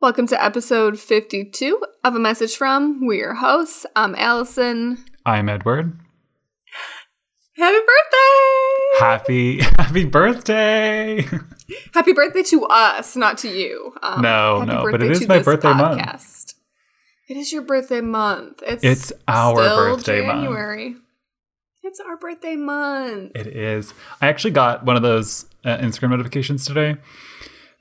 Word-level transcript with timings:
Welcome 0.00 0.26
to 0.28 0.42
episode 0.42 0.98
52 0.98 1.82
of 2.04 2.14
A 2.14 2.18
Message 2.18 2.56
From. 2.56 3.06
We're 3.06 3.14
your 3.14 3.34
hosts. 3.34 3.86
I'm 3.96 4.14
Alyson. 4.16 4.98
I'm 5.24 5.48
Edward. 5.48 5.98
Happy! 8.98 9.60
Happy 9.78 10.04
birthday! 10.04 11.26
Happy 11.94 12.12
birthday 12.12 12.42
to 12.44 12.64
us, 12.66 13.14
not 13.16 13.38
to 13.38 13.48
you. 13.48 13.94
Um, 14.02 14.22
No, 14.22 14.64
no, 14.64 14.88
but 14.90 15.02
it 15.02 15.10
is 15.10 15.28
my 15.28 15.40
birthday 15.40 15.72
month. 15.72 16.54
It 17.28 17.36
is 17.36 17.52
your 17.52 17.62
birthday 17.62 18.00
month. 18.00 18.62
It's 18.66 18.82
It's 18.82 19.12
our 19.28 19.54
birthday 19.56 20.26
month. 20.26 20.44
January. 20.44 20.96
It's 21.82 22.00
our 22.00 22.16
birthday 22.16 22.56
month. 22.56 23.32
It 23.34 23.46
is. 23.46 23.92
I 24.20 24.28
actually 24.28 24.50
got 24.52 24.84
one 24.84 24.96
of 24.96 25.02
those 25.02 25.46
uh, 25.64 25.76
Instagram 25.78 26.10
notifications 26.10 26.64
today. 26.64 26.96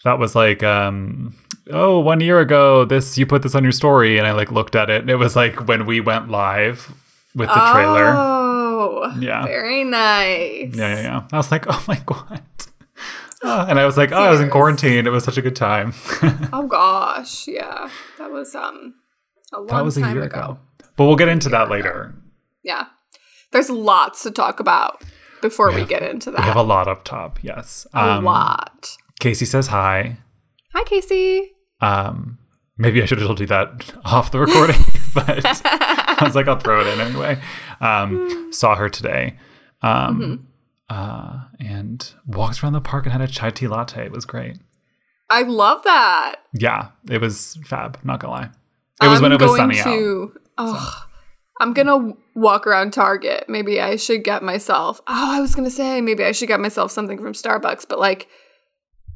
That 0.04 0.20
was 0.20 0.36
like, 0.36 0.64
um, 0.64 1.36
oh, 1.72 2.00
one 2.00 2.20
year 2.20 2.40
ago, 2.40 2.86
this 2.86 3.18
you 3.18 3.26
put 3.26 3.42
this 3.42 3.56
on 3.56 3.64
your 3.64 3.72
story, 3.72 4.18
and 4.18 4.28
I 4.28 4.34
like 4.34 4.52
looked 4.52 4.76
at 4.76 4.90
it, 4.90 5.02
and 5.02 5.09
it 5.09 5.16
was 5.16 5.36
like 5.36 5.68
when 5.68 5.86
we 5.86 6.00
went 6.02 6.30
live 6.30 6.94
with 7.36 7.50
the 7.50 7.72
trailer. 7.73 8.14
Oh, 8.80 9.16
Yeah. 9.20 9.44
Very 9.45 9.84
nice. 9.84 10.73
Yeah, 10.76 10.95
yeah, 10.95 11.02
yeah. 11.02 11.27
I 11.31 11.38
was 11.38 11.52
like, 11.52 11.66
oh 11.67 11.84
my 11.88 12.02
god. 12.05 12.41
Uh, 13.44 13.66
and 13.70 13.80
I 13.80 13.86
was 13.86 13.98
like, 13.98 14.12
oh, 14.12 14.17
I 14.23 14.30
was 14.31 14.40
in 14.41 14.50
quarantine. 14.50 15.08
It 15.08 15.12
was 15.12 15.23
such 15.23 15.38
a 15.38 15.41
good 15.41 15.55
time. 15.55 15.94
Oh 16.53 16.67
gosh, 16.67 17.47
yeah. 17.47 17.89
That 18.17 18.31
was 18.31 18.53
um 18.56 18.95
a 19.53 19.58
long 19.59 19.67
that 19.67 19.84
was 19.86 19.97
a 19.97 20.02
time 20.02 20.16
year 20.16 20.25
ago. 20.25 20.39
ago. 20.39 20.59
But 20.95 21.06
we'll 21.06 21.16
get 21.16 21.28
into 21.28 21.50
that 21.50 21.69
later. 21.69 22.14
Yeah. 22.64 22.86
There's 23.52 23.69
lots 23.69 24.23
to 24.23 24.31
talk 24.31 24.59
about 24.59 25.03
before 25.41 25.72
we, 25.72 25.80
have- 25.81 25.89
get 25.89 26.03
into 26.03 26.31
that. 26.31 26.39
We 26.39 26.45
have 26.45 26.56
a 26.58 26.64
lot 26.64 26.88
up 26.88 27.03
top. 27.06 27.39
Yes. 27.44 27.86
A 27.94 28.19
lot. 28.22 28.95
Casey 29.19 29.45
says 29.45 29.67
hi. 29.67 30.17
Hi, 30.73 30.84
Casey. 30.84 31.52
Um, 31.81 32.38
maybe 32.78 33.02
I 33.02 33.06
should 33.06 33.19
have 33.19 33.28
told 33.28 33.39
you 33.39 33.47
that 33.47 33.94
off 34.06 34.31
the 34.31 34.39
recording, 34.39 34.81
but 35.14 35.44
I 36.20 36.26
was 36.26 36.36
like, 36.36 36.48
I'll 36.48 36.60
throw 36.60 36.82
it 36.82 36.88
in 36.88 37.00
anyway. 37.00 37.40
Um, 37.80 38.52
saw 38.52 38.76
her 38.76 38.90
today, 38.90 39.38
um, 39.82 40.48
uh, 40.90 41.42
and 41.59 42.14
walked 42.26 42.64
around 42.64 42.74
the 42.74 42.82
park 42.82 43.06
and 43.06 43.12
had 43.12 43.22
a 43.22 43.28
chai 43.28 43.50
tea 43.52 43.68
latte. 43.68 44.06
It 44.06 44.12
was 44.12 44.26
great. 44.26 44.58
I 45.30 45.44
love 45.44 45.84
that. 45.84 46.38
Yeah, 46.54 46.90
it 47.09 47.22
was 47.22 47.58
fab. 47.66 48.00
Not 48.04 48.20
gonna 48.20 48.34
lie, 48.34 48.50
it 49.04 49.08
was 49.08 49.22
when 49.22 49.32
I'm 49.32 49.40
it 49.40 49.46
was 49.46 49.56
sunny 49.56 49.80
out. 49.80 49.84
to, 49.84 50.34
Oh, 50.58 51.04
I'm 51.59 51.74
gonna 51.74 52.14
walk 52.36 52.66
around 52.66 52.94
Target. 52.94 53.46
Maybe 53.48 53.80
I 53.81 53.96
should 53.96 54.24
get 54.24 54.42
myself. 54.44 55.02
Oh, 55.08 55.36
I 55.38 55.42
was 55.42 55.54
gonna 55.54 55.70
say 55.70 56.02
maybe 56.02 56.24
I 56.24 56.31
should 56.31 56.48
get 56.48 56.59
myself 56.59 56.92
something 56.92 57.18
from 57.18 57.34
Starbucks, 57.34 57.86
but 57.88 58.00
like 58.00 58.28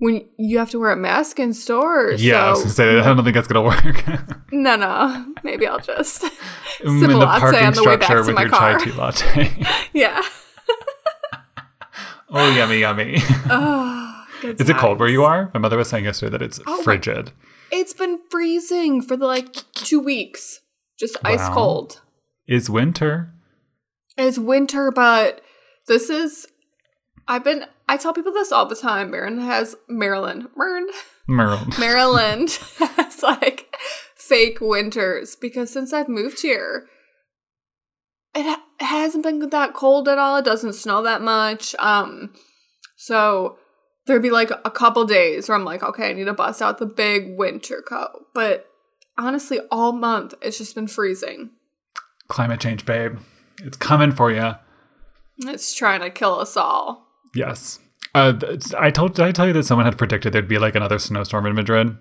when 0.02 0.26
you 0.36 0.58
have 0.58 0.72
to 0.72 0.80
wear 0.80 0.92
a 0.92 0.96
mask 0.96 1.40
in 1.40 1.54
stores. 1.54 2.24
Yeah, 2.26 2.48
I 2.48 2.50
was 2.50 2.62
gonna 2.62 2.72
say 2.72 3.00
I 3.00 3.04
don't 3.04 3.24
think 3.24 3.36
that's 3.36 3.48
gonna 3.48 3.62
work. 3.62 4.04
no, 4.52 4.76
no. 4.76 5.34
Maybe 5.44 5.68
I'll 5.68 5.80
just 5.80 6.22
sip 6.22 6.34
a 6.82 6.88
in 6.88 7.00
the 7.00 7.18
latte 7.18 7.64
on 7.64 7.74
the 7.74 7.84
way 7.84 7.98
back 7.98 8.10
to 8.10 8.34
my 8.34 8.46
car. 8.46 8.80
chai 8.80 8.84
tea 8.84 8.92
latte. 8.98 9.52
Yeah. 9.94 10.24
oh, 12.32 12.56
yummy, 12.56 12.80
yummy. 12.80 13.18
Oh, 13.48 14.26
good 14.42 14.60
Is 14.60 14.72
it 14.72 14.78
cold 14.78 15.00
where 15.00 15.08
you 15.08 15.24
are? 15.24 15.52
My 15.54 15.60
mother 15.60 15.78
was 15.78 15.90
saying 15.90 16.06
yesterday 16.06 16.32
that 16.32 16.42
it's 16.42 16.60
Oh 16.66 16.82
frigid. 16.82 17.32
It's 17.72 17.94
been 17.94 18.20
freezing 18.32 19.04
for 19.04 19.16
the 19.16 19.28
like 19.28 19.54
two 19.74 20.00
weeks. 20.00 20.62
Just 20.98 21.16
ice 21.24 21.48
cold. 21.50 22.02
It's 22.48 22.72
winter. 22.72 23.32
It's 24.18 24.40
winter, 24.40 24.92
but 24.92 25.42
this 25.88 26.10
is 26.10 26.48
I've 27.28 27.44
been 27.44 27.66
I 27.88 27.98
tell 27.98 28.14
people 28.14 28.32
this 28.32 28.52
all 28.52 28.66
the 28.66 28.76
time. 28.76 29.12
Maryland 29.12 29.42
has 29.42 29.76
Maryland. 29.88 30.48
Maryland 30.56 30.92
Maryland 31.80 32.50
has 32.80 33.24
like 33.24 33.76
fake 34.16 34.60
winters 34.62 35.36
because 35.36 35.72
since 35.72 35.92
I've 35.92 36.08
moved 36.08 36.42
here, 36.42 36.88
it, 38.34 38.44
ha- 38.44 38.64
it 38.80 38.86
hasn't 38.86 39.24
been 39.24 39.50
that 39.50 39.74
cold 39.74 40.08
at 40.08 40.18
all. 40.18 40.38
It 40.38 40.46
doesn't 40.46 40.74
snow 40.74 41.04
that 41.04 41.22
much. 41.22 41.76
Um, 41.80 42.34
so 42.96 43.58
there'd 44.06 44.22
be 44.22 44.30
like 44.30 44.52
a 44.52 44.72
couple 44.72 45.06
days 45.06 45.48
where 45.50 45.58
I'm 45.58 45.66
like, 45.66 45.84
okay, 45.84 46.10
I 46.10 46.14
need 46.14 46.26
to 46.26 46.34
bust 46.34 46.62
out 46.62 46.78
the 46.78 46.86
big 46.86 47.38
winter 47.38 47.82
coat. 47.82 48.28
But 48.34 48.68
honestly, 49.18 49.60
all 49.70 49.92
month 49.92 50.34
it's 50.42 50.58
just 50.58 50.76
been 50.76 50.88
freezing. 50.88 51.52
Climate 52.28 52.62
change, 52.62 52.86
babe. 52.86 53.18
It's 53.64 53.78
coming 53.78 54.12
for 54.12 54.32
you. 54.32 54.56
It's 55.40 55.74
trying 55.74 56.02
to 56.02 56.10
kill 56.10 56.40
us 56.40 56.56
all. 56.56 57.08
Yes. 57.36 57.80
Uh, 58.14 58.34
I 58.78 58.92
told. 58.92 59.16
Did 59.16 59.26
I 59.26 59.32
tell 59.32 59.48
you 59.48 59.54
that 59.54 59.64
someone 59.64 59.86
had 59.86 59.98
predicted 59.98 60.34
there'd 60.34 60.48
be 60.48 60.58
like 60.60 60.76
another 60.76 61.00
snowstorm 61.00 61.46
in 61.46 61.56
Madrid? 61.56 61.98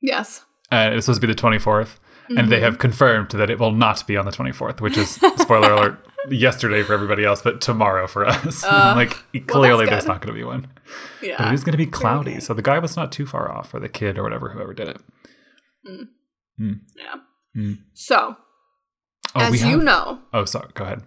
Yes. 0.00 0.44
Uh, 0.72 0.90
it's 0.92 1.06
supposed 1.06 1.20
to 1.20 1.26
be 1.26 1.32
the 1.32 1.38
24th, 1.40 1.96
and 2.30 2.50
they 2.50 2.60
have 2.60 2.78
confirmed 2.78 3.30
that 3.32 3.50
it 3.50 3.58
will 3.58 3.72
not 3.72 4.06
be 4.06 4.16
on 4.16 4.24
the 4.24 4.30
24th, 4.32 4.80
which 4.80 4.96
is 4.96 5.10
spoiler 5.36 5.72
alert. 5.72 6.06
Yesterday 6.30 6.82
for 6.82 6.94
everybody 6.94 7.22
else, 7.22 7.42
but 7.42 7.60
tomorrow 7.60 8.06
for 8.06 8.24
us. 8.26 8.62
like 8.64 9.14
clearly, 9.46 9.84
there's 9.84 10.06
not 10.06 10.22
going 10.22 10.34
to 10.34 10.38
be 10.40 10.44
one. 10.44 10.68
But 11.20 11.28
Yeah. 11.28 11.48
it 11.48 11.52
was 11.52 11.62
going 11.62 11.72
to 11.72 11.78
be 11.78 11.86
cloudy, 11.86 12.40
so 12.40 12.54
the 12.54 12.62
guy 12.62 12.78
was 12.78 12.96
not 12.96 13.12
too 13.12 13.26
far 13.26 13.52
off, 13.52 13.74
or 13.74 13.80
the 13.80 13.90
kid, 13.90 14.16
or 14.16 14.22
whatever, 14.22 14.48
whoever 14.48 14.72
did 14.72 14.88
it. 14.88 15.00
yeah. 16.58 17.14
Mm. 17.56 17.78
So, 17.92 18.36
Oh, 19.36 19.40
as 19.40 19.62
you 19.64 19.76
know, 19.82 20.20
Oh, 20.32 20.44
sorry. 20.46 20.70
Go 20.74 20.84
ahead. 20.84 21.02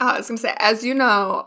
I 0.00 0.16
was 0.18 0.26
gonna 0.28 0.38
say, 0.38 0.54
as 0.58 0.82
you 0.82 0.94
know, 0.94 1.46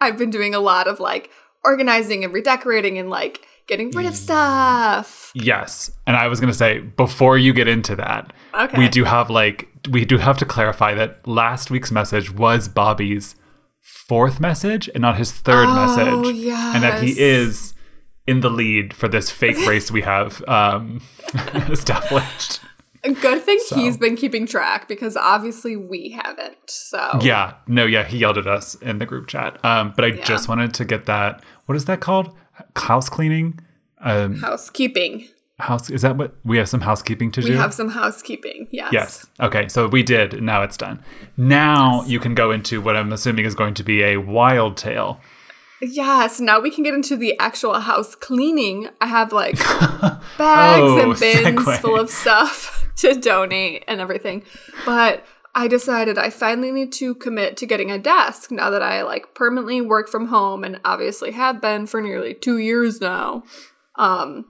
I've 0.00 0.16
been 0.18 0.30
doing 0.30 0.54
a 0.54 0.60
lot 0.60 0.86
of 0.88 1.00
like 1.00 1.30
organizing 1.64 2.24
and 2.24 2.32
redecorating 2.32 2.98
and 2.98 3.10
like 3.10 3.40
getting 3.66 3.90
rid 3.90 4.06
of 4.06 4.16
stuff. 4.16 5.30
Yes, 5.34 5.90
and 6.06 6.16
I 6.16 6.28
was 6.28 6.40
going 6.40 6.50
to 6.52 6.56
say 6.58 6.78
before 6.80 7.36
you 7.36 7.52
get 7.52 7.68
into 7.68 7.94
that, 7.96 8.32
Okay. 8.54 8.78
we 8.78 8.88
do 8.88 9.04
have 9.04 9.28
like 9.30 9.68
we 9.90 10.04
do 10.04 10.18
have 10.18 10.38
to 10.38 10.44
clarify 10.46 10.94
that 10.94 11.26
last 11.26 11.70
week's 11.70 11.90
message 11.92 12.32
was 12.32 12.68
Bobby's 12.68 13.34
fourth 13.82 14.40
message 14.40 14.88
and 14.94 15.02
not 15.02 15.16
his 15.18 15.32
third 15.32 15.66
Oh, 15.68 15.74
message, 15.86 16.36
and 16.74 16.82
that 16.82 17.02
he 17.02 17.14
is 17.18 17.74
in 18.26 18.40
the 18.40 18.50
lead 18.50 18.92
for 18.94 19.08
this 19.08 19.30
fake 19.30 19.56
race 19.66 19.90
we 19.90 20.02
have 20.02 20.42
um, 20.48 21.00
established. 21.70 22.60
A 23.04 23.12
Good 23.12 23.42
thing 23.42 23.58
So- 23.66 23.76
he's 23.76 23.96
been 23.96 24.16
keeping 24.16 24.46
track 24.46 24.88
because 24.88 25.16
obviously 25.16 25.76
we 25.76 26.10
haven't. 26.22 26.56
So 26.66 27.18
Yeah, 27.22 27.54
no, 27.66 27.84
yeah, 27.86 28.04
he 28.04 28.18
yelled 28.18 28.38
at 28.38 28.46
us 28.46 28.74
in 28.76 28.98
the 28.98 29.06
group 29.06 29.28
chat. 29.28 29.62
Um, 29.64 29.92
but 29.94 30.04
I 30.04 30.08
Yeah. 30.08 30.24
just 30.24 30.48
wanted 30.48 30.74
to 30.74 30.84
get 30.84 31.06
that. 31.06 31.42
What 31.66 31.76
is 31.76 31.84
that 31.86 32.00
called? 32.00 32.34
House 32.76 33.08
cleaning. 33.08 33.60
Um, 34.00 34.36
housekeeping. 34.40 35.28
house 35.60 35.90
is 35.90 36.02
that 36.02 36.16
what 36.16 36.34
we 36.44 36.56
have 36.56 36.68
some 36.68 36.82
housekeeping 36.82 37.32
to 37.32 37.40
We 37.40 37.46
do? 37.48 37.52
We 37.54 37.58
have 37.58 37.74
some 37.74 37.88
housekeeping. 37.90 38.68
Yes. 38.70 38.92
Yes. 38.92 39.26
Okay. 39.40 39.66
So 39.68 39.88
we 39.88 40.02
did. 40.04 40.40
Now 40.42 40.62
it's 40.62 40.76
done. 40.76 41.02
Now 41.36 42.04
you 42.06 42.20
can 42.20 42.34
go 42.34 42.50
into 42.52 42.80
what 42.80 42.96
I'm 42.96 43.12
assuming 43.12 43.44
is 43.44 43.54
going 43.56 43.74
to 43.74 43.82
be 43.82 44.02
a 44.04 44.18
wild 44.18 44.76
tale. 44.76 45.20
Yes. 45.82 46.40
Now 46.40 46.60
we 46.60 46.70
can 46.70 46.82
get 46.84 46.94
into 46.94 47.16
the 47.16 47.36
actual 47.40 47.74
house 47.80 48.14
cleaning. 48.14 48.88
I 49.00 49.06
have 49.06 49.32
like 49.32 49.56
bags 50.38 50.82
Oh, 50.82 51.10
and 51.10 51.18
bins 51.20 51.60
segue. 51.64 51.78
full 51.80 51.98
of 51.98 52.10
stuff 52.10 52.87
to 53.00 53.14
donate 53.14 53.84
and 53.88 54.00
everything. 54.00 54.42
But 54.84 55.24
I 55.54 55.66
decided 55.66 56.18
I 56.18 56.30
finally 56.30 56.70
need 56.70 56.92
to 56.94 57.14
commit 57.14 57.56
to 57.56 57.66
getting 57.66 57.90
a 57.90 57.98
desk 57.98 58.50
now 58.50 58.70
that 58.70 58.82
I 58.82 59.02
like 59.02 59.34
permanently 59.34 59.80
work 59.80 60.08
from 60.08 60.28
home 60.28 60.62
and 60.62 60.80
obviously 60.84 61.32
have 61.32 61.60
been 61.60 61.86
for 61.86 62.00
nearly 62.00 62.34
2 62.34 62.58
years 62.58 63.00
now. 63.00 63.42
Um 63.96 64.46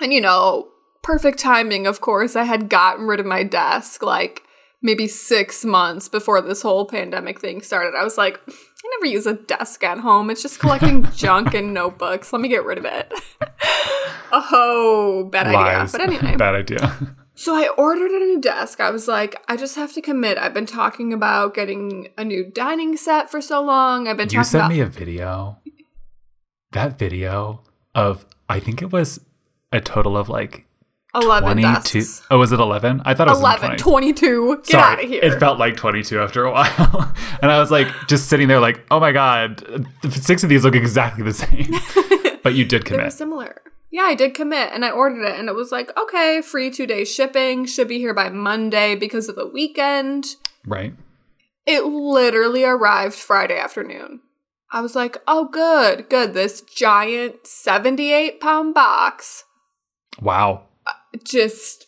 and 0.00 0.12
you 0.12 0.20
know, 0.20 0.68
perfect 1.02 1.38
timing 1.38 1.86
of 1.86 2.00
course. 2.00 2.34
I 2.34 2.44
had 2.44 2.68
gotten 2.68 3.06
rid 3.06 3.20
of 3.20 3.26
my 3.26 3.42
desk 3.42 4.02
like 4.02 4.42
maybe 4.82 5.06
6 5.06 5.64
months 5.64 6.08
before 6.08 6.40
this 6.40 6.62
whole 6.62 6.86
pandemic 6.86 7.40
thing 7.40 7.60
started. 7.62 7.94
I 7.96 8.02
was 8.04 8.18
like 8.18 8.40
I 8.48 8.88
never 8.98 9.06
use 9.06 9.26
a 9.26 9.34
desk 9.34 9.82
at 9.84 9.98
home. 9.98 10.30
It's 10.30 10.42
just 10.42 10.60
collecting 10.60 11.06
junk 11.16 11.54
and 11.54 11.74
notebooks. 11.74 12.32
Let 12.32 12.42
me 12.42 12.48
get 12.48 12.64
rid 12.64 12.78
of 12.78 12.84
it. 12.84 13.12
oh, 14.32 15.28
bad 15.30 15.48
idea. 15.48 15.88
But 15.90 16.00
anyway, 16.00 16.36
Bad 16.36 16.54
idea. 16.54 17.16
So 17.36 17.54
I 17.54 17.68
ordered 17.78 18.10
a 18.10 18.18
new 18.18 18.40
desk. 18.40 18.80
I 18.80 18.90
was 18.90 19.06
like, 19.06 19.36
I 19.46 19.56
just 19.56 19.76
have 19.76 19.92
to 19.92 20.00
commit. 20.02 20.38
I've 20.38 20.54
been 20.54 20.66
talking 20.66 21.12
about 21.12 21.54
getting 21.54 22.08
a 22.18 22.24
new 22.24 22.50
dining 22.50 22.96
set 22.96 23.30
for 23.30 23.40
so 23.40 23.62
long. 23.62 24.08
I've 24.08 24.16
been 24.16 24.26
you 24.28 24.38
talking 24.38 24.44
sent 24.44 24.62
about 24.62 24.70
me 24.72 24.80
a 24.80 24.86
video. 24.86 25.58
That 26.72 26.98
video 26.98 27.62
of 27.94 28.26
I 28.48 28.58
think 28.60 28.82
it 28.82 28.92
was 28.92 29.20
a 29.72 29.80
total 29.80 30.16
of 30.16 30.28
like 30.28 30.66
11 31.14 31.52
22. 31.62 31.62
desks. 32.00 32.26
Oh, 32.30 32.38
was 32.38 32.52
it 32.52 32.60
11? 32.60 33.02
I 33.04 33.14
thought 33.14 33.28
it 33.28 33.30
was 33.30 33.40
11, 33.40 33.68
20. 33.78 33.82
22. 33.82 34.56
Get 34.56 34.66
Sorry, 34.66 34.82
out 34.82 35.04
of 35.04 35.08
here. 35.08 35.20
It 35.22 35.38
felt 35.40 35.58
like 35.58 35.76
22 35.76 36.20
after 36.20 36.44
a 36.44 36.50
while. 36.52 37.14
and 37.40 37.50
I 37.50 37.58
was 37.58 37.70
like, 37.70 37.88
just 38.08 38.28
sitting 38.28 38.48
there, 38.48 38.60
like, 38.60 38.84
oh 38.90 39.00
my 39.00 39.12
God, 39.12 39.86
six 40.10 40.42
of 40.42 40.50
these 40.50 40.64
look 40.64 40.74
exactly 40.74 41.24
the 41.24 41.32
same. 41.32 41.72
But 42.42 42.54
you 42.54 42.64
did 42.64 42.84
commit. 42.84 43.12
similar. 43.12 43.60
Yeah, 43.90 44.02
I 44.02 44.14
did 44.14 44.34
commit 44.34 44.70
and 44.72 44.84
I 44.84 44.90
ordered 44.90 45.24
it 45.24 45.38
and 45.38 45.48
it 45.48 45.54
was 45.54 45.72
like, 45.72 45.96
okay, 45.96 46.42
free 46.42 46.70
two 46.70 46.86
day 46.86 47.04
shipping, 47.04 47.64
should 47.66 47.88
be 47.88 47.98
here 47.98 48.14
by 48.14 48.28
Monday 48.30 48.94
because 48.94 49.28
of 49.28 49.36
the 49.36 49.46
weekend. 49.46 50.26
right. 50.66 50.94
It 51.66 51.84
literally 51.84 52.62
arrived 52.64 53.14
Friday 53.16 53.58
afternoon. 53.58 54.20
I 54.72 54.80
was 54.80 54.94
like, 54.94 55.16
oh, 55.26 55.46
good, 55.48 56.08
good. 56.08 56.32
This 56.34 56.60
giant 56.60 57.46
78 57.46 58.40
pound 58.40 58.74
box 58.74 59.44
Wow. 60.20 60.62
just 61.24 61.86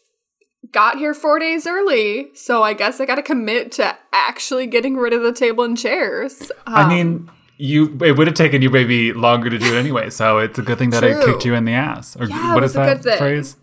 got 0.73 0.99
here 0.99 1.15
four 1.15 1.39
days 1.39 1.67
early. 1.67 2.29
So 2.35 2.63
I 2.63 2.73
guess 2.75 3.01
I 3.01 3.07
got 3.07 3.17
to 3.17 3.23
commit 3.23 3.73
to 3.73 3.97
actually 4.13 4.67
getting 4.67 4.97
rid 4.97 5.13
of 5.13 5.23
the 5.23 5.33
table 5.33 5.65
and 5.65 5.79
chairs. 5.79 6.51
I 6.67 6.83
Um, 6.83 6.89
mean, 6.89 7.31
you 7.59 7.99
it 8.03 8.17
would 8.17 8.27
have 8.27 8.37
taken 8.37 8.63
you 8.63 8.71
maybe 8.71 9.13
longer 9.13 9.51
to 9.51 9.59
do 9.59 9.75
it 9.75 9.79
anyway, 9.79 10.11
so 10.11 10.39
it's 10.39 10.59
a 10.59 10.63
good 10.63 10.79
thing 10.79 10.91
that 10.91 11.03
it 11.05 11.15
True. 11.23 11.33
kicked 11.33 11.45
you 11.45 11.55
in 11.55 11.65
the 11.65 11.73
ass. 11.75 12.17
Or 12.17 12.25
Yeah, 12.27 12.53
it 12.53 12.55
what 12.55 12.65
a 12.65 12.69
that 12.69 12.95
good 12.97 13.03
thing. 13.05 13.19
phrase? 13.19 13.57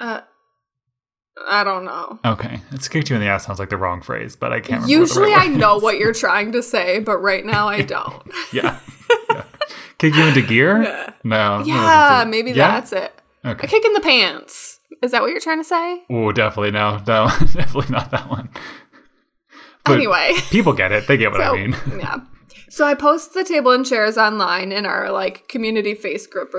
uh, 0.00 0.20
I 1.48 1.64
don't 1.64 1.84
know. 1.84 2.18
Okay. 2.24 2.60
It's 2.72 2.88
kicked 2.88 3.08
you 3.10 3.16
in 3.16 3.22
the 3.22 3.28
ass 3.28 3.46
sounds 3.46 3.58
like 3.58 3.70
the 3.70 3.76
wrong 3.76 4.02
phrase, 4.02 4.36
but 4.36 4.52
I 4.52 4.60
can't 4.60 4.82
remember. 4.82 4.90
Usually 4.90 5.30
the 5.30 5.36
I 5.40 5.46
know 5.46 5.78
what 5.78 5.98
you're 5.98 6.12
trying 6.12 6.52
to 6.52 6.62
say, 6.62 6.98
but 7.00 7.18
right 7.18 7.44
now 7.44 7.68
I 7.68 7.82
don't. 7.96 8.22
Yeah. 8.52 8.78
yeah. 9.30 9.44
Kick 9.98 10.14
you 10.14 10.24
into 10.24 10.42
gear? 10.42 10.82
Yeah. 10.82 11.12
No. 11.24 11.62
yeah, 11.64 12.24
maybe 12.26 12.50
Yeah? 12.52 12.72
that's 12.80 12.92
it. 12.92 13.12
A 13.44 13.50
Okay. 13.50 13.66
kick 13.68 13.84
in 13.84 13.92
the 13.94 14.00
pants. 14.00 14.80
Is 15.02 15.12
that 15.12 15.22
what 15.22 15.30
you're 15.30 15.40
trying 15.40 15.60
to 15.60 15.64
say? 15.64 16.02
Oh, 16.10 16.30
definitely 16.32 16.72
no. 16.72 16.98
No, 17.06 17.28
definitely 17.54 17.86
not 17.90 18.10
that 18.10 18.28
one. 18.28 18.50
But 19.84 19.94
anyway. 19.96 20.32
people 20.50 20.72
get 20.74 20.92
it. 20.92 21.06
They 21.06 21.16
get 21.16 21.30
what 21.32 21.40
So, 21.40 21.54
I 21.54 21.56
mean. 21.56 21.76
yeah. 21.98 22.16
So 22.70 22.84
I 22.86 22.94
post 22.94 23.34
the 23.34 23.44
table 23.44 23.72
and 23.72 23.84
chairs 23.84 24.16
online 24.16 24.72
in 24.72 24.86
our 24.86 25.10
like 25.10 25.48
community 25.48 25.94
face 25.94 26.26
group 26.26 26.52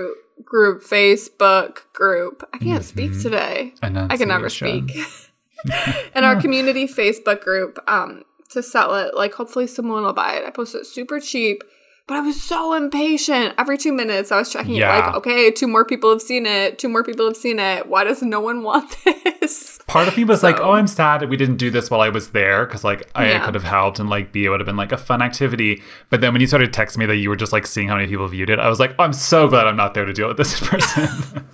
group 0.43 0.83
Facebook 0.83 1.79
group. 1.93 2.47
I 2.53 2.57
can't 2.57 2.83
speak 2.83 3.11
Mm-hmm. 3.11 3.21
today. 3.21 3.73
I 3.81 4.17
can 4.17 4.27
never 4.27 4.49
speak. 4.49 4.91
in 6.15 6.23
our 6.23 6.39
community 6.41 6.85
Facebook 6.87 7.41
group 7.41 7.79
um 7.87 8.23
to 8.49 8.61
sell 8.61 8.95
it. 8.95 9.15
Like 9.15 9.33
hopefully 9.33 9.67
someone 9.67 10.03
will 10.03 10.13
buy 10.13 10.33
it. 10.35 10.45
I 10.45 10.49
posted 10.51 10.81
it 10.81 10.85
super 10.87 11.19
cheap. 11.19 11.63
But 12.07 12.17
I 12.17 12.21
was 12.21 12.41
so 12.43 12.73
impatient. 12.73 13.53
Every 13.57 13.77
two 13.77 13.93
minutes, 13.93 14.31
I 14.33 14.37
was 14.37 14.51
checking 14.51 14.75
it. 14.75 14.79
Yeah. 14.79 15.05
Like, 15.07 15.15
okay, 15.17 15.49
two 15.51 15.67
more 15.67 15.85
people 15.85 16.09
have 16.09 16.21
seen 16.21 16.45
it. 16.45 16.77
Two 16.77 16.89
more 16.89 17.03
people 17.03 17.25
have 17.27 17.37
seen 17.37 17.57
it. 17.59 17.87
Why 17.87 18.03
does 18.03 18.21
no 18.21 18.41
one 18.41 18.63
want 18.63 18.97
this? 19.39 19.79
Part 19.91 20.07
of 20.07 20.15
me 20.15 20.23
was 20.23 20.41
like, 20.41 20.57
"Oh, 20.59 20.71
I'm 20.71 20.87
sad 20.87 21.27
we 21.29 21.35
didn't 21.37 21.57
do 21.57 21.69
this 21.69 21.91
while 21.91 22.01
I 22.01 22.09
was 22.09 22.29
there 22.29 22.65
because 22.65 22.83
like 22.83 23.09
I 23.13 23.29
Yeah. 23.31 23.45
could 23.45 23.53
have 23.55 23.63
helped 23.63 23.99
and 23.99 24.09
like 24.09 24.31
B 24.31 24.45
it 24.45 24.49
would 24.49 24.59
have 24.61 24.65
been 24.67 24.77
like 24.77 24.91
a 24.93 24.97
fun 24.97 25.21
activity." 25.21 25.81
But 26.09 26.21
then 26.21 26.31
when 26.33 26.39
you 26.41 26.47
started 26.47 26.71
texting 26.71 26.99
me 26.99 27.05
that 27.07 27.17
you 27.17 27.29
were 27.29 27.35
just 27.35 27.51
like 27.51 27.67
seeing 27.67 27.87
how 27.89 27.95
many 27.95 28.07
people 28.07 28.27
viewed 28.27 28.49
it, 28.49 28.57
I 28.59 28.69
was 28.69 28.79
like, 28.79 28.95
oh, 28.97 29.03
"I'm 29.03 29.13
so 29.13 29.47
glad 29.49 29.67
I'm 29.67 29.75
not 29.75 29.93
there 29.93 30.05
to 30.05 30.13
deal 30.13 30.27
with 30.29 30.37
this 30.37 30.59
in 30.61 30.67
person." 30.79 31.45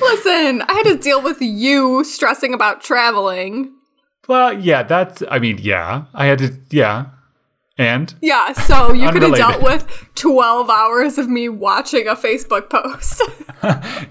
Listen, 0.00 0.62
I 0.62 0.72
had 0.74 0.82
to 0.84 0.96
deal 0.96 1.22
with 1.22 1.40
you 1.40 2.04
stressing 2.04 2.52
about 2.52 2.80
traveling. 2.82 3.72
well, 4.28 4.52
yeah, 4.58 4.82
that's. 4.82 5.22
I 5.30 5.38
mean, 5.38 5.58
yeah, 5.58 6.04
I 6.14 6.26
had 6.26 6.38
to. 6.40 6.58
Yeah, 6.70 7.06
and 7.80 8.14
Yeah, 8.20 8.52
so 8.52 8.92
you 8.92 9.10
could 9.10 9.22
have 9.22 9.34
dealt 9.36 9.62
with 9.62 9.86
12 10.14 10.68
hours 10.70 11.18
of 11.18 11.28
me 11.28 11.48
watching 11.48 12.06
a 12.06 12.14
Facebook 12.14 12.68
post. 12.70 13.22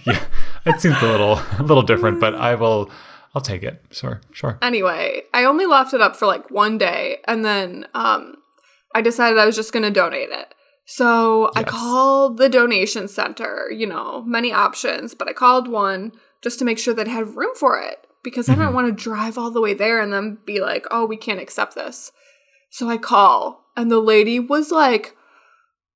yeah, 0.06 0.24
it 0.66 0.82
seems 0.82 1.02
a 1.02 1.06
little 1.08 1.40
a 1.58 1.64
little 1.64 1.84
different, 1.84 2.20
but 2.20 2.36
I 2.36 2.56
will. 2.56 2.90
I'll 3.36 3.42
take 3.42 3.62
it. 3.62 3.80
Sure, 3.92 4.22
sure. 4.32 4.58
anyway, 4.62 5.22
I 5.36 5.44
only 5.46 5.68
left 5.68 5.94
it 5.94 6.02
up 6.02 6.16
for 6.16 6.26
like 6.26 6.50
one 6.50 6.78
day 6.80 7.18
and 7.28 7.46
then 7.46 7.88
um 7.94 8.36
I 8.96 9.02
decided 9.02 9.38
I 9.38 9.46
was 9.46 9.56
just 9.56 9.72
going 9.72 9.84
to 9.84 9.92
donate 9.92 10.30
it. 10.32 10.56
So 10.86 11.52
I 11.56 11.62
called 11.64 12.38
the 12.38 12.50
donation 12.50 13.08
center, 13.08 13.70
you 13.72 13.86
know, 13.86 14.24
many 14.24 14.52
options, 14.52 15.14
but 15.14 15.30
I 15.30 15.34
called 15.34 15.68
one 15.68 16.12
just 16.42 16.58
to 16.58 16.66
make 16.66 16.80
sure 16.80 16.96
that 16.96 17.06
it 17.08 17.12
had 17.12 17.36
room 17.36 17.54
for 17.56 17.80
it 17.80 18.08
because 18.24 18.50
I 18.50 18.54
Mm-hmm. 18.54 18.62
didn't 18.62 18.74
want 18.74 18.88
to 18.98 19.04
drive 19.04 19.38
all 19.38 19.52
the 19.52 19.62
way 19.62 19.76
there 19.76 20.02
and 20.02 20.12
then 20.12 20.40
be 20.46 20.60
like, 20.60 20.88
"Oh, 20.90 21.06
we 21.06 21.18
can't 21.18 21.40
accept 21.40 21.76
this." 21.76 22.12
So 22.70 22.90
I 22.90 22.98
call 22.98 23.66
and 23.76 23.90
the 23.92 24.00
lady 24.00 24.40
was 24.40 24.72
like, 24.72 25.16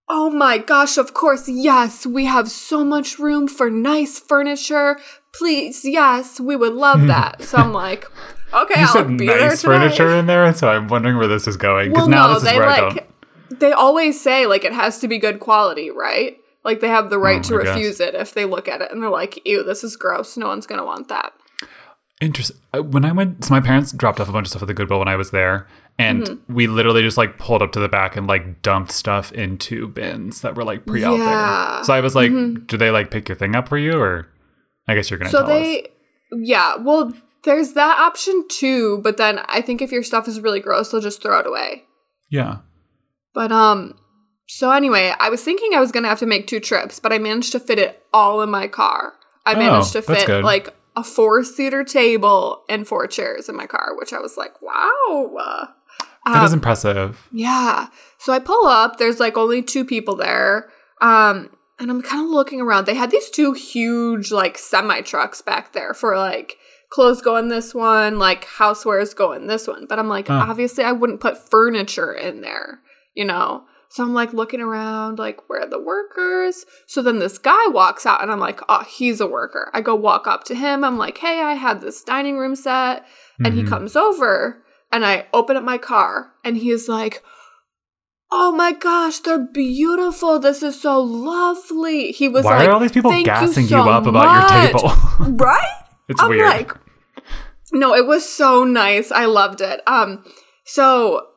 Oh 0.09 0.29
my 0.29 0.57
gosh, 0.57 0.97
of 0.97 1.13
course, 1.13 1.47
yes, 1.47 2.05
we 2.05 2.25
have 2.25 2.49
so 2.51 2.83
much 2.83 3.17
room 3.19 3.47
for 3.47 3.69
nice 3.69 4.19
furniture. 4.19 4.97
Please, 5.33 5.85
yes, 5.85 6.39
we 6.39 6.55
would 6.55 6.73
love 6.73 7.07
that. 7.07 7.41
so 7.41 7.57
I'm 7.57 7.71
like, 7.73 8.05
okay, 8.53 8.79
You 8.81 8.85
I'll 8.85 8.93
said 8.93 9.17
be 9.17 9.25
there 9.27 9.39
nice 9.49 9.61
tonight. 9.61 9.79
furniture 9.79 10.15
in 10.15 10.25
there, 10.25 10.53
so 10.53 10.69
I'm 10.69 10.87
wondering 10.89 11.17
where 11.17 11.27
this 11.27 11.47
is 11.47 11.55
going. 11.57 11.89
Because 11.91 12.01
Well, 12.03 12.09
now 12.09 12.27
no, 12.27 12.33
this 12.33 12.43
is 12.43 12.49
they 12.49 12.57
where 12.59 12.67
I 12.67 12.79
like 12.81 12.95
don't. 13.49 13.59
they 13.61 13.71
always 13.71 14.19
say 14.21 14.45
like 14.45 14.65
it 14.65 14.73
has 14.73 14.99
to 14.99 15.07
be 15.07 15.17
good 15.19 15.39
quality, 15.39 15.89
right? 15.89 16.37
Like 16.65 16.79
they 16.81 16.89
have 16.89 17.09
the 17.09 17.17
right 17.17 17.39
Oh, 17.39 17.49
to 17.49 17.55
I 17.55 17.57
refuse 17.73 17.99
it 18.01 18.13
if 18.13 18.33
they 18.33 18.45
look 18.45 18.67
at 18.67 18.81
it 18.81 18.91
and 18.91 19.01
they're 19.01 19.09
like, 19.09 19.39
ew, 19.45 19.63
this 19.63 19.83
is 19.85 19.95
gross. 19.95 20.35
No 20.37 20.47
one's 20.47 20.65
gonna 20.67 20.85
want 20.85 21.07
that. 21.07 21.31
Interesting. 22.21 22.57
Uh, 22.73 22.83
when 22.83 23.03
I 23.05 23.11
went, 23.11 23.43
so 23.43 23.53
my 23.53 23.59
parents 23.59 23.91
dropped 23.91 24.19
off 24.19 24.29
a 24.29 24.31
bunch 24.31 24.45
of 24.47 24.49
stuff 24.51 24.61
at 24.61 24.67
the 24.67 24.73
Goodwill 24.73 24.99
when 24.99 25.07
I 25.07 25.15
was 25.15 25.31
there, 25.31 25.67
and 25.99 26.23
Mm-hmm. 26.23 26.53
we 26.53 26.67
literally 26.67 27.01
just 27.03 27.17
like 27.17 27.37
pulled 27.37 27.61
up 27.61 27.71
to 27.73 27.79
the 27.79 27.87
back 27.89 28.15
and 28.17 28.25
like 28.27 28.61
dumped 28.61 28.91
stuff 28.91 29.31
into 29.31 29.87
bins 29.87 30.41
that 30.41 30.55
were 30.55 30.63
like 30.63 30.85
pre 30.85 31.03
out 31.03 31.17
Yeah. 31.17 31.19
Mm-hmm. 31.25 31.75
there. 31.77 31.83
So 31.85 31.93
I 31.93 31.99
was 32.01 32.15
like, 32.15 32.31
do 32.67 32.77
they 32.77 32.89
like 32.91 33.11
pick 33.11 33.29
your 33.29 33.35
thing 33.35 33.55
up 33.55 33.67
for 33.69 33.77
you, 33.77 33.93
or 33.99 34.27
I 34.87 34.95
guess 34.95 35.09
you're 35.09 35.19
gonna 35.19 35.29
So 35.29 35.39
tell 35.45 35.51
us. 35.51 35.51
they, 35.63 35.87
yeah, 36.31 36.75
well, 36.77 37.13
there's 37.43 37.73
that 37.73 37.99
option 37.99 38.45
too. 38.49 38.99
But 39.03 39.17
then 39.17 39.39
I 39.47 39.61
think 39.61 39.81
if 39.81 39.91
your 39.91 40.03
stuff 40.03 40.27
is 40.27 40.39
really 40.41 40.59
gross, 40.59 40.91
they'll 40.91 41.01
just 41.01 41.21
throw 41.21 41.39
it 41.39 41.47
away. 41.47 41.83
Yeah. 42.29 42.57
But 43.33 43.51
um, 43.51 43.97
so 44.47 44.71
anyway, 44.71 45.13
I 45.19 45.29
was 45.29 45.43
thinking 45.43 45.73
I 45.75 45.79
was 45.79 45.91
gonna 45.91 46.07
have 46.07 46.19
to 46.19 46.25
make 46.25 46.47
two 46.47 46.59
trips, 46.59 46.99
but 46.99 47.13
I 47.13 47.17
managed 47.19 47.51
to 47.51 47.59
fit 47.59 47.79
it 47.79 48.03
all 48.13 48.41
in 48.41 48.49
my 48.49 48.67
car. 48.67 49.13
I 49.45 49.53
Oh, 49.53 49.57
managed 49.59 49.91
to 49.93 50.01
fit 50.01 50.27
like 50.43 50.69
a 50.95 51.03
four 51.03 51.43
seater 51.43 51.83
table 51.83 52.63
and 52.69 52.87
four 52.87 53.07
chairs 53.07 53.49
in 53.49 53.55
my 53.55 53.65
car, 53.67 53.95
which 53.97 54.13
I 54.13 54.19
was 54.19 54.37
like, 54.37 54.61
wow. 54.61 55.69
That 56.25 56.43
is 56.43 56.51
Um, 56.53 56.57
impressive. 56.59 57.27
Yeah. 57.31 57.87
So 58.17 58.31
I 58.33 58.39
pull 58.39 58.65
up, 58.65 58.97
there's 58.97 59.19
like 59.19 59.37
only 59.37 59.61
two 59.61 59.83
people 59.83 60.15
there. 60.15 60.69
Um, 61.01 61.49
and 61.79 61.89
I'm 61.91 62.01
kind 62.01 62.23
of 62.23 62.29
looking 62.29 62.61
around. 62.61 62.85
They 62.85 62.95
had 62.95 63.11
these 63.11 63.29
two 63.29 63.53
huge 63.53 64.31
like 64.31 64.57
semi 64.57 65.01
trucks 65.01 65.41
back 65.41 65.73
there 65.73 65.93
for 65.93 66.15
like 66.17 66.57
clothes 66.89 67.21
go 67.21 67.35
in 67.37 67.49
this 67.49 67.73
one, 67.73 68.19
like 68.19 68.45
housewares 68.45 69.15
go 69.15 69.31
in 69.33 69.47
this 69.47 69.67
one. 69.67 69.85
But 69.87 69.99
I'm 69.99 70.07
like, 70.07 70.27
Huh. 70.27 70.45
obviously 70.47 70.83
I 70.83 70.91
wouldn't 70.93 71.19
put 71.19 71.49
furniture 71.49 72.13
in 72.13 72.41
there, 72.41 72.79
you 73.15 73.25
know? 73.25 73.63
So 73.89 74.03
I'm 74.03 74.13
like 74.13 74.33
looking 74.33 74.61
around, 74.61 75.19
like, 75.19 75.47
where 75.49 75.61
are 75.61 75.69
the 75.69 75.79
workers? 75.79 76.65
So 76.87 77.01
then 77.03 77.19
this 77.19 77.37
guy 77.37 77.67
walks 77.67 78.05
out 78.07 78.23
and 78.23 78.31
I'm 78.31 78.39
like, 78.39 78.59
oh, 78.67 78.83
he's 78.87 79.19
a 79.19 79.27
worker. 79.27 79.69
I 79.73 79.81
go 79.81 79.93
walk 79.93 80.25
up 80.25 80.43
to 80.45 80.55
him. 80.55 80.83
I'm 80.83 80.97
like, 80.97 81.19
hey, 81.19 81.41
I 81.41 81.53
had 81.53 81.81
this 81.81 82.01
dining 82.03 82.37
room 82.37 82.55
set. 82.55 83.05
And 83.43 83.53
he 83.53 83.61
Mhm. 83.63 83.67
comes 83.69 83.95
over 83.95 84.62
and 84.93 85.03
I 85.05 85.25
open 85.33 85.57
up 85.57 85.63
my 85.63 85.77
car 85.77 86.31
and 86.45 86.55
he's 86.55 86.87
like, 86.87 87.23
Oh 88.31 88.51
my 88.51 88.71
gosh, 88.71 89.19
they're 89.19 89.47
beautiful. 89.53 90.39
This 90.39 90.63
is 90.63 90.79
so 90.79 91.01
lovely. 91.01 92.11
He 92.11 92.29
was 92.29 92.45
like, 92.45 92.53
Why 92.53 92.59
like, 92.59 92.69
are 92.69 92.71
all 92.71 92.79
these 92.79 92.91
people 92.91 93.11
gassing 93.23 93.63
you, 93.63 93.69
so 93.69 93.89
up 93.89 94.05
about 94.05 94.51
your 94.51 94.71
table? 94.71 94.89
right? 95.35 95.83
it's 96.07 96.21
I'm 96.21 96.29
weird. 96.29 96.47
like, 96.47 96.71
no, 97.73 97.93
it 97.93 98.05
was 98.05 98.27
so 98.27 98.63
nice. 98.63 99.11
I 99.11 99.25
loved 99.25 99.61
it. 99.61 99.81
Um, 99.87 100.23
so 100.63 101.27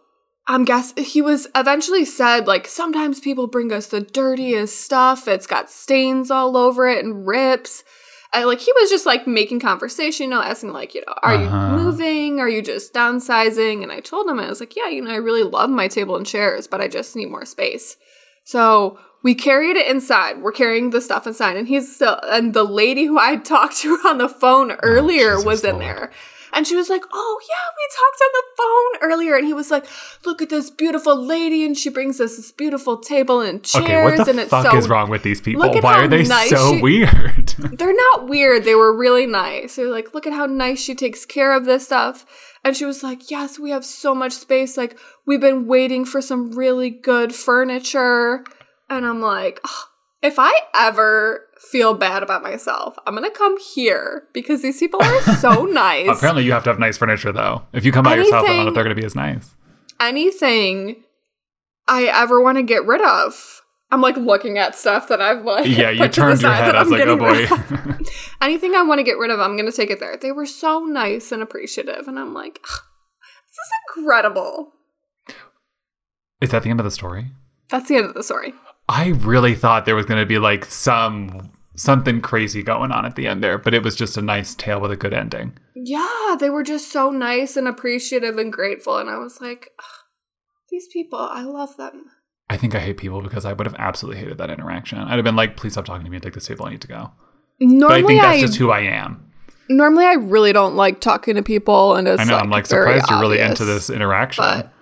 I'm 0.46 0.64
guess 0.64 0.92
he 0.96 1.20
was 1.20 1.48
eventually 1.54 2.04
said 2.04 2.46
like 2.46 2.66
sometimes 2.66 3.20
people 3.20 3.46
bring 3.46 3.72
us 3.72 3.86
the 3.88 4.00
dirtiest 4.00 4.80
stuff. 4.80 5.26
It's 5.26 5.46
got 5.46 5.70
stains 5.70 6.30
all 6.30 6.56
over 6.56 6.86
it 6.86 7.04
and 7.04 7.26
rips. 7.26 7.84
And 8.35 8.47
like 8.47 8.61
he 8.61 8.73
was 8.73 8.90
just 8.90 9.06
like 9.06 9.26
making 9.26 9.61
conversation, 9.61 10.25
you 10.25 10.30
know, 10.30 10.42
asking 10.42 10.73
like, 10.73 10.95
you 10.95 11.02
know, 11.06 11.14
are 11.23 11.35
Uh-huh. 11.35 11.76
you 11.76 11.83
moving? 11.85 12.40
Are 12.40 12.49
you 12.49 12.61
just 12.62 12.92
downsizing? 12.92 13.83
And 13.83 13.90
I 13.92 14.00
told 14.00 14.28
him 14.28 14.38
I 14.38 14.49
was 14.49 14.61
like, 14.61 14.76
yeah, 14.76 14.88
you 14.88 15.00
know, 15.02 15.11
I 15.11 15.16
really 15.16 15.42
love 15.42 15.71
my 15.71 15.88
table 15.88 16.16
and 16.16 16.26
chairs, 16.26 16.66
but 16.66 16.80
I 16.80 16.88
just 16.88 17.16
need 17.16 17.30
more 17.30 17.45
space. 17.45 17.97
So 18.45 18.99
we 19.23 19.35
carried 19.35 19.76
it 19.76 19.88
inside. 19.88 20.42
We're 20.42 20.52
carrying 20.52 20.90
the 20.90 21.00
stuff 21.00 21.26
inside, 21.26 21.56
and 21.56 21.66
he's 21.66 21.92
still. 21.97 22.21
And 22.25 22.54
the 22.54 22.62
lady 22.64 23.06
who 23.06 23.18
I 23.18 23.37
talked 23.54 23.78
to 23.78 23.95
on 24.06 24.18
the 24.18 24.28
phone 24.28 24.73
earlier 24.83 25.33
Jesus 25.33 25.45
was 25.45 25.64
in 25.64 25.73
Lord. 25.78 25.83
there, 25.83 26.11
and 26.52 26.66
she 26.66 26.76
was 26.76 26.88
like, 26.88 27.02
"Oh 27.12 27.40
yeah, 27.48 27.54
we 27.76 27.88
talked 27.96 28.20
on 28.22 28.30
the 28.32 28.44
phone 28.56 29.10
earlier." 29.10 29.36
And 29.36 29.46
he 29.46 29.52
was 29.52 29.70
like, 29.70 29.86
"Look 30.24 30.42
at 30.42 30.48
this 30.48 30.70
beautiful 30.70 31.16
lady, 31.16 31.64
and 31.64 31.76
she 31.76 31.90
brings 31.90 32.20
us 32.20 32.36
this 32.36 32.52
beautiful 32.52 32.98
table 32.98 33.40
and 33.40 33.62
chairs, 33.62 33.84
okay, 33.84 34.04
what 34.04 34.24
the 34.24 34.30
and 34.30 34.40
it's 34.40 34.50
fuck 34.50 34.70
so 34.70 34.76
is 34.76 34.88
wrong 34.88 35.10
with 35.10 35.22
these 35.22 35.40
people? 35.40 35.68
Why 35.80 36.00
are 36.00 36.08
they 36.08 36.24
nice 36.24 36.50
so 36.50 36.74
she- 36.74 36.82
weird? 36.82 37.54
they're 37.78 37.94
not 37.94 38.28
weird. 38.28 38.64
They 38.64 38.74
were 38.74 38.96
really 38.96 39.26
nice. 39.26 39.76
They're 39.76 39.90
like, 39.90 40.14
look 40.14 40.26
at 40.26 40.32
how 40.32 40.46
nice 40.46 40.80
she 40.80 40.94
takes 40.94 41.24
care 41.24 41.52
of 41.52 41.64
this 41.64 41.84
stuff. 41.84 42.26
And 42.64 42.76
she 42.76 42.84
was 42.84 43.02
like, 43.02 43.30
yes, 43.30 43.58
we 43.58 43.70
have 43.70 43.84
so 43.84 44.14
much 44.14 44.32
space. 44.32 44.76
Like, 44.76 44.98
we've 45.24 45.40
been 45.40 45.66
waiting 45.66 46.04
for 46.04 46.20
some 46.20 46.52
really 46.52 46.90
good 46.90 47.34
furniture. 47.34 48.44
And 48.90 49.06
I'm 49.06 49.20
like, 49.20 49.60
"Ugh, 49.64 49.86
if 50.22 50.36
I 50.38 50.52
ever 50.74 51.45
feel 51.60 51.94
bad 51.94 52.22
about 52.22 52.42
myself, 52.42 52.96
I'm 53.06 53.16
to 53.16 53.30
come 53.30 53.56
here 53.58 54.25
because 54.32 54.62
these 54.62 54.78
people 54.78 55.02
are 55.02 55.22
so 55.36 55.64
nice. 55.70 56.08
Apparently, 56.08 56.44
you 56.44 56.52
have 56.52 56.64
to 56.64 56.70
have 56.70 56.78
nice 56.78 56.96
furniture 56.96 57.32
though. 57.32 57.62
If 57.72 57.84
you 57.84 57.92
come 57.92 58.04
by 58.04 58.16
yourself, 58.16 58.44
I 58.44 58.48
don't 58.48 58.64
know 58.64 58.68
if 58.68 58.75
they're 58.75 58.84
to 58.84 58.94
be 58.94 59.04
as 59.04 59.14
nice. 59.14 59.54
Anything 59.98 61.02
I 61.88 62.04
ever 62.04 62.40
want 62.40 62.58
to 62.58 62.62
get 62.62 62.84
rid 62.84 63.00
of, 63.00 63.62
I'm 63.90 64.00
like 64.00 64.16
looking 64.16 64.58
at 64.58 64.75
stuff 64.75 65.08
that 65.08 65.20
I've 65.20 65.44
like. 65.44 65.66
Yeah, 65.66 65.90
you 65.90 66.00
put 66.00 66.12
to 66.12 66.20
the 66.20 66.26
turned 66.26 66.42
your 66.42 66.50
side 66.50 66.64
head. 66.64 66.68
that 66.68 66.76
I 66.76 66.82
was 66.82 66.92
I'm 66.92 66.98
like, 66.98 67.08
oh 67.08 67.96
boy. 67.96 68.04
Anything 68.42 68.75
I 68.75 68.82
want 68.82 68.98
to 68.98 69.04
get 69.04 69.18
rid 69.18 69.30
of, 69.30 69.40
I'm 69.40 69.56
gonna 69.56 69.72
take 69.72 69.90
it 69.90 70.00
there. 70.00 70.16
They 70.16 70.32
were 70.32 70.46
so 70.46 70.80
nice 70.80 71.32
and 71.32 71.42
appreciative, 71.42 72.08
and 72.08 72.18
I'm 72.18 72.34
like, 72.34 72.60
this 72.62 72.72
is 72.75 73.96
incredible. 73.96 74.72
Is 76.40 76.50
that 76.50 76.62
the 76.62 76.70
end 76.70 76.80
of 76.80 76.84
the 76.84 76.90
story? 76.90 77.30
That's 77.70 77.88
the 77.88 77.96
end 77.96 78.06
of 78.06 78.14
the 78.14 78.22
story. 78.22 78.52
I 78.88 79.08
really 79.08 79.54
thought 79.54 79.84
there 79.84 79.96
was 79.96 80.06
going 80.06 80.20
to 80.20 80.26
be 80.26 80.38
like 80.38 80.64
some 80.64 81.50
something 81.74 82.20
crazy 82.20 82.62
going 82.62 82.90
on 82.92 83.04
at 83.04 83.16
the 83.16 83.26
end 83.26 83.42
there, 83.44 83.58
but 83.58 83.74
it 83.74 83.82
was 83.82 83.94
just 83.96 84.16
a 84.16 84.22
nice 84.22 84.54
tale 84.54 84.80
with 84.80 84.90
a 84.92 84.96
good 84.96 85.12
ending. 85.12 85.58
Yeah, 85.74 86.36
they 86.38 86.48
were 86.50 86.62
just 86.62 86.90
so 86.90 87.10
nice 87.10 87.56
and 87.56 87.68
appreciative 87.68 88.38
and 88.38 88.52
grateful, 88.52 88.96
and 88.98 89.10
I 89.10 89.18
was 89.18 89.40
like, 89.40 89.70
these 90.70 90.86
people, 90.92 91.18
I 91.18 91.42
love 91.42 91.76
them. 91.76 92.04
I 92.48 92.56
think 92.56 92.74
I 92.74 92.78
hate 92.78 92.96
people 92.96 93.20
because 93.22 93.44
I 93.44 93.52
would 93.52 93.66
have 93.66 93.74
absolutely 93.78 94.20
hated 94.20 94.38
that 94.38 94.50
interaction. 94.50 94.98
I'd 94.98 95.16
have 95.16 95.24
been 95.24 95.36
like, 95.36 95.56
please 95.56 95.72
stop 95.72 95.84
talking 95.84 96.04
to 96.04 96.10
me 96.10 96.16
and 96.16 96.22
take 96.22 96.34
this 96.34 96.46
table. 96.46 96.64
I 96.66 96.70
need 96.70 96.80
to 96.82 96.88
go. 96.88 97.10
Normally, 97.60 97.80
But 97.88 97.92
I 98.04 98.06
think 98.06 98.22
that's 98.22 98.38
I, 98.38 98.40
just 98.40 98.56
who 98.58 98.70
I 98.70 98.80
am. 98.80 99.32
normally 99.68 100.04
I 100.06 100.12
really 100.14 100.52
don't 100.52 100.76
like 100.76 101.00
talking 101.00 101.34
to 101.34 101.42
people, 101.42 101.94
and 101.96 102.06
it's 102.08 102.20
I 102.20 102.24
know. 102.24 102.34
like 102.34 102.42
I'm 102.44 102.50
like 102.50 102.66
surprised 102.66 103.10
you're 103.10 103.20
really 103.20 103.40
obvious. 103.42 103.60
into 103.60 103.64
this 103.72 103.90
interaction. 103.90 104.44
but 104.44 104.72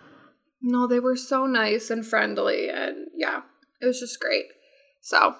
no, 0.62 0.86
they 0.86 1.00
were 1.00 1.16
so 1.16 1.46
nice 1.46 1.90
and 1.90 2.06
friendly, 2.06 2.68
and 2.70 3.08
yeah, 3.16 3.40
it 3.84 3.86
was 3.86 4.00
just 4.00 4.18
great. 4.20 4.46
So 5.02 5.36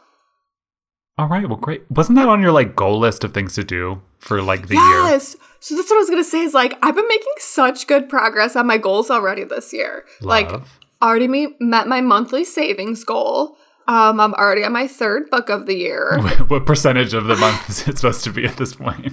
All 1.19 1.29
right. 1.29 1.49
Well, 1.49 1.57
great. 1.59 1.83
Wasn't 1.91 2.17
that 2.17 2.29
on 2.29 2.43
your 2.43 2.53
like 2.53 2.77
goal 2.77 2.99
list 2.99 3.25
of 3.25 3.33
things 3.33 3.55
to 3.55 3.65
do 3.65 4.03
for 4.19 4.43
like 4.43 4.69
the 4.69 4.75
year? 4.75 5.03
yes, 5.11 5.37
so 5.61 5.75
that's 5.77 5.89
what 5.91 5.97
I 5.97 6.01
was 6.01 6.11
gonna 6.11 6.25
say. 6.25 6.41
Is 6.41 6.55
like 6.55 6.77
I've 6.83 6.95
been 6.95 7.09
making 7.09 7.33
such 7.39 7.87
good 7.87 8.09
progress 8.09 8.57
on 8.57 8.67
my 8.67 8.79
goals 8.79 9.11
already 9.11 9.45
this 9.45 9.73
year. 9.73 10.05
Like 10.21 10.51
Love. 10.53 10.79
already 11.03 11.29
me- 11.29 11.55
met 11.61 11.87
my 11.89 12.01
monthly 12.01 12.45
savings 12.45 13.05
goal. 13.05 13.57
Um, 13.87 14.19
I'm 14.19 14.33
already 14.35 14.65
on 14.65 14.73
my 14.73 14.87
third 14.89 15.29
book 15.31 15.51
of 15.51 15.67
the 15.67 15.75
year. 15.75 16.19
what 16.49 16.65
percentage 16.67 17.13
of 17.13 17.25
the 17.27 17.37
month 17.37 17.69
is 17.69 17.87
it 17.87 17.99
supposed 17.99 18.25
to 18.25 18.31
be 18.33 18.47
at 18.47 18.57
this 18.57 18.75
point 18.77 19.13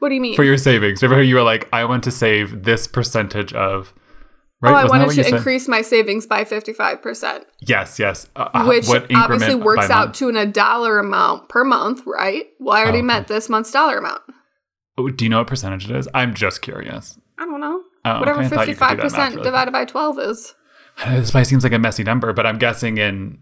What 0.00 0.10
do 0.10 0.14
you 0.16 0.20
mean? 0.20 0.36
for 0.36 0.44
your 0.44 0.58
savings? 0.58 1.02
Remember, 1.02 1.22
you 1.22 1.34
were 1.34 1.42
like, 1.42 1.66
I 1.72 1.86
want 1.86 2.04
to 2.04 2.10
save 2.10 2.64
this 2.64 2.86
percentage 2.86 3.54
of. 3.54 3.94
Right? 4.64 4.70
oh, 4.70 4.74
I 4.74 4.84
Wasn't 4.84 5.06
wanted 5.06 5.24
to 5.24 5.36
increase 5.36 5.68
my 5.68 5.82
savings 5.82 6.26
by 6.26 6.44
55%, 6.44 7.44
Yes, 7.60 7.98
yes. 7.98 8.28
Uh, 8.34 8.48
uh, 8.54 8.64
which 8.64 8.88
obviously 9.14 9.54
works 9.54 9.90
out 9.90 10.06
month? 10.06 10.16
to 10.16 10.28
in 10.30 10.36
a 10.36 10.46
dollar 10.46 10.98
amount 10.98 11.50
per 11.50 11.64
month, 11.64 12.02
right? 12.06 12.46
Well, 12.58 12.74
I 12.74 12.80
already 12.80 12.98
okay. 12.98 13.06
met 13.06 13.28
this 13.28 13.50
month's 13.50 13.70
dollar 13.70 13.98
amount. 13.98 14.22
Oh, 14.96 15.10
Do 15.10 15.22
you 15.24 15.28
know 15.28 15.38
what 15.38 15.48
percentage 15.48 15.90
it 15.90 15.94
is? 15.94 16.08
I'm 16.14 16.32
just 16.32 16.62
curious. 16.62 17.18
I 17.38 17.44
don't 17.44 17.60
know. 17.60 17.82
Oh, 18.06 18.20
Whatever 18.20 18.40
okay. 18.40 18.46
I 18.46 18.48
thought 18.48 18.68
you 18.68 18.74
could 18.74 19.02
do 19.02 19.08
that 19.10 19.12
math 19.12 19.12
55% 19.12 19.30
really 19.32 19.42
divided 19.42 19.70
by 19.72 19.84
12 19.84 20.18
is. 20.20 20.54
This 21.08 21.30
probably 21.30 21.44
seems 21.44 21.62
like 21.62 21.72
a 21.72 21.78
messy 21.78 22.04
number, 22.04 22.32
but 22.32 22.46
I'm 22.46 22.56
guessing 22.56 22.96
in 22.96 23.40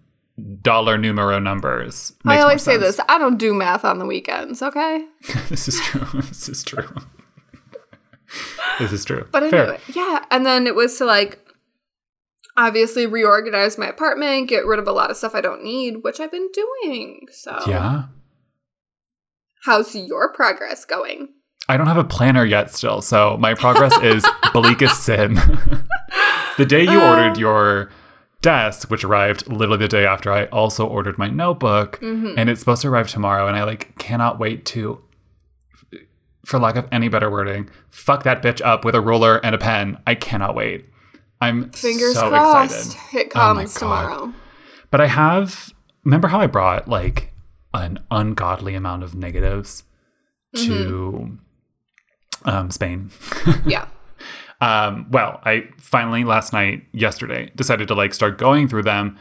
dollar 0.61 0.99
numero 0.99 1.39
numbers. 1.39 2.15
I 2.25 2.41
always 2.41 2.63
say 2.63 2.79
this 2.79 2.99
I 3.09 3.19
don't 3.19 3.39
do 3.39 3.55
math 3.55 3.85
on 3.85 3.99
the 3.99 4.07
weekends, 4.07 4.61
okay? 4.61 5.05
this 5.51 5.69
is 5.69 5.79
true. 5.81 6.07
This 6.23 6.49
is 6.49 6.65
true. 6.65 6.89
this 8.79 8.93
is 8.93 9.05
true. 9.05 9.27
But 9.33 9.43
anyway, 9.45 9.79
yeah. 9.95 10.25
And 10.31 10.45
then 10.47 10.67
it 10.67 10.75
was 10.75 10.97
to 10.99 11.05
like 11.05 11.39
obviously 12.57 13.07
reorganize 13.07 13.79
my 13.79 13.87
apartment, 13.87 14.49
get 14.49 14.67
rid 14.67 14.79
of 14.79 14.87
a 14.87 14.93
lot 14.93 15.11
of 15.11 15.17
stuff 15.17 15.35
I 15.35 15.41
don't 15.41 15.63
need, 15.65 16.03
which 16.03 16.21
I've 16.21 16.31
been 16.31 16.49
doing. 16.53 17.27
So, 17.33 17.59
Yeah. 17.67 18.05
how's 19.65 19.95
your 19.95 20.33
progress 20.33 20.85
going? 20.85 21.29
I 21.69 21.77
don't 21.77 21.87
have 21.87 21.97
a 21.97 22.05
planner 22.05 22.45
yet 22.45 22.71
still, 22.75 23.01
so 23.01 23.37
my 23.39 23.55
progress 23.55 23.97
is 24.03 24.27
bleak 24.53 24.83
as 24.83 24.97
sin. 24.99 25.35
the 26.59 26.67
day 26.67 26.83
you 26.83 27.01
Uh. 27.01 27.09
ordered 27.11 27.39
your 27.39 27.91
desk, 28.43 28.91
which 28.91 29.05
arrived 29.05 29.47
literally 29.49 29.79
the 29.79 29.89
day 29.89 30.05
after 30.05 30.33
I 30.33 30.47
also 30.47 30.87
ordered 30.87 31.17
my 31.19 31.29
notebook, 31.29 32.01
Mm-hmm. 32.01 32.35
and 32.37 32.51
it's 32.51 32.61
supposed 32.61 32.83
to 32.83 32.89
arrive 32.89 33.09
tomorrow, 33.09 33.47
and 33.47 33.57
I 33.57 33.63
like 33.65 33.97
cannot 33.99 34.39
wait 34.41 34.65
to 34.67 35.01
for 36.45 36.59
lack 36.59 36.77
of 36.77 36.87
any 36.93 37.09
better 37.09 37.31
wording, 37.31 37.69
fuck 37.91 38.25
that 38.25 38.43
bitch 38.43 38.61
up 38.65 38.85
with 38.85 38.95
a 38.95 39.01
ruler 39.01 39.37
and 39.45 39.55
a 39.55 39.59
pen. 39.59 39.99
I 40.07 40.15
cannot 40.15 40.55
wait. 40.55 40.87
I'm 41.41 41.71
Fingers 41.71 42.15
so 42.15 42.29
crossed 42.29 42.95
excited. 42.95 43.17
it 43.19 43.27
Oh 43.35 43.55
comes 43.55 43.75
God. 43.75 43.81
tomorrow. 43.81 44.33
But 44.91 45.01
I 45.01 45.07
have 45.07 45.73
remember 46.05 46.29
how 46.29 46.41
I 46.41 46.47
brought 46.47 46.89
like 46.89 47.33
an 47.75 47.99
ungodly 48.11 48.75
amount 48.75 49.03
of 49.03 49.15
negatives 49.15 49.85
to 50.57 51.39
um, 52.45 52.71
Spain. 52.71 53.11
Yeah. 53.67 53.87
um, 54.61 55.07
well, 55.11 55.41
I 55.45 55.69
finally 55.79 56.25
last 56.25 56.53
night, 56.53 56.85
yesterday, 56.93 57.51
decided 57.57 57.89
to 57.89 57.95
like 57.95 58.15
start 58.15 58.37
going 58.39 58.69
through 58.69 58.83
them, 58.83 59.19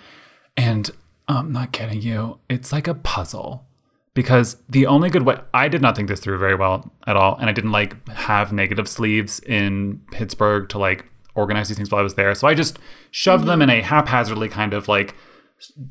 and 0.57 0.89
I'm 1.27 1.51
not 1.51 1.71
kidding 1.71 2.01
you, 2.01 2.39
it's 2.49 2.71
like 2.73 2.87
a 2.87 2.93
puzzle. 2.93 3.65
Because 4.13 4.57
the 4.67 4.87
only 4.87 5.09
good 5.09 5.23
way 5.23 5.37
I 5.53 5.69
did 5.69 5.81
not 5.81 5.95
think 5.95 6.09
this 6.09 6.19
through 6.19 6.37
very 6.37 6.55
well 6.55 6.91
at 7.07 7.15
all, 7.15 7.37
and 7.37 7.49
I 7.49 7.53
didn't 7.53 7.71
like 7.71 8.07
have 8.09 8.51
negative 8.51 8.87
sleeves 8.89 9.39
in 9.39 10.01
Pittsburgh 10.11 10.67
to 10.69 10.77
like 10.77 11.05
organize 11.33 11.69
these 11.69 11.77
things 11.77 11.91
while 11.91 11.99
I 11.99 12.03
was 12.03 12.15
there. 12.15 12.35
So 12.35 12.47
I 12.47 12.53
just 12.53 12.77
shoved 13.11 13.45
them 13.45 13.61
in 13.61 13.69
a 13.69 13.81
haphazardly 13.81 14.49
kind 14.49 14.73
of 14.73 14.87
like 14.87 15.15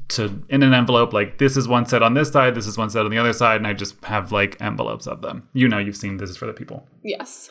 to 0.09 0.43
in 0.49 0.63
an 0.63 0.75
envelope 0.75 1.13
like 1.13 1.39
this 1.39 1.57
is 1.57 1.69
one 1.69 1.87
set 1.87 2.03
on 2.03 2.15
this 2.15 2.31
side 2.31 2.55
this 2.55 2.67
is 2.67 2.77
one 2.77 2.91
set 2.91 3.05
on 3.05 3.11
the 3.11 3.19
other 3.19 3.33
side 3.33 3.57
and 3.57 3.67
i 3.67 3.73
just 3.73 4.05
have 4.05 4.33
like 4.33 4.61
envelopes 4.61 5.07
of 5.07 5.23
them. 5.23 5.49
You 5.53 5.69
know 5.69 5.79
you've 5.79 5.97
seen 5.97 6.17
this 6.17 6.31
is 6.31 6.37
for 6.37 6.47
the 6.47 6.53
people. 6.53 6.87
Yes. 7.03 7.49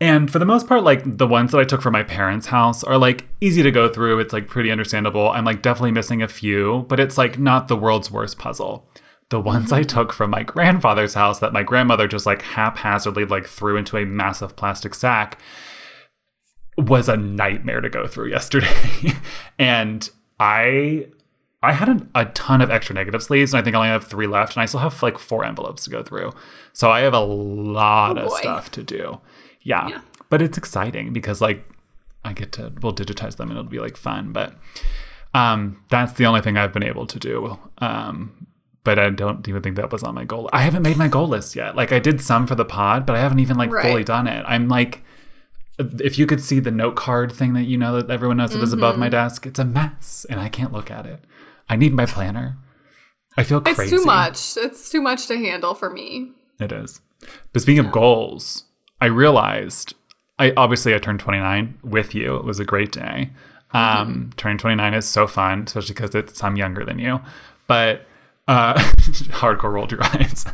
and 0.00 0.30
for 0.30 0.38
the 0.38 0.46
most 0.46 0.66
part 0.66 0.82
like 0.82 1.02
the 1.04 1.26
ones 1.26 1.52
that 1.52 1.58
i 1.58 1.64
took 1.64 1.82
from 1.82 1.92
my 1.92 2.02
parents 2.02 2.46
house 2.46 2.82
are 2.82 2.96
like 2.98 3.26
easy 3.40 3.62
to 3.62 3.70
go 3.70 3.88
through. 3.88 4.20
It's 4.20 4.32
like 4.32 4.48
pretty 4.48 4.70
understandable. 4.70 5.30
I'm 5.30 5.44
like 5.44 5.60
definitely 5.60 5.92
missing 5.92 6.22
a 6.22 6.28
few 6.28 6.86
but 6.88 6.98
it's 6.98 7.18
like 7.18 7.38
not 7.38 7.68
the 7.68 7.76
world's 7.76 8.10
worst 8.10 8.38
puzzle 8.38 8.88
the 9.30 9.40
ones 9.40 9.72
i 9.72 9.82
took 9.82 10.12
from 10.12 10.30
my 10.30 10.42
grandfather's 10.42 11.14
house 11.14 11.38
that 11.40 11.52
my 11.52 11.62
grandmother 11.62 12.06
just 12.06 12.26
like 12.26 12.42
haphazardly 12.42 13.24
like 13.24 13.46
threw 13.46 13.76
into 13.76 13.96
a 13.96 14.04
massive 14.04 14.54
plastic 14.56 14.94
sack 14.94 15.40
was 16.76 17.08
a 17.08 17.16
nightmare 17.16 17.80
to 17.80 17.88
go 17.88 18.06
through 18.06 18.28
yesterday 18.30 19.12
and 19.58 20.10
i 20.38 21.06
I 21.62 21.72
had 21.72 21.88
a, 21.88 22.06
a 22.14 22.24
ton 22.26 22.60
of 22.60 22.70
extra 22.70 22.94
negative 22.94 23.22
sleeves, 23.22 23.54
and 23.54 23.58
I 23.58 23.64
think 23.64 23.74
I 23.74 23.78
only 23.78 23.88
have 23.88 24.04
three 24.04 24.26
left, 24.26 24.54
and 24.54 24.60
I 24.62 24.66
still 24.66 24.80
have 24.80 25.02
like 25.02 25.16
four 25.16 25.46
envelopes 25.46 25.84
to 25.84 25.90
go 25.90 26.02
through. 26.02 26.32
So 26.74 26.90
I 26.90 27.00
have 27.00 27.14
a 27.14 27.20
lot 27.24 28.18
Oh, 28.18 28.26
of 28.26 28.32
stuff 28.32 28.70
to 28.72 28.82
do. 28.82 29.18
Yeah. 29.62 29.88
Yeah. 29.88 30.00
But 30.28 30.42
it's 30.42 30.58
exciting 30.58 31.14
because 31.14 31.40
like 31.40 31.64
I 32.22 32.34
get 32.34 32.52
to 32.52 32.70
we'll 32.82 32.94
digitize 32.94 33.36
them 33.38 33.48
and 33.48 33.58
it'll 33.58 33.70
be 33.70 33.80
like 33.80 33.96
fun. 33.96 34.30
But 34.30 34.54
um 35.32 35.82
that's 35.88 36.12
the 36.12 36.26
only 36.26 36.42
thing 36.42 36.58
I've 36.58 36.74
been 36.74 36.82
able 36.82 37.06
to 37.06 37.18
do. 37.18 37.58
Um 37.78 38.46
but 38.84 38.98
I 38.98 39.10
don't 39.10 39.46
even 39.48 39.62
think 39.62 39.76
that 39.76 39.90
was 39.90 40.02
on 40.02 40.14
my 40.14 40.24
goal. 40.24 40.48
I 40.52 40.60
haven't 40.62 40.82
made 40.82 40.96
my 40.96 41.08
goal 41.08 41.26
list 41.26 41.56
yet. 41.56 41.74
Like 41.76 41.90
I 41.92 41.98
did 41.98 42.20
some 42.20 42.46
for 42.46 42.54
the 42.54 42.64
pod, 42.64 43.04
but 43.06 43.16
I 43.16 43.20
haven't 43.20 43.40
even 43.40 43.56
like 43.56 43.70
fully 43.70 44.04
done 44.04 44.26
it. 44.26 44.44
I'm 44.46 44.68
like 44.68 45.02
if 45.78 46.18
you 46.18 46.26
could 46.26 46.40
see 46.40 46.60
the 46.60 46.70
note 46.70 46.94
card 46.94 47.32
thing 47.32 47.54
that 47.54 47.64
you 47.64 47.76
know 47.76 48.00
that 48.00 48.08
everyone 48.08 48.36
knows 48.36 48.52
that 48.52 48.62
is 48.62 48.72
above 48.72 48.92
Mm-hmm. 48.94 49.00
my 49.00 49.08
desk, 49.08 49.44
it's 49.46 49.58
a 49.58 49.64
mess 49.64 50.24
and 50.30 50.38
I 50.38 50.48
can't 50.48 50.72
look 50.72 50.88
at 50.90 51.04
it. 51.04 51.24
I 51.68 51.74
need 51.76 51.92
my 51.92 52.06
planner. 52.06 52.56
I 53.36 53.42
feel 53.42 53.60
crazy. 53.60 53.82
It's 53.82 53.90
too 53.90 54.06
much. 54.06 54.56
It's 54.56 54.88
too 54.90 55.02
much 55.02 55.26
to 55.26 55.36
handle 55.36 55.74
for 55.74 55.90
me. 55.90 56.30
It 56.60 56.70
is. 56.70 57.00
But 57.52 57.62
speaking 57.62 57.84
of 57.84 57.90
goals, 57.90 58.64
I 59.00 59.06
realized 59.06 59.94
I 60.38 60.52
obviously 60.56 60.94
I 60.94 60.98
turned 60.98 61.18
29 61.20 61.78
with 61.82 62.14
you. 62.14 62.36
It 62.36 62.44
was 62.44 62.60
a 62.60 62.64
great 62.64 62.92
day. 62.92 63.30
Um, 63.72 64.30
turning 64.36 64.58
29 64.58 64.94
is 64.94 65.08
so 65.08 65.26
fun, 65.26 65.64
especially 65.66 65.94
because 65.94 66.14
it's 66.14 66.44
I'm 66.44 66.54
younger 66.56 66.84
than 66.84 67.00
you. 67.00 67.18
But 67.66 68.06
uh, 68.48 68.74
hardcore 69.38 69.72
rolled 69.72 69.92
your 69.92 70.02
eyes. 70.04 70.44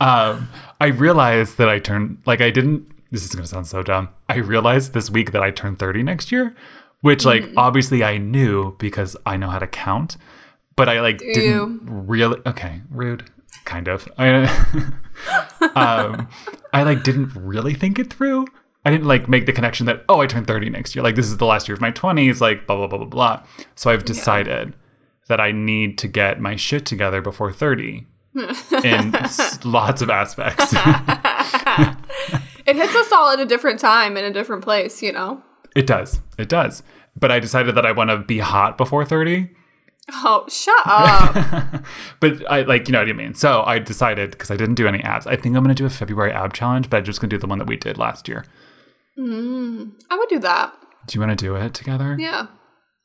um, 0.00 0.48
I 0.80 0.86
realized 0.86 1.58
that 1.58 1.68
I 1.68 1.78
turned 1.78 2.18
like 2.26 2.40
I 2.40 2.50
didn't. 2.50 2.86
This 3.10 3.24
is 3.24 3.34
gonna 3.34 3.46
sound 3.46 3.66
so 3.66 3.82
dumb. 3.82 4.08
I 4.28 4.36
realized 4.36 4.92
this 4.92 5.10
week 5.10 5.32
that 5.32 5.42
I 5.42 5.50
turned 5.50 5.78
30 5.78 6.02
next 6.02 6.32
year, 6.32 6.54
which 7.00 7.24
like 7.24 7.48
obviously 7.56 8.02
I 8.04 8.18
knew 8.18 8.76
because 8.78 9.16
I 9.24 9.36
know 9.36 9.48
how 9.48 9.58
to 9.58 9.66
count, 9.66 10.16
but 10.74 10.88
I 10.88 11.00
like 11.00 11.18
didn't 11.18 11.42
you? 11.44 11.80
really. 11.84 12.40
Okay, 12.46 12.82
rude, 12.90 13.30
kind 13.64 13.88
of. 13.88 14.08
I 14.18 14.44
um, 15.74 16.28
I 16.72 16.82
like 16.82 17.02
didn't 17.02 17.34
really 17.34 17.74
think 17.74 17.98
it 17.98 18.12
through. 18.12 18.46
I 18.84 18.90
didn't 18.90 19.06
like 19.06 19.28
make 19.28 19.46
the 19.46 19.52
connection 19.52 19.86
that 19.86 20.04
oh 20.08 20.20
I 20.20 20.26
turned 20.26 20.46
30 20.46 20.70
next 20.70 20.94
year. 20.94 21.02
Like 21.02 21.14
this 21.16 21.26
is 21.26 21.38
the 21.38 21.46
last 21.46 21.68
year 21.68 21.74
of 21.74 21.80
my 21.80 21.90
20s. 21.90 22.40
Like 22.40 22.66
blah 22.66 22.76
blah 22.76 22.86
blah 22.86 22.98
blah 22.98 23.06
blah. 23.06 23.42
So 23.74 23.90
I've 23.90 24.04
decided 24.04 24.74
that 25.28 25.40
I 25.40 25.52
need 25.52 25.98
to 25.98 26.08
get 26.08 26.40
my 26.40 26.56
shit 26.56 26.86
together 26.86 27.20
before 27.20 27.52
30 27.52 28.06
in 28.84 29.14
lots 29.64 30.02
of 30.02 30.10
aspects. 30.10 30.74
It 32.66 32.74
hits 32.74 32.96
us 32.96 33.12
all 33.12 33.30
at 33.30 33.38
a 33.38 33.46
different 33.46 33.78
time 33.78 34.16
in 34.16 34.24
a 34.24 34.32
different 34.32 34.64
place, 34.64 35.02
you 35.02 35.12
know? 35.12 35.42
it 35.76 35.86
does. 35.86 36.20
It 36.36 36.48
does. 36.48 36.82
But 37.14 37.30
I 37.30 37.38
decided 37.38 37.76
that 37.76 37.86
I 37.86 37.92
want 37.92 38.10
to 38.10 38.18
be 38.18 38.40
hot 38.40 38.76
before 38.76 39.04
30. 39.04 39.48
Oh, 40.12 40.46
shut 40.48 40.82
up. 40.84 41.84
But 42.20 42.50
I 42.50 42.62
like, 42.62 42.88
you 42.88 42.92
know 42.92 43.00
what 43.00 43.08
I 43.08 43.12
mean? 43.12 43.34
So 43.34 43.62
I 43.62 43.78
decided 43.78 44.32
because 44.32 44.50
I 44.50 44.56
didn't 44.56 44.74
do 44.74 44.88
any 44.88 45.00
abs. 45.02 45.26
I 45.26 45.36
think 45.36 45.56
I'm 45.56 45.62
going 45.62 45.74
to 45.74 45.80
do 45.80 45.86
a 45.86 45.90
February 45.90 46.32
ab 46.32 46.54
challenge, 46.54 46.90
but 46.90 46.98
I'm 46.98 47.04
just 47.04 47.20
going 47.20 47.30
to 47.30 47.36
do 47.36 47.40
the 47.40 47.46
one 47.46 47.58
that 47.58 47.68
we 47.68 47.76
did 47.76 47.98
last 47.98 48.26
year. 48.26 48.44
Mm, 49.18 49.92
I 50.10 50.16
would 50.16 50.28
do 50.28 50.38
that. 50.40 50.74
Do 51.06 51.16
you 51.16 51.24
want 51.24 51.38
to 51.38 51.44
do 51.44 51.54
it 51.56 51.74
together? 51.74 52.16
Yeah. 52.18 52.46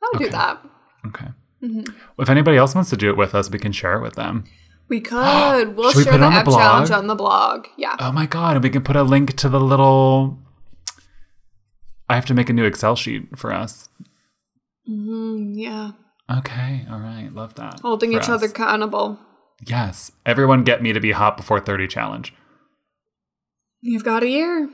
I 0.04 0.10
would 0.14 0.20
do 0.24 0.30
that. 0.30 0.64
Okay. 1.08 1.28
Okay. 1.64 1.84
If 2.20 2.30
anybody 2.30 2.58
else 2.58 2.74
wants 2.74 2.90
to 2.90 2.98
do 2.98 3.10
it 3.10 3.18
with 3.18 3.36
us, 3.36 3.50
we 3.50 3.60
can 3.60 3.72
share 3.72 3.96
it 3.96 4.02
with 4.02 4.16
them. 4.16 4.46
We 4.90 5.00
could. 5.00 5.76
We'll 5.76 5.92
Should 5.92 5.98
we 5.98 6.04
share 6.04 6.14
put 6.14 6.18
it 6.18 6.20
the 6.20 6.26
on 6.26 6.34
the 6.34 6.40
ab 6.40 6.46
challenge 6.48 6.92
on 6.92 7.08
the 7.08 7.16
blog. 7.16 7.68
Yeah. 7.78 7.96
Oh 8.00 8.12
my 8.12 8.26
god! 8.26 8.56
And 8.56 8.64
we 8.64 8.70
can 8.70 8.84
put 8.84 8.96
a 8.96 9.04
link 9.04 9.36
to 9.38 9.50
the 9.50 9.60
little. 9.60 10.40
I 12.10 12.16
have 12.16 12.26
to 12.26 12.34
make 12.34 12.50
a 12.50 12.54
new 12.54 12.66
Excel 12.66 12.96
sheet 12.96 13.38
for 13.38 13.54
us. 13.54 13.88
Mm, 14.90 15.52
yeah. 15.56 15.92
Okay, 16.30 16.86
all 16.90 17.00
right, 17.00 17.30
love 17.34 17.56
that. 17.56 17.80
Holding 17.82 18.14
each 18.14 18.30
other 18.30 18.48
accountable. 18.48 19.20
Yes, 19.66 20.12
everyone 20.26 20.64
get 20.64 20.82
me 20.82 20.92
to 20.94 21.00
be 21.00 21.12
hot 21.12 21.38
before 21.38 21.60
thirty 21.60 21.88
challenge. 21.88 22.34
You've 23.82 24.04
got 24.04 24.24
a 24.24 24.28
year. 24.28 24.70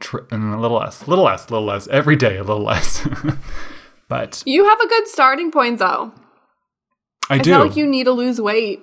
Tr- 0.00 0.26
and 0.30 0.54
a 0.54 0.58
little 0.58 0.78
less, 0.78 1.06
little 1.08 1.24
less, 1.24 1.50
little 1.50 1.66
less 1.66 1.88
every 1.88 2.16
day, 2.16 2.36
a 2.36 2.42
little 2.44 2.62
less. 2.64 3.06
but 4.08 4.42
You 4.46 4.64
have 4.68 4.80
a 4.80 4.88
good 4.88 5.06
starting 5.08 5.50
point, 5.50 5.78
though. 5.78 6.12
I 7.30 7.34
I 7.34 7.38
do. 7.38 7.50
feel 7.50 7.60
like 7.60 7.76
you 7.76 7.86
need 7.86 8.04
to 8.04 8.12
lose 8.12 8.40
weight. 8.40 8.80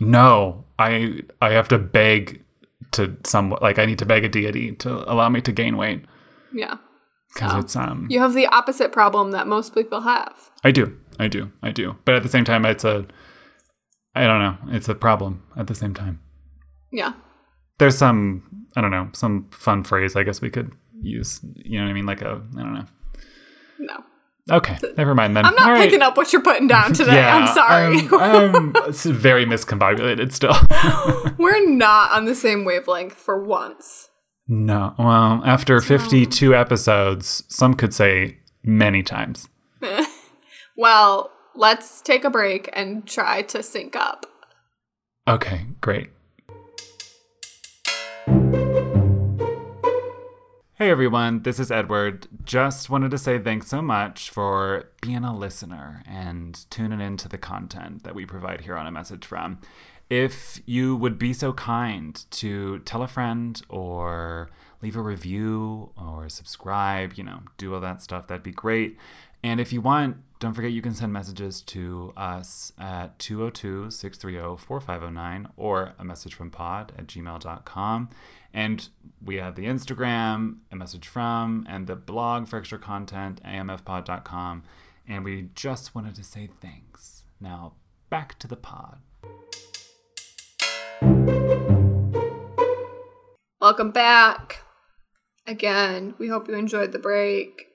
no, 0.00 0.64
I 0.78 1.20
I 1.42 1.50
have 1.50 1.68
to 1.68 1.78
beg 1.78 2.44
to 2.92 3.16
some 3.24 3.50
like 3.60 3.78
I 3.78 3.84
need 3.86 3.98
to 3.98 4.06
beg 4.06 4.24
a 4.24 4.28
deity 4.28 4.72
to 4.76 4.90
allow 5.12 5.28
me 5.28 5.40
to 5.42 5.52
gain 5.52 5.76
weight 5.76 6.04
Yeah. 6.52 6.76
because 7.34 7.52
Oh. 7.54 7.58
it's 7.58 7.76
um 7.76 8.06
You 8.08 8.20
have 8.20 8.34
the 8.34 8.46
opposite 8.46 8.92
problem 8.92 9.32
that 9.32 9.46
most 9.46 9.74
people 9.74 10.00
have. 10.02 10.34
I 10.64 10.70
do, 10.70 10.96
I 11.18 11.28
do, 11.28 11.50
I 11.62 11.70
do. 11.72 11.96
But 12.04 12.14
at 12.14 12.22
the 12.22 12.28
same 12.28 12.44
time, 12.44 12.64
it's 12.64 12.84
a 12.84 13.04
I 14.14 14.26
don't 14.26 14.40
know, 14.40 14.56
it's 14.76 14.88
a 14.88 14.94
problem 14.94 15.42
at 15.56 15.66
the 15.66 15.74
same 15.74 15.92
time. 15.94 16.20
Yeah. 16.92 17.12
There's 17.78 17.98
some 17.98 18.42
I 18.76 18.80
don't 18.80 18.90
know 18.92 19.08
some 19.12 19.48
fun 19.50 19.82
phrase 19.84 20.14
I 20.16 20.22
guess 20.22 20.40
we 20.40 20.50
could 20.50 20.70
use. 21.02 21.40
You 21.56 21.78
know 21.78 21.84
what 21.86 21.90
I 21.90 21.94
mean? 21.94 22.06
Like 22.06 22.22
a 22.22 22.40
I 22.58 22.62
don't 22.62 22.74
know. 22.74 22.86
No. 23.80 23.96
Okay, 24.50 24.78
never 24.96 25.14
mind 25.14 25.36
then. 25.36 25.44
I'm 25.44 25.54
not 25.54 25.66
All 25.66 25.72
right. 25.72 25.82
picking 25.84 26.02
up 26.02 26.16
what 26.16 26.32
you're 26.32 26.42
putting 26.42 26.66
down 26.68 26.92
today. 26.94 27.20
I'm 27.20 27.46
sorry. 27.54 27.98
I'm, 28.20 28.74
I'm- 28.76 28.92
very 29.14 29.44
miscombobulated 29.46 30.32
still. 30.32 30.56
We're 31.38 31.68
not 31.68 32.12
on 32.12 32.24
the 32.24 32.34
same 32.34 32.64
wavelength 32.64 33.14
for 33.14 33.42
once. 33.42 34.08
no, 34.46 34.94
well, 34.98 35.42
after 35.44 35.80
52 35.80 36.54
episodes, 36.54 37.44
some 37.48 37.74
could 37.74 37.92
say 37.92 38.38
many 38.64 39.02
times. 39.02 39.48
Well, 40.76 41.30
let's 41.54 42.00
take 42.00 42.24
a 42.24 42.30
break 42.30 42.70
and 42.72 43.06
try 43.06 43.42
to 43.42 43.62
sync 43.62 43.96
up. 43.96 44.26
Okay, 45.26 45.66
great. 45.80 46.10
Hey 50.78 50.90
everyone, 50.90 51.42
this 51.42 51.58
is 51.58 51.72
Edward. 51.72 52.28
Just 52.44 52.88
wanted 52.88 53.10
to 53.10 53.18
say 53.18 53.40
thanks 53.40 53.66
so 53.66 53.82
much 53.82 54.30
for 54.30 54.92
being 55.02 55.24
a 55.24 55.36
listener 55.36 56.04
and 56.06 56.54
tuning 56.70 57.00
into 57.00 57.28
the 57.28 57.36
content 57.36 58.04
that 58.04 58.14
we 58.14 58.24
provide 58.24 58.60
here 58.60 58.76
on 58.76 58.86
A 58.86 58.92
Message 58.92 59.26
From. 59.26 59.58
If 60.08 60.62
you 60.66 60.94
would 60.94 61.18
be 61.18 61.32
so 61.32 61.52
kind 61.52 62.24
to 62.30 62.78
tell 62.84 63.02
a 63.02 63.08
friend 63.08 63.60
or 63.68 64.50
leave 64.80 64.94
a 64.94 65.02
review 65.02 65.90
or 66.00 66.28
subscribe, 66.28 67.14
you 67.14 67.24
know, 67.24 67.40
do 67.56 67.74
all 67.74 67.80
that 67.80 68.00
stuff, 68.00 68.28
that'd 68.28 68.44
be 68.44 68.52
great. 68.52 68.96
And 69.42 69.58
if 69.58 69.72
you 69.72 69.80
want, 69.80 70.18
don't 70.38 70.54
forget 70.54 70.70
you 70.70 70.82
can 70.82 70.94
send 70.94 71.12
messages 71.12 71.60
to 71.62 72.12
us 72.16 72.72
at 72.78 73.18
202 73.18 73.90
630 73.90 74.64
4509 74.64 75.48
or 75.56 75.94
a 75.98 76.04
message 76.04 76.34
from 76.34 76.52
pod 76.52 76.92
at 76.96 77.08
gmail.com. 77.08 78.10
And 78.52 78.88
we 79.24 79.36
have 79.36 79.54
the 79.54 79.66
Instagram, 79.66 80.58
a 80.72 80.76
message 80.76 81.06
from, 81.06 81.66
and 81.68 81.86
the 81.86 81.96
blog 81.96 82.48
for 82.48 82.58
extra 82.58 82.78
content, 82.78 83.40
amfpod.com. 83.44 84.62
And 85.06 85.24
we 85.24 85.50
just 85.54 85.94
wanted 85.94 86.14
to 86.16 86.24
say 86.24 86.48
thanks. 86.60 87.24
Now, 87.40 87.74
back 88.10 88.38
to 88.40 88.48
the 88.48 88.56
pod. 88.56 88.98
Welcome 93.60 93.90
back. 93.90 94.62
Again, 95.46 96.14
we 96.18 96.28
hope 96.28 96.48
you 96.48 96.54
enjoyed 96.54 96.92
the 96.92 96.98
break. 96.98 97.66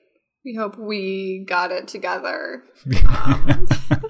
We 0.44 0.54
hope 0.54 0.78
we 0.78 1.44
got 1.46 1.72
it 1.72 1.88
together. 1.88 2.62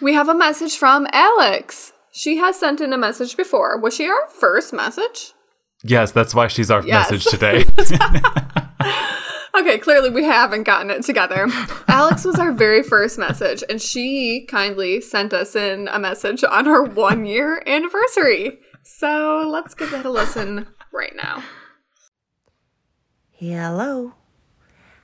We 0.00 0.14
have 0.14 0.28
a 0.28 0.34
message 0.34 0.76
from 0.76 1.08
Alex. 1.12 1.92
She 2.18 2.38
has 2.38 2.58
sent 2.58 2.80
in 2.80 2.92
a 2.92 2.98
message 2.98 3.36
before. 3.36 3.78
Was 3.78 3.94
she 3.94 4.08
our 4.08 4.28
first 4.28 4.72
message? 4.72 5.34
yes, 5.84 6.10
that's 6.10 6.34
why 6.34 6.48
she's 6.48 6.68
our 6.68 6.84
Yes. 6.84 7.12
message 7.12 7.24
today. 7.30 7.64
Okay, 9.54 9.78
clearly 9.78 10.10
we 10.10 10.22
haven't 10.24 10.62
gotten 10.64 10.88
it 10.90 11.02
together. 11.04 11.46
Alex 11.88 12.24
was 12.24 12.38
our 12.38 12.52
very 12.52 12.82
first 12.82 13.18
message, 13.18 13.64
and 13.68 13.82
she 13.82 14.46
kindly 14.48 15.00
sent 15.00 15.32
us 15.32 15.56
in 15.56 15.88
a 15.88 15.98
message 15.98 16.44
on 16.44 16.64
her 16.66 16.82
one 16.84 17.24
year 17.26 17.60
anniversary. 17.66 18.58
So 18.84 19.44
let's 19.48 19.74
give 19.74 19.90
that 19.90 20.04
a 20.06 20.10
listen 20.10 20.68
right 20.92 21.12
now. 21.16 21.42
Hello. 23.32 24.14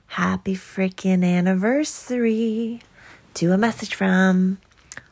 Happy 0.07 0.55
freaking 0.55 1.25
anniversary 1.25 2.81
to 3.33 3.51
a 3.51 3.57
message 3.57 3.93
from. 3.93 4.59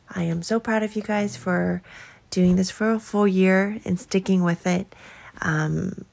I 0.08 0.22
am 0.24 0.42
so 0.42 0.60
proud 0.60 0.82
of 0.82 0.96
you 0.96 1.02
guys 1.02 1.36
for 1.36 1.82
doing 2.30 2.56
this 2.56 2.70
for 2.70 2.90
a 2.92 2.98
full 2.98 3.28
year 3.28 3.78
and 3.84 3.98
sticking 3.98 4.42
with 4.42 4.66
it 4.66 4.94
um, 5.40 6.04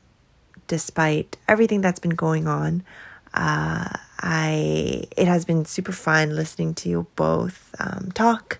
despite 0.67 1.37
everything 1.47 1.81
that's 1.81 1.99
been 1.99 2.11
going 2.15 2.47
on. 2.47 2.83
Uh, 3.33 3.89
I 4.19 5.05
it 5.17 5.27
has 5.27 5.45
been 5.45 5.65
super 5.65 5.91
fun 5.91 6.35
listening 6.35 6.73
to 6.75 6.89
you 6.89 7.07
both 7.15 7.73
um, 7.79 8.11
talk 8.13 8.59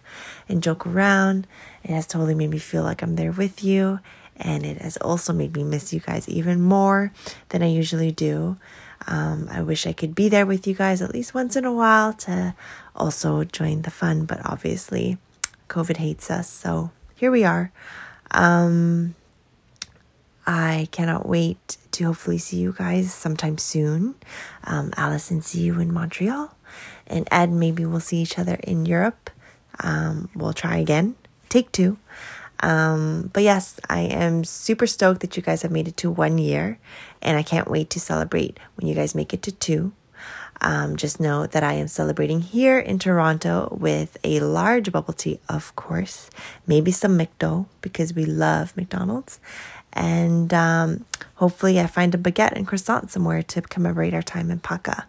and 0.50 0.64
joke 0.64 0.88
around. 0.88 1.46
It 1.84 1.92
has 1.92 2.08
totally 2.08 2.36
made 2.36 2.50
me 2.50 2.58
feel 2.58 2.84
like 2.84 3.02
I'm 3.04 3.16
there 3.16 3.32
with 3.32 3.64
you, 3.64 4.00
and 4.38 4.66
it 4.66 4.82
has 4.82 4.98
also 4.98 5.34
made 5.34 5.56
me 5.56 5.64
miss 5.64 5.94
you 5.94 6.00
guys 6.00 6.28
even 6.28 6.62
more 6.62 7.12
than 7.50 7.62
I 7.62 7.68
usually 7.68 8.12
do. 8.12 8.58
Um, 9.08 9.48
I 9.52 9.62
wish 9.62 9.88
I 9.88 9.94
could 9.94 10.16
be 10.16 10.30
there 10.30 10.46
with 10.46 10.68
you 10.68 10.74
guys 10.74 11.02
at 11.02 11.14
least 11.14 11.34
once 11.34 11.56
in 11.56 11.66
a 11.66 11.74
while 11.74 12.14
to 12.14 12.56
also 12.96 13.44
join 13.44 13.84
the 13.84 13.92
fun, 13.92 14.26
but 14.26 14.40
obviously, 14.46 15.18
COVID 15.70 15.98
hates 15.98 16.30
us, 16.30 16.50
so 16.50 16.92
here 17.16 17.32
we 17.32 17.44
are. 17.44 17.72
Um, 18.32 19.16
I 20.46 20.88
cannot 20.92 21.28
wait 21.28 21.78
to 21.92 22.06
hopefully 22.06 22.38
see 22.38 22.58
you 22.58 22.74
guys 22.78 23.14
sometime 23.14 23.58
soon. 23.58 24.16
Um, 24.64 24.92
Alyson, 24.98 25.42
see 25.42 25.62
you 25.62 25.80
in 25.80 25.94
Montreal. 25.94 26.56
And 27.08 27.28
Ed, 27.32 27.52
maybe 27.52 27.86
we'll 27.86 28.00
see 28.00 28.18
each 28.18 28.40
other 28.40 28.56
in 28.64 28.86
Europe. 28.86 29.30
Um, 29.82 30.30
we'll 30.36 30.54
try 30.54 30.78
again. 30.78 31.16
Take 31.50 31.72
two. 31.72 31.98
Um, 32.62 33.30
but 33.34 33.44
yes, 33.44 33.80
I 33.90 34.02
am 34.02 34.44
super 34.44 34.88
stoked 34.88 35.22
that 35.22 35.36
you 35.36 35.44
guys 35.44 35.64
have 35.64 35.72
made 35.72 35.88
it 35.88 35.98
to 35.98 36.10
one 36.10 36.38
year. 36.38 36.80
And 37.22 37.38
I 37.38 37.44
can't 37.44 37.70
wait 37.70 37.90
to 37.92 38.00
celebrate 38.00 38.60
when 38.76 38.88
you 38.88 38.96
guys 38.96 39.14
make 39.14 39.34
it 39.34 39.42
to 39.44 39.52
two. 39.52 39.94
Um, 40.62 40.96
just 40.96 41.20
know 41.20 41.48
that 41.48 41.64
I 41.64 41.74
am 41.74 41.88
celebrating 41.88 42.42
here 42.42 42.78
in 42.80 43.00
Toronto 43.00 43.76
with 43.80 44.18
a 44.24 44.40
large 44.42 44.92
bubble 44.92 45.14
tea, 45.14 45.40
of 45.50 45.76
course, 45.76 46.30
maybe 46.68 46.92
some 46.92 47.18
McDo 47.18 47.66
because 47.82 48.14
we 48.14 48.26
love 48.26 48.78
McDonald's, 48.78 49.40
and 49.94 50.54
um, 50.54 51.06
hopefully 51.36 51.80
I 51.80 51.88
find 51.88 52.14
a 52.14 52.18
baguette 52.18 52.54
and 52.54 52.68
croissant 52.68 53.10
somewhere 53.12 53.42
to 53.44 53.62
commemorate 53.64 54.14
our 54.14 54.22
time 54.22 54.52
in 54.52 54.60
Paca. 54.60 55.06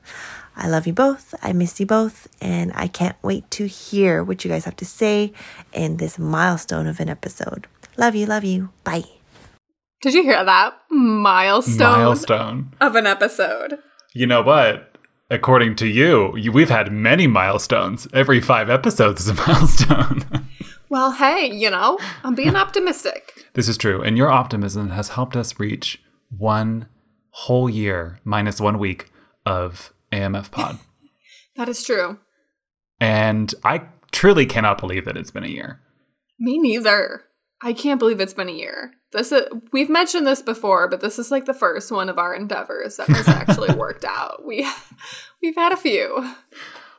I 0.56 0.68
love 0.68 0.86
you 0.86 0.92
both. 0.92 1.34
I 1.42 1.52
miss 1.52 1.78
you 1.80 1.86
both, 1.86 2.28
and 2.40 2.72
I 2.74 2.86
can't 2.88 3.16
wait 3.22 3.50
to 3.52 3.66
hear 3.66 4.24
what 4.24 4.44
you 4.44 4.50
guys 4.50 4.64
have 4.64 4.76
to 4.76 4.84
say 4.86 5.32
in 5.72 5.98
this 5.98 6.18
milestone 6.18 6.86
of 6.86 6.98
an 7.00 7.08
episode. 7.08 7.66
Love 7.96 8.14
you, 8.14 8.26
love 8.26 8.44
you. 8.44 8.70
Bye. 8.84 9.04
Did 10.00 10.14
you 10.14 10.22
hear 10.24 10.44
that? 10.44 10.74
Milestone, 10.90 11.98
Milestone. 12.00 12.72
of 12.80 12.96
an 12.96 13.06
episode. 13.06 13.78
You 14.14 14.26
know 14.26 14.42
what? 14.42 14.91
According 15.32 15.76
to 15.76 15.86
you, 15.86 16.36
you, 16.36 16.52
we've 16.52 16.68
had 16.68 16.92
many 16.92 17.26
milestones. 17.26 18.06
Every 18.12 18.40
five 18.40 18.68
episodes 18.68 19.22
is 19.22 19.28
a 19.28 19.34
milestone. 19.46 20.24
Well, 20.90 21.12
hey, 21.12 21.50
you 21.50 21.70
know, 21.70 21.98
I'm 22.22 22.34
being 22.34 22.54
optimistic. 22.54 23.46
this 23.54 23.66
is 23.66 23.78
true. 23.78 24.02
And 24.02 24.16
your 24.18 24.30
optimism 24.30 24.90
has 24.90 25.08
helped 25.10 25.34
us 25.36 25.58
reach 25.58 26.02
one 26.36 26.86
whole 27.30 27.70
year 27.70 28.18
minus 28.24 28.60
one 28.60 28.78
week 28.78 29.10
of 29.46 29.92
AMF 30.12 30.50
Pod. 30.50 30.78
That 31.56 31.68
is 31.68 31.82
true. 31.84 32.18
and 32.98 33.54
I 33.62 33.82
truly 34.10 34.46
cannot 34.46 34.78
believe 34.78 35.04
that 35.04 35.18
it's 35.18 35.30
been 35.30 35.44
a 35.44 35.48
year. 35.48 35.80
Me 36.40 36.58
neither. 36.58 37.24
I 37.62 37.72
can't 37.72 37.98
believe 37.98 38.20
it's 38.20 38.34
been 38.34 38.48
a 38.48 38.52
year. 38.52 38.92
This 39.12 39.30
is 39.30 39.44
we've 39.72 39.90
mentioned 39.90 40.26
this 40.26 40.42
before, 40.42 40.88
but 40.88 41.00
this 41.00 41.18
is 41.18 41.30
like 41.30 41.44
the 41.44 41.54
first 41.54 41.92
one 41.92 42.08
of 42.08 42.18
our 42.18 42.34
endeavors 42.34 42.96
that 42.96 43.08
has 43.08 43.28
actually 43.28 43.74
worked 43.76 44.04
out. 44.04 44.44
We 44.44 44.68
we've 45.42 45.54
had 45.54 45.72
a 45.72 45.76
few. 45.76 46.34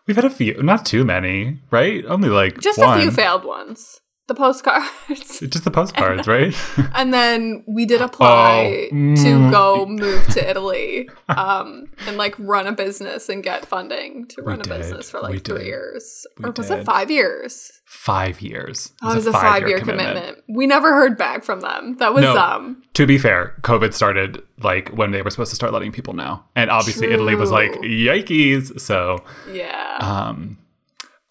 We've 0.07 0.15
had 0.15 0.25
a 0.25 0.29
few, 0.29 0.61
not 0.61 0.85
too 0.85 1.05
many, 1.05 1.59
right? 1.71 2.03
Only 2.05 2.29
like 2.29 2.59
Just 2.59 2.77
one. 2.77 2.97
a 2.97 3.01
few 3.01 3.11
failed 3.11 3.45
ones. 3.45 4.01
The 4.27 4.35
postcards. 4.35 5.39
Just 5.41 5.63
the 5.65 5.71
postcards, 5.71 6.27
right? 6.35 6.55
and 6.95 7.13
then 7.13 7.63
we 7.67 7.85
did 7.85 8.01
apply 8.01 8.87
Oh, 8.91 8.95
mm. 8.95 9.21
to 9.21 9.51
go 9.51 9.85
move 9.85 10.25
to 10.29 10.49
Italy 10.49 11.09
um, 11.29 11.87
and 12.07 12.15
like 12.17 12.33
run 12.39 12.65
a 12.67 12.71
business 12.71 13.27
and 13.27 13.43
get 13.43 13.65
funding 13.65 14.25
to 14.29 14.41
run 14.41 14.59
a 14.61 14.63
did. 14.63 14.69
business 14.77 15.09
for 15.09 15.17
We 15.21 15.27
like 15.35 15.43
three 15.45 15.57
did. 15.59 15.67
years. 15.67 16.25
We 16.39 16.45
or 16.45 16.51
was 16.55 16.69
did. 16.69 16.79
it 16.79 16.85
five 16.85 17.11
years? 17.11 17.71
five 17.85 18.41
years. 18.41 18.91
Oh, 19.03 19.11
it 19.11 19.15
was 19.15 19.27
a 19.27 19.31
five 19.33 19.67
year 19.67 19.79
commitment. 19.79 20.39
We 20.49 20.65
never 20.67 20.93
heard 20.93 21.15
back 21.17 21.43
from 21.43 21.59
them. 21.59 21.97
That 21.99 22.13
was 22.13 22.23
No. 22.23 22.35
um 22.37 22.81
To 22.95 23.05
be 23.05 23.17
fair, 23.19 23.55
COVID 23.61 23.93
started 23.93 24.41
like 24.63 24.89
when 24.89 25.11
they 25.11 25.21
were 25.21 25.29
supposed 25.29 25.51
to 25.51 25.55
start 25.55 25.73
letting 25.73 25.91
people 25.91 26.13
know, 26.13 26.41
and 26.55 26.71
obviously 26.71 27.11
Italy 27.11 27.35
was 27.35 27.51
like, 27.51 27.71
"Yikes!" 27.81 28.79
So 28.79 29.23
yeah. 29.51 29.97
um, 30.01 30.57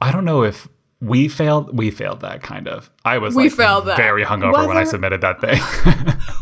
I 0.00 0.12
don't 0.12 0.24
know 0.24 0.44
if 0.44 0.68
we 1.02 1.26
failed. 1.28 1.76
We 1.76 1.90
failed 1.90 2.20
that 2.20 2.42
kind 2.42 2.68
of. 2.68 2.90
I 3.04 3.18
was 3.18 3.34
We 3.34 3.44
like 3.44 3.52
failed 3.52 3.86
that. 3.86 3.96
very 3.96 4.24
hungover 4.24 4.66
when 4.68 4.76
I 4.76 4.84
submitted 4.84 5.20
that 5.22 5.40
thing. 5.40 5.60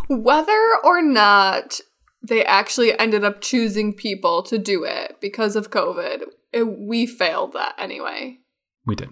Whether 0.22 0.60
or 0.84 1.00
not 1.02 1.80
they 2.22 2.44
actually 2.44 2.96
ended 2.98 3.24
up 3.24 3.40
choosing 3.40 3.94
people 3.94 4.42
to 4.44 4.58
do 4.58 4.84
it 4.84 5.16
because 5.20 5.56
of 5.56 5.70
COVID, 5.70 6.24
it, 6.52 6.64
we 6.78 7.06
failed 7.06 7.54
that 7.54 7.74
anyway. 7.78 8.38
we 8.84 8.94
did, 8.94 9.08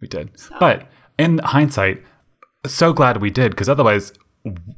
we 0.00 0.06
did. 0.06 0.30
But 0.60 0.86
in 1.18 1.38
hindsight, 1.38 2.02
so 2.66 2.92
glad 2.92 3.20
we 3.20 3.30
did 3.30 3.50
because 3.50 3.68
otherwise 3.68 4.12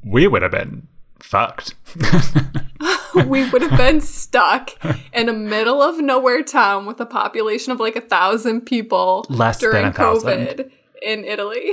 we 0.05 0.27
would 0.27 0.41
have 0.43 0.53
been 0.53 0.89
fucked. 1.21 1.75
we 3.27 3.49
would 3.51 3.63
have 3.63 3.77
been 3.79 4.01
stuck 4.01 4.71
in 5.13 5.29
a 5.29 5.33
middle 5.33 5.83
of 5.83 5.99
nowhere 6.01 6.43
town 6.43 6.87
with 6.87 7.01
a 7.01 7.07
population 7.07 7.73
of 7.73 7.81
like 7.81 7.97
a 7.97 8.01
thousand 8.01 8.63
people 8.63 9.25
Less 9.29 9.59
than 9.61 9.71
during 9.71 9.87
a 9.87 9.93
thousand. 9.93 10.47
COVID 10.47 10.71
in 11.03 11.25
Italy. 11.25 11.73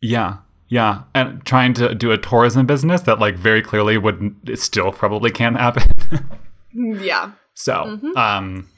Yeah. 0.00 0.38
Yeah. 0.68 1.02
And 1.14 1.44
trying 1.44 1.74
to 1.74 1.94
do 1.94 2.10
a 2.10 2.18
tourism 2.18 2.66
business 2.66 3.02
that 3.02 3.18
like 3.18 3.36
very 3.36 3.62
clearly 3.62 3.96
would 3.98 4.58
still 4.58 4.92
probably 4.92 5.30
can't 5.30 5.56
happen. 5.56 5.90
yeah. 6.74 7.32
so, 7.54 7.72
Mm-hmm. 7.72 8.16
um 8.16 8.68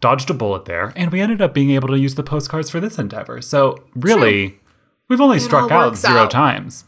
dodged 0.00 0.28
a 0.30 0.34
bullet 0.34 0.64
there 0.64 0.92
and 0.96 1.12
we 1.12 1.20
ended 1.20 1.40
up 1.40 1.54
being 1.54 1.70
able 1.70 1.86
to 1.88 1.96
use 1.98 2.16
the 2.16 2.24
postcards 2.24 2.68
for 2.70 2.80
this 2.80 2.98
endeavor. 2.98 3.40
So, 3.40 3.84
really 3.94 4.58
we've 5.08 5.20
only 5.20 5.38
struck 5.38 5.70
out 5.70 5.96
zero 5.96 6.22
out. 6.22 6.30
times. 6.30 6.84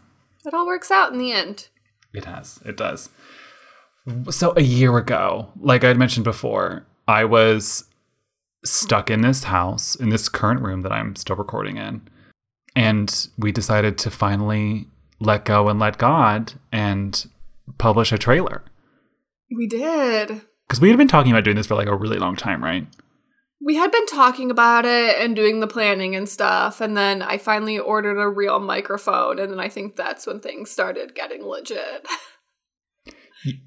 It 0.46 0.52
all 0.54 0.66
works 0.66 0.90
out 0.90 1.12
in 1.12 1.18
the 1.18 1.32
end. 1.32 1.68
It 2.12 2.24
has. 2.26 2.60
It 2.64 2.76
does. 2.76 3.08
So, 4.30 4.52
a 4.56 4.62
year 4.62 4.96
ago, 4.98 5.48
like 5.60 5.82
I'd 5.82 5.96
mentioned 5.96 6.24
before, 6.24 6.86
I 7.08 7.24
was 7.24 7.84
stuck 8.64 9.10
in 9.10 9.20
this 9.20 9.44
house, 9.44 9.94
in 9.94 10.10
this 10.10 10.28
current 10.28 10.60
room 10.60 10.82
that 10.82 10.92
I'm 10.92 11.16
still 11.16 11.36
recording 11.36 11.76
in. 11.76 12.02
And 12.76 13.28
we 13.38 13.52
decided 13.52 13.98
to 13.98 14.10
finally 14.10 14.88
let 15.20 15.44
go 15.44 15.68
and 15.68 15.78
let 15.78 15.98
God 15.98 16.54
and 16.72 17.26
publish 17.78 18.12
a 18.12 18.18
trailer. 18.18 18.62
We 19.54 19.66
did. 19.66 20.42
Because 20.66 20.80
we 20.80 20.88
had 20.88 20.98
been 20.98 21.08
talking 21.08 21.30
about 21.30 21.44
doing 21.44 21.56
this 21.56 21.66
for 21.66 21.74
like 21.74 21.88
a 21.88 21.96
really 21.96 22.18
long 22.18 22.36
time, 22.36 22.62
right? 22.62 22.86
We 23.60 23.76
had 23.76 23.92
been 23.92 24.06
talking 24.06 24.50
about 24.50 24.84
it 24.84 25.16
and 25.18 25.36
doing 25.36 25.60
the 25.60 25.66
planning 25.66 26.14
and 26.14 26.28
stuff, 26.28 26.80
and 26.80 26.96
then 26.96 27.22
I 27.22 27.38
finally 27.38 27.78
ordered 27.78 28.20
a 28.20 28.28
real 28.28 28.60
microphone, 28.60 29.38
and 29.38 29.50
then 29.50 29.60
I 29.60 29.68
think 29.68 29.96
that's 29.96 30.26
when 30.26 30.40
things 30.40 30.70
started 30.70 31.14
getting 31.14 31.46
legit. 31.46 32.06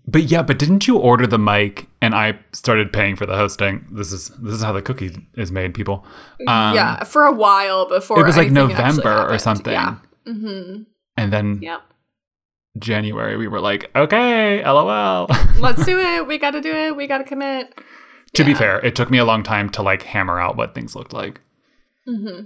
But 0.07 0.23
yeah, 0.23 0.41
but 0.41 0.57
didn't 0.57 0.87
you 0.87 0.97
order 0.97 1.27
the 1.27 1.37
mic 1.37 1.87
and 2.01 2.15
I 2.15 2.39
started 2.51 2.91
paying 2.91 3.15
for 3.15 3.25
the 3.25 3.35
hosting? 3.35 3.85
This 3.91 4.11
is 4.11 4.29
this 4.29 4.55
is 4.55 4.63
how 4.63 4.71
the 4.71 4.81
cookie 4.81 5.15
is 5.35 5.51
made, 5.51 5.73
people. 5.73 6.05
Um, 6.47 6.75
yeah, 6.75 7.03
for 7.03 7.25
a 7.25 7.31
while 7.31 7.87
before 7.87 8.19
It 8.19 8.25
was 8.25 8.37
like 8.37 8.51
November 8.51 9.27
or 9.29 9.37
something. 9.37 9.73
Yeah. 9.73 9.97
Mm-hmm. 10.27 10.83
And 11.15 11.33
then 11.33 11.59
Yep. 11.61 11.81
January, 12.79 13.37
we 13.37 13.47
were 13.47 13.59
like, 13.59 13.89
okay, 13.95 14.63
lol. 14.63 15.27
Let's 15.59 15.83
do 15.85 15.99
it. 15.99 16.27
We 16.27 16.37
got 16.37 16.51
to 16.51 16.61
do 16.61 16.71
it. 16.71 16.95
We 16.95 17.07
got 17.07 17.19
to 17.19 17.23
commit. 17.23 17.73
to 18.33 18.43
be 18.43 18.53
fair, 18.53 18.79
it 18.85 18.95
took 18.95 19.09
me 19.09 19.17
a 19.17 19.25
long 19.25 19.43
time 19.43 19.69
to 19.71 19.81
like 19.81 20.03
hammer 20.03 20.39
out 20.39 20.57
what 20.57 20.75
things 20.75 20.95
looked 20.95 21.13
like. 21.13 21.41
Mm-hmm. 22.07 22.45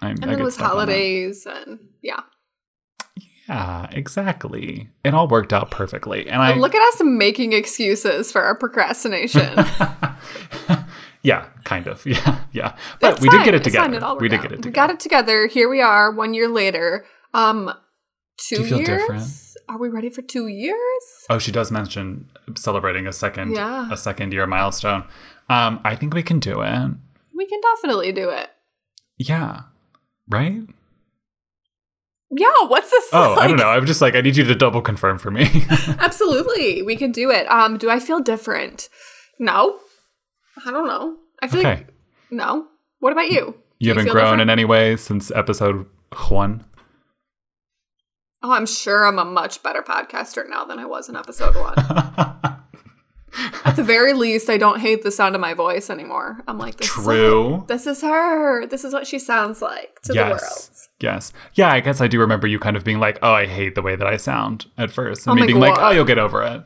I, 0.00 0.10
And 0.10 0.18
then 0.18 0.40
it 0.40 0.42
was 0.42 0.56
holidays, 0.56 1.46
and 1.46 1.78
yeah. 2.02 2.20
Yeah, 3.52 3.86
exactly. 3.92 4.88
It 5.04 5.12
all 5.14 5.28
worked 5.28 5.52
out 5.52 5.70
perfectly. 5.70 6.26
And 6.28 6.40
I 6.42 6.52
And 6.52 6.60
look 6.60 6.74
at 6.74 6.82
us 6.94 7.02
making 7.04 7.52
excuses 7.52 8.32
for 8.32 8.42
our 8.42 8.54
procrastination. 8.56 9.54
Yeah, 11.24 11.46
kind 11.64 11.86
of. 11.86 12.04
Yeah, 12.06 12.40
yeah. 12.52 12.76
But 13.00 13.12
It's 13.12 13.20
we 13.20 13.28
did 13.28 13.44
get 13.44 13.54
it 13.54 13.62
together. 13.62 13.94
It 13.94 14.02
all 14.02 14.18
we 14.18 14.28
did 14.28 14.40
out. 14.40 14.42
get 14.42 14.52
it 14.52 14.56
together. 14.56 14.68
We 14.68 14.72
got 14.72 14.90
it 14.90 14.98
together. 15.00 15.46
Here 15.46 15.68
we 15.68 15.80
are, 15.80 16.10
one 16.10 16.34
year 16.34 16.48
later. 16.48 17.04
Um, 17.32 17.72
two 18.38 18.62
you 18.62 18.64
feel 18.68 18.78
years. 18.78 18.88
different? 19.02 19.22
Are 19.68 19.78
we 19.78 19.88
ready 19.88 20.10
for 20.10 20.20
two 20.22 20.48
years? 20.48 21.02
Oh, 21.30 21.38
she 21.38 21.52
does 21.52 21.70
mention 21.70 22.28
celebrating 22.56 23.06
a 23.06 23.12
second 23.12 23.52
Yeah. 23.54 23.88
a 23.92 23.96
second 23.96 24.32
year 24.32 24.48
milestone. 24.48 25.04
Um, 25.48 25.78
I 25.84 25.94
think 25.94 26.12
we 26.12 26.24
can 26.24 26.40
do 26.40 26.60
it. 26.60 26.90
We 27.36 27.46
can 27.46 27.60
definitely 27.76 28.10
do 28.10 28.28
it. 28.30 28.50
Yeah. 29.16 29.60
Right? 30.28 30.62
Yeah. 32.32 32.66
What's 32.66 32.90
this? 32.90 33.08
Oh, 33.12 33.34
I 33.34 33.46
don't 33.46 33.58
know. 33.58 33.68
I'm 33.68 33.86
just 33.86 34.00
like 34.00 34.14
I 34.14 34.20
need 34.22 34.36
you 34.36 34.44
to 34.44 34.54
double 34.54 34.80
confirm 34.82 35.18
for 35.18 35.30
me. 35.30 35.48
Absolutely, 35.98 36.82
we 36.82 36.96
can 36.96 37.12
do 37.12 37.30
it. 37.30 37.46
Um, 37.50 37.76
do 37.78 37.90
I 37.90 38.00
feel 38.00 38.20
different? 38.20 38.88
No, 39.38 39.78
I 40.66 40.70
don't 40.70 40.86
know. 40.86 41.16
I 41.42 41.48
feel 41.48 41.60
okay. 41.60 41.74
like 41.74 41.88
no. 42.30 42.66
What 43.00 43.12
about 43.12 43.30
you? 43.30 43.56
Do 43.80 43.86
You 43.86 43.90
haven't 43.90 44.04
feel 44.04 44.12
grown 44.14 44.24
different? 44.24 44.42
in 44.42 44.50
any 44.50 44.64
way 44.64 44.96
since 44.96 45.30
episode 45.32 45.86
one. 46.28 46.64
Oh, 48.42 48.52
I'm 48.52 48.66
sure 48.66 49.06
I'm 49.06 49.18
a 49.18 49.24
much 49.24 49.62
better 49.62 49.82
podcaster 49.82 50.48
now 50.48 50.64
than 50.64 50.78
I 50.78 50.84
was 50.86 51.08
in 51.08 51.16
episode 51.16 51.54
one. 51.54 51.74
At 53.72 53.76
the 53.76 53.84
very 53.84 54.12
least, 54.12 54.48
I 54.50 54.58
don't 54.58 54.80
hate 54.80 55.02
the 55.02 55.10
sound 55.10 55.34
of 55.34 55.40
my 55.40 55.54
voice 55.54 55.90
anymore. 55.90 56.42
I'm 56.46 56.58
like, 56.58 56.76
this 56.76 56.88
Is 56.88 56.94
True. 57.04 57.58
her. 57.58 57.66
This 57.66 57.86
is 57.86 58.02
her. 58.02 58.66
This 58.66 58.84
is 58.84 58.92
what 58.92 59.06
she 59.06 59.18
sounds 59.18 59.62
like 59.62 60.00
to 60.02 60.12
the 60.12 60.20
world. 60.20 60.40
Yes. 60.40 60.88
Yes. 61.00 61.32
Yeah, 61.54 61.72
I 61.72 61.80
guess 61.80 62.00
I 62.00 62.06
do 62.06 62.20
remember 62.20 62.46
you 62.46 62.58
kind 62.58 62.76
of 62.76 62.84
being 62.84 63.00
like, 63.00 63.18
"Oh, 63.22 63.32
I 63.32 63.46
hate 63.46 63.74
the 63.74 63.82
way 63.82 63.96
that 63.96 64.06
I 64.06 64.16
sound" 64.16 64.66
at 64.78 64.90
first, 64.90 65.26
and 65.26 65.32
Oh 65.32 65.40
me 65.40 65.46
being 65.46 65.58
like, 65.58 65.76
"Oh, 65.78 65.90
you'll 65.90 66.04
get 66.04 66.18
over 66.18 66.42
it." 66.42 66.62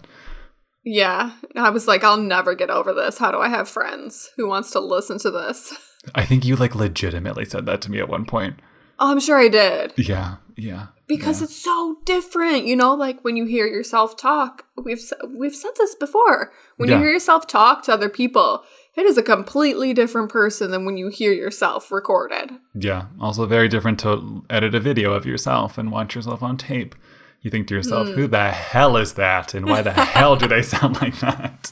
Yeah, 0.84 1.32
I 1.56 1.70
was 1.70 1.88
like, 1.88 2.04
I'll 2.04 2.16
never 2.16 2.54
get 2.54 2.70
over 2.70 2.92
this. 2.92 3.18
How 3.18 3.32
do 3.32 3.38
I 3.38 3.48
have 3.48 3.68
friends 3.68 4.30
who 4.36 4.46
wants 4.46 4.70
to 4.70 4.80
listen 4.80 5.18
to 5.18 5.32
this? 5.32 5.74
I 6.14 6.24
think 6.24 6.44
you 6.44 6.54
like 6.54 6.76
legitimately 6.76 7.44
said 7.44 7.66
that 7.66 7.80
to 7.82 7.90
me 7.90 7.98
at 7.98 8.08
one 8.08 8.24
point. 8.24 8.60
Oh, 8.98 9.10
I'm 9.10 9.20
sure 9.20 9.38
I 9.38 9.48
did. 9.48 9.92
Yeah. 9.96 10.36
Yeah. 10.56 10.86
because 11.06 11.42
it's 11.42 11.54
so 11.54 11.98
different 12.06 12.64
you 12.64 12.74
know 12.74 12.94
like 12.94 13.22
when 13.22 13.36
you 13.36 13.44
hear 13.44 13.66
yourself 13.66 14.16
talk 14.16 14.64
we've 14.82 15.02
we've 15.38 15.54
said 15.54 15.72
this 15.76 15.94
before 15.94 16.50
when 16.78 16.88
Yeah. 16.88 16.96
you 16.96 17.02
hear 17.02 17.12
yourself 17.12 17.46
talk 17.46 17.82
to 17.84 17.92
other 17.92 18.08
people 18.08 18.64
it 18.96 19.04
is 19.04 19.18
a 19.18 19.22
completely 19.22 19.92
different 19.92 20.30
person 20.30 20.70
than 20.70 20.86
when 20.86 20.96
you 20.96 21.08
hear 21.08 21.30
yourself 21.32 21.92
recorded 21.92 22.52
Yeah. 22.74 23.06
Also 23.20 23.44
very 23.44 23.68
different 23.68 24.00
to 24.00 24.44
edit 24.48 24.74
a 24.74 24.80
video 24.80 25.12
of 25.12 25.26
yourself 25.26 25.76
and 25.78 25.92
watch 25.92 26.14
yourself 26.14 26.42
on 26.42 26.56
tape. 26.56 26.94
You 27.42 27.50
think 27.50 27.68
to 27.68 27.74
yourself, 27.74 28.08
Hmm. 28.08 28.14
"Who 28.14 28.26
the 28.26 28.50
hell 28.50 28.96
is 28.96 29.12
that? 29.14 29.52
And 29.54 29.66
why 29.66 29.82
the 29.82 29.92
hell 30.16 30.34
do 30.36 30.48
they 30.48 30.62
sound 30.62 30.96
like 31.02 31.18
that?" 31.20 31.70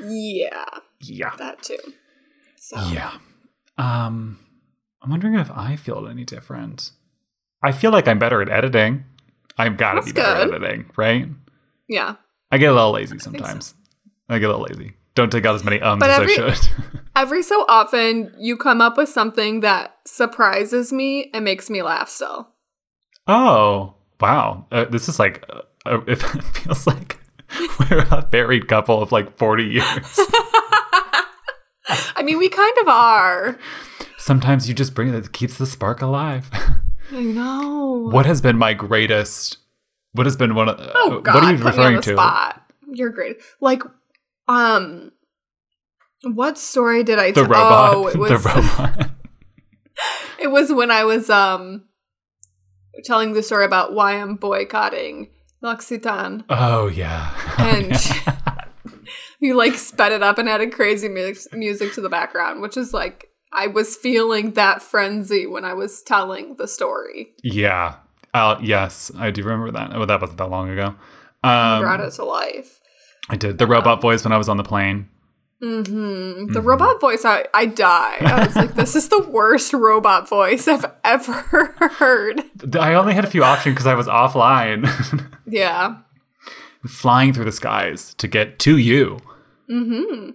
yeah 0.00 0.64
Yeah. 1.00 1.34
that 1.38 1.60
too 1.62 1.76
so 2.56 2.76
Yeah. 2.92 3.14
Um, 3.76 4.38
I'm 5.02 5.10
wondering 5.10 5.34
if 5.34 5.50
I 5.50 5.76
feel 5.76 6.06
any 6.08 6.24
different. 6.24 6.92
I 7.62 7.72
feel 7.72 7.90
like 7.90 8.08
I'm 8.08 8.18
better 8.18 8.40
at 8.42 8.48
editing. 8.48 9.04
I've 9.58 9.76
got 9.76 9.94
to 9.94 10.02
be 10.02 10.12
better 10.12 10.42
at 10.42 10.54
editing, 10.62 10.90
right? 10.96 11.28
yeah 11.88 12.14
I 12.50 12.58
get 12.58 12.70
a 12.70 12.74
little 12.74 12.92
lazy 12.92 13.18
so. 13.18 13.24
sometimes. 13.24 13.74
I, 14.28 14.38
get 14.38 14.48
a 14.48 14.56
little 14.56 14.66
lazy. 14.76 14.94
Don't 15.14 15.30
take 15.30 15.44
out 15.44 15.54
as 15.54 15.64
many 15.64 15.80
ums 15.80 16.00
But 16.00 16.10
as 16.10 16.20
every- 16.20 16.38
I 16.38 16.54
should. 16.54 16.70
every 17.16 17.42
so 17.42 17.66
often 17.68 18.34
you 18.38 18.56
come 18.56 18.80
up 18.80 18.96
with 18.96 19.08
something 19.08 19.60
that 19.60 19.96
surprises 20.06 20.92
me 20.92 21.30
and 21.34 21.44
makes 21.44 21.68
me 21.68 21.82
laugh 21.82 22.08
still 22.08 22.48
oh, 23.26 23.94
wow. 24.20 24.66
Uh, 24.70 24.84
this 24.86 25.08
is 25.08 25.18
like, 25.18 25.44
uh, 25.50 25.62
uh, 25.86 26.00
it 26.06 26.16
feels 26.16 26.86
like 26.86 27.18
we're 27.78 27.98
a 27.98 28.28
married 28.32 28.68
couple 28.68 29.00
of 29.02 29.12
like 29.12 29.36
40 29.36 29.64
years. 29.64 29.84
i 32.14 32.22
mean 32.22 32.38
we 32.38 32.48
kind 32.48 32.76
of 32.80 32.88
are 32.88 33.58
Sometimes 34.22 34.68
you 34.68 34.74
just 34.74 34.94
bring 34.94 35.08
it, 35.08 35.16
it 35.16 35.32
keeps 35.32 35.58
the 35.58 35.66
spark 35.66 36.00
alive. 36.00 36.48
i 37.10 37.20
know 37.20 38.08
what 38.12 38.24
has 38.24 38.40
been 38.40 38.56
my 38.56 38.72
greatest? 38.72 39.58
What 40.12 40.26
has 40.26 40.36
been 40.36 40.54
one 40.54 40.68
of? 40.68 40.78
uh, 40.78 40.92
Oh 40.94 41.20
God! 41.20 41.34
what 41.34 41.42
are 41.44 41.52
you 41.52 41.64
referring 41.64 41.96
the 41.96 42.02
to? 42.02 42.12
Spot. 42.14 42.62
You're 42.86 43.10
great. 43.10 43.38
Like, 43.60 43.82
um, 44.46 45.10
what 46.22 46.56
story 46.56 47.02
did 47.02 47.18
I? 47.18 47.32
The 47.32 47.42
tell? 47.42 47.50
robot. 47.50 47.94
Oh, 47.94 48.06
it 48.14 48.16
was. 48.16 48.30
the 48.30 48.48
robot. 48.48 49.10
It 50.38 50.50
was 50.50 50.72
when 50.72 50.90
I 50.90 51.04
was 51.04 51.28
um 51.28 51.84
telling 53.04 53.32
the 53.32 53.42
story 53.42 53.64
about 53.64 53.92
why 53.92 54.14
I'm 54.14 54.36
boycotting 54.36 55.30
L'Occitane, 55.62 56.44
oh 56.48 56.86
yeah. 56.86 57.32
and 57.58 57.92
you 59.40 59.54
like 59.54 59.74
sped 59.74 60.12
it 60.12 60.22
up 60.22 60.38
and 60.38 60.48
added 60.48 60.72
crazy 60.72 61.08
mu- 61.08 61.34
music 61.52 61.92
to 61.94 62.00
the 62.00 62.08
background, 62.08 62.60
which 62.62 62.76
is 62.76 62.92
like 62.92 63.31
I 63.52 63.66
was 63.66 63.96
feeling 63.96 64.52
that 64.52 64.82
frenzy 64.82 65.46
when 65.46 65.64
I 65.64 65.74
was 65.74 66.02
telling 66.02 66.56
the 66.56 66.66
story. 66.68 67.32
Yeah. 67.42 67.96
Uh, 68.34 68.56
yes, 68.62 69.10
I 69.18 69.30
do 69.30 69.42
remember 69.42 69.70
that. 69.72 69.90
Oh, 69.94 70.06
that 70.06 70.20
wasn't 70.20 70.38
that 70.38 70.48
long 70.50 70.70
ago. 70.70 70.94
Um, 71.44 71.82
Brought 71.82 72.00
it 72.00 72.12
to 72.14 72.24
life. 72.24 72.80
I 73.28 73.36
did 73.36 73.58
the 73.58 73.66
robot 73.66 74.00
voice 74.00 74.24
when 74.24 74.32
I 74.32 74.38
was 74.38 74.48
on 74.48 74.56
the 74.56 74.64
plane. 74.64 75.08
hmm 75.60 76.50
The 76.52 76.60
robot 76.62 77.00
voice, 77.00 77.24
I, 77.24 77.44
I 77.52 77.66
died. 77.66 78.22
I 78.22 78.46
was 78.46 78.56
like, 78.56 78.74
this 78.74 78.96
is 78.96 79.08
the 79.10 79.22
worst 79.22 79.72
robot 79.72 80.28
voice 80.28 80.66
I've 80.66 80.86
ever 81.04 81.32
heard. 81.98 82.42
I 82.78 82.94
only 82.94 83.14
had 83.14 83.24
a 83.24 83.30
few 83.30 83.44
options 83.44 83.74
because 83.74 83.86
I 83.86 83.94
was 83.94 84.06
offline, 84.08 84.88
Yeah. 85.46 85.98
flying 86.86 87.32
through 87.32 87.44
the 87.44 87.52
skies 87.52 88.14
to 88.14 88.26
get 88.28 88.58
to 88.60 88.76
you. 88.78 89.18
hmm 89.68 90.30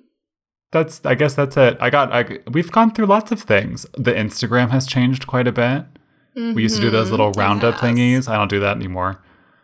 That's. 0.77 1.01
I 1.05 1.15
guess 1.15 1.35
that's 1.35 1.57
it. 1.57 1.77
I 1.79 1.89
got. 1.89 2.11
I, 2.11 2.39
we've 2.51 2.71
gone 2.71 2.93
through 2.93 3.07
lots 3.07 3.31
of 3.31 3.41
things. 3.41 3.85
The 3.93 4.13
Instagram 4.13 4.69
has 4.69 4.85
changed 4.85 5.27
quite 5.27 5.47
a 5.47 5.51
bit. 5.51 5.85
We 6.35 6.61
used 6.61 6.75
to 6.75 6.81
do 6.81 6.91
those 6.91 7.09
little 7.09 7.31
mm-hmm. 7.31 7.39
roundup 7.39 7.75
Yes. 7.75 7.83
thingies. 7.83 8.27
I 8.27 8.35
don't 8.35 8.47
do 8.47 8.59
that 8.59 8.75
anymore. 8.75 9.23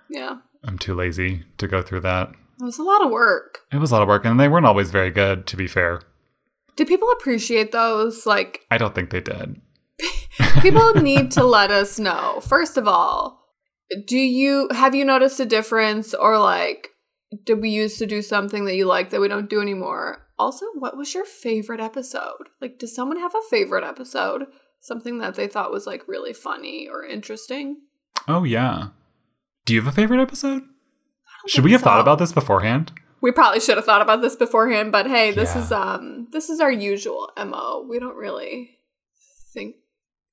Yeah. 0.10 0.38
I'm 0.63 0.80
too 0.80 0.95
lazy 0.95 1.43
to 1.60 1.67
go 1.67 1.84
through 1.84 1.99
that. 1.99 2.30
It 2.60 2.63
was 2.63 2.80
a 2.80 2.84
lot 2.84 3.06
of 3.06 3.12
work. 3.12 3.60
It 3.71 3.78
was 3.78 3.91
a 3.91 3.93
lot 3.93 4.02
of 4.02 4.08
work, 4.08 4.26
and 4.26 4.39
they 4.39 4.47
weren't 4.47 4.65
always 4.65 4.89
very 4.89 5.12
good. 5.12 5.45
To 5.47 5.58
be 5.58 5.67
fair, 5.67 6.02
Did 6.76 6.88
people 6.88 7.12
appreciate 7.12 7.71
those? 7.71 8.26
Like, 8.26 8.62
I 8.71 8.80
don't 8.80 8.95
think 8.95 9.12
they 9.12 9.21
did. 9.21 9.62
people 10.62 10.93
need 10.95 11.30
to 11.32 11.43
let 11.43 11.69
us 11.69 11.99
know. 11.99 12.39
First 12.41 12.78
of 12.78 12.88
all, 12.88 13.43
do 14.08 14.17
you 14.17 14.67
have 14.71 14.95
you 14.95 15.06
noticed 15.06 15.39
a 15.39 15.45
difference 15.45 16.13
or 16.13 16.39
like 16.39 16.89
did 17.45 17.62
we 17.62 17.69
used 17.69 17.99
to 17.99 18.06
do 18.06 18.21
something 18.21 18.65
that 18.65 18.76
you 18.76 18.86
like 18.86 19.10
that 19.10 19.21
we 19.21 19.28
don't 19.28 19.49
do 19.49 19.62
anymore? 19.62 20.23
Also, 20.38 20.65
what 20.74 20.98
was 20.98 21.13
your 21.13 21.26
favorite 21.26 21.80
episode? 21.80 22.50
Like, 22.60 22.80
does 22.80 22.96
someone 22.96 23.19
have 23.19 23.36
a 23.36 23.50
favorite 23.50 23.84
episode? 23.84 24.46
Something 24.82 25.19
that 25.19 25.36
they 25.36 25.48
thought 25.48 25.72
was 25.72 25.88
like 25.88 26.08
really 26.08 26.34
funny 26.34 26.89
or 26.91 27.06
interesting? 27.06 27.78
Oh 28.28 28.43
yeah. 28.43 28.88
Do 29.65 29.74
you 29.74 29.82
have 29.82 29.88
a 29.91 29.96
favorite 29.96 30.19
episode? 30.22 30.63
Should 31.48 31.63
we 31.63 31.72
have 31.72 31.82
thought 31.82 32.02
about 32.02 32.19
this 32.19 32.32
beforehand? 32.32 32.91
We 33.22 33.32
probably 33.32 33.62
should 33.62 33.78
have 33.78 33.86
thought 33.86 34.02
about 34.02 34.22
this 34.22 34.36
beforehand, 34.36 34.91
but 34.91 35.08
hey, 35.08 35.32
this 35.32 35.56
Yeah. 35.56 35.62
is 35.63 35.72
um 35.72 36.28
this 36.32 36.50
is 36.50 36.60
our 36.60 36.72
usual 36.72 37.32
MO. 37.38 37.86
We 37.88 38.00
don't 38.00 38.15
really 38.17 38.78
think 39.54 39.76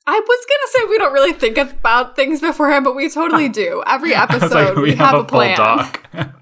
I 0.06 0.18
was 0.18 0.46
gonna 0.48 0.86
say 0.86 0.90
we 0.90 0.98
don't 0.98 1.12
really 1.12 1.32
think 1.32 1.56
about 1.58 2.16
things 2.16 2.40
beforehand, 2.40 2.84
but 2.84 2.96
we 2.96 3.08
totally 3.08 3.48
do. 3.62 3.82
Every 3.86 4.14
episode 4.14 4.52
like, 4.52 4.76
we, 4.76 4.94
have, 4.96 5.14
a 5.14 5.18
full 5.18 5.24
plan. 5.26 5.94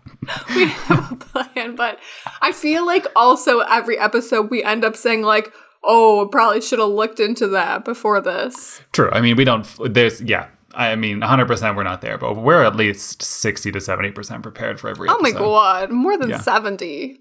we 0.54 0.66
have 0.68 1.07
a 1.07 1.07
plan, 1.54 1.76
but 1.76 1.98
I 2.42 2.52
feel 2.52 2.84
like 2.86 3.06
also 3.16 3.60
every 3.60 3.98
episode 3.98 4.50
we 4.50 4.62
end 4.64 4.84
up 4.84 4.96
saying 4.96 5.22
like, 5.22 5.52
"Oh, 5.82 6.28
probably 6.30 6.60
should 6.60 6.78
have 6.78 6.88
looked 6.88 7.20
into 7.20 7.46
that 7.48 7.84
before 7.84 8.20
this." 8.20 8.80
True. 8.92 9.10
I 9.12 9.20
mean, 9.20 9.36
we 9.36 9.44
don't. 9.44 9.66
There's 9.92 10.20
yeah. 10.22 10.48
I 10.74 10.94
mean, 10.96 11.20
100% 11.22 11.76
we're 11.76 11.82
not 11.82 12.02
there, 12.02 12.18
but 12.18 12.36
we're 12.36 12.62
at 12.62 12.76
least 12.76 13.22
60 13.22 13.72
to 13.72 13.78
70% 13.78 14.42
prepared 14.42 14.78
for 14.78 14.88
every 14.90 15.08
Oh 15.08 15.18
my 15.20 15.30
episode. 15.30 15.44
god, 15.44 15.90
more 15.90 16.16
than 16.18 16.30
Yeah. 16.30 16.38
seventy. 16.38 17.20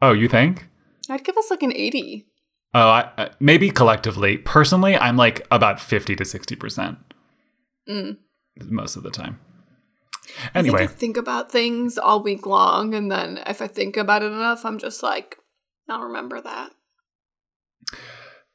Oh, 0.00 0.12
you 0.12 0.28
think? 0.28 0.66
I'd 1.10 1.24
give 1.24 1.36
us 1.36 1.50
like 1.50 1.62
an 1.62 1.72
eighty. 1.74 2.26
Oh, 2.72 2.88
I, 2.88 3.10
uh, 3.18 3.28
maybe 3.40 3.70
collectively. 3.70 4.38
Personally, 4.38 4.96
I'm 4.96 5.16
like 5.16 5.46
about 5.50 5.80
50 5.80 6.16
to 6.16 6.24
60% 6.24 6.96
Mm. 7.88 8.16
most 8.68 8.96
of 8.96 9.02
the 9.02 9.10
time. 9.10 9.38
I 10.54 10.62
think 10.62 10.74
Anyway, 10.74 10.82
I 10.84 10.86
think 10.86 11.16
about 11.16 11.52
things 11.52 11.98
all 11.98 12.22
week 12.22 12.46
long, 12.46 12.94
and 12.94 13.10
then 13.10 13.40
if 13.46 13.60
I 13.62 13.66
think 13.66 13.96
about 13.96 14.22
it 14.22 14.32
enough, 14.32 14.64
I'm 14.64 14.78
just 14.78 15.02
like, 15.02 15.36
I'll 15.88 16.02
remember 16.02 16.40
that. 16.40 16.70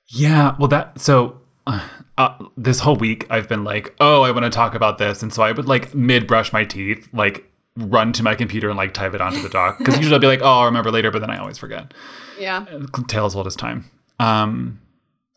yeah, 0.07 0.55
well, 0.57 0.67
that, 0.69 0.99
so 0.99 1.41
uh, 1.67 1.87
uh, 2.17 2.35
this 2.57 2.79
whole 2.79 2.95
week 2.95 3.27
I've 3.29 3.47
been 3.47 3.63
like, 3.63 3.95
oh, 3.99 4.23
I 4.23 4.31
want 4.31 4.43
to 4.45 4.49
talk 4.49 4.75
about 4.75 4.97
this. 4.97 5.21
And 5.21 5.31
so 5.33 5.43
I 5.43 5.51
would 5.51 5.67
like 5.67 5.93
mid 5.93 6.27
brush 6.27 6.51
my 6.51 6.65
teeth, 6.65 7.07
like 7.13 7.45
run 7.77 8.11
to 8.13 8.23
my 8.23 8.35
computer 8.35 8.69
and 8.69 8.77
like 8.77 8.93
type 8.93 9.13
it 9.13 9.21
onto 9.21 9.41
the 9.41 9.49
doc. 9.49 9.77
Because 9.77 9.97
usually 9.97 10.13
I'll 10.15 10.19
be 10.19 10.27
like, 10.27 10.41
oh, 10.41 10.59
I'll 10.59 10.65
remember 10.65 10.91
later, 10.91 11.11
but 11.11 11.19
then 11.19 11.29
I 11.29 11.37
always 11.37 11.57
forget. 11.57 11.93
Yeah. 12.39 12.65
tale 13.07 13.25
as 13.25 13.35
old 13.35 13.47
as 13.47 13.55
time. 13.55 13.89
Um, 14.19 14.81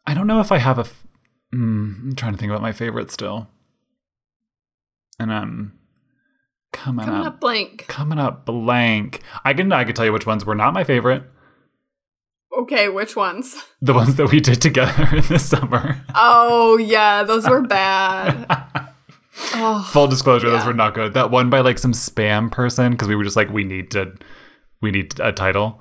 I 0.06 0.14
don't 0.14 0.26
know 0.26 0.40
if 0.40 0.50
I 0.50 0.58
have 0.58 0.78
a. 0.78 0.82
F- 0.82 1.06
mm, 1.54 2.02
I'm 2.02 2.14
trying 2.16 2.32
to 2.32 2.38
think 2.38 2.50
about 2.50 2.62
my 2.62 2.72
favorite 2.72 3.10
still, 3.10 3.48
and 5.18 5.30
um, 5.30 5.72
coming, 6.72 7.06
Coming 7.06 7.20
up, 7.20 7.34
up 7.34 7.40
blank. 7.40 7.84
coming 7.88 8.18
up 8.18 8.44
blank. 8.46 9.22
I 9.44 9.54
can 9.54 9.70
I 9.72 9.84
can 9.84 9.94
tell 9.94 10.04
you 10.04 10.12
which 10.12 10.26
ones 10.26 10.44
were 10.44 10.54
not 10.54 10.74
my 10.74 10.84
favorite. 10.84 11.24
Okay, 12.58 12.88
which 12.88 13.16
ones? 13.16 13.56
The 13.80 13.94
ones 13.94 14.16
that 14.16 14.30
we 14.30 14.38
did 14.40 14.60
together 14.60 15.08
in 15.16 15.24
the 15.26 15.38
summer. 15.38 16.04
Oh 16.14 16.76
yeah, 16.76 17.22
those 17.24 17.48
were 17.48 17.62
bad. 17.62 18.46
oh, 19.54 19.88
Full 19.92 20.06
disclosure, 20.08 20.50
those 20.50 20.66
were 20.66 20.74
not 20.74 20.94
good. 20.94 21.14
That 21.14 21.30
one 21.30 21.48
by 21.50 21.60
like 21.60 21.78
some 21.78 21.92
spam 21.92 22.50
person 22.50 22.92
because 22.92 23.08
we 23.08 23.16
were 23.16 23.24
just 23.24 23.36
like, 23.36 23.50
we 23.50 23.64
need 23.64 23.90
to, 23.92 24.12
we 24.82 24.90
need 24.90 25.18
a 25.20 25.32
title. 25.32 25.80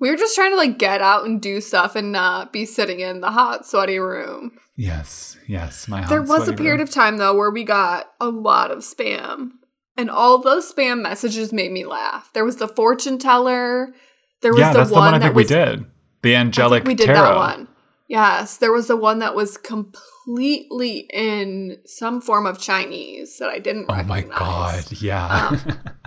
we 0.00 0.10
were 0.10 0.16
just 0.16 0.34
trying 0.34 0.50
to 0.50 0.56
like 0.56 0.78
get 0.78 1.00
out 1.00 1.24
and 1.26 1.40
do 1.40 1.60
stuff 1.60 1.94
and 1.94 2.10
not 2.10 2.52
be 2.52 2.64
sitting 2.66 2.98
in 3.00 3.20
the 3.20 3.30
hot, 3.30 3.64
sweaty 3.64 3.98
room. 3.98 4.58
Yes, 4.76 5.36
yes. 5.46 5.86
My 5.86 6.04
There 6.06 6.22
was 6.22 6.48
a 6.48 6.52
period 6.52 6.80
of 6.80 6.90
time 6.90 7.18
though 7.18 7.36
where 7.36 7.50
we 7.50 7.62
got 7.62 8.10
a 8.20 8.28
lot 8.28 8.72
of 8.72 8.78
spam, 8.78 9.50
and 9.96 10.10
all 10.10 10.38
those 10.38 10.72
spam 10.72 11.02
messages 11.02 11.52
made 11.52 11.72
me 11.72 11.84
laugh. 11.84 12.30
There 12.32 12.44
was 12.44 12.56
the 12.56 12.68
fortune 12.68 13.18
teller. 13.18 13.94
There 14.42 14.52
was 14.52 14.60
yeah, 14.60 14.72
the 14.72 14.78
one 14.80 14.88
the 14.88 14.94
one 14.94 15.14
I 15.14 15.18
that 15.18 15.24
think 15.26 15.34
was 15.34 15.50
we 15.50 15.54
did. 15.56 15.84
The 16.22 16.36
angelic 16.36 16.84
think 16.84 16.88
we 16.88 16.94
did 16.94 17.06
tarot. 17.06 17.22
that 17.22 17.36
one. 17.36 17.68
Yes, 18.08 18.58
there 18.58 18.72
was 18.72 18.86
the 18.86 18.96
one 18.96 19.20
that 19.20 19.34
was 19.34 19.56
completely 19.56 21.08
in 21.12 21.78
some 21.86 22.20
form 22.20 22.46
of 22.46 22.60
Chinese 22.60 23.38
that 23.38 23.48
I 23.48 23.58
didn't. 23.58 23.86
Oh 23.88 24.02
my 24.02 24.22
god! 24.22 24.92
Yeah. 24.92 25.48
Um, 25.50 25.78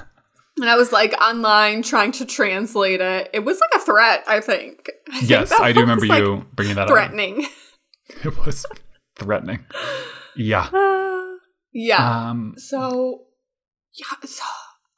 And 0.60 0.69
I 0.69 0.76
was 0.76 0.91
like 0.91 1.13
online 1.21 1.84
trying 1.84 2.12
to 2.13 2.26
translate 2.26 3.00
it. 3.00 3.30
It 3.32 3.45
was 3.45 3.60
like 3.60 3.82
a 3.82 3.86
threat. 3.86 4.23
I 4.28 4.39
think. 4.39 4.89
I 5.12 5.19
yes, 5.19 5.50
that 5.50 5.62
I 5.62 5.71
do 5.71 5.82
remember 5.82 6.08
like, 6.08 6.19
you 6.19 6.45
bringing 6.56 6.76
that 6.76 6.84
up. 6.84 6.89
threatening. 6.89 7.45
It 8.23 8.45
was 8.45 8.65
threatening. 9.17 9.65
Yeah. 10.36 10.69
yeah. 11.73 12.30
Um. 12.30 12.56
So, 12.58 13.26
yeah, 13.97 14.27
so 14.27 14.43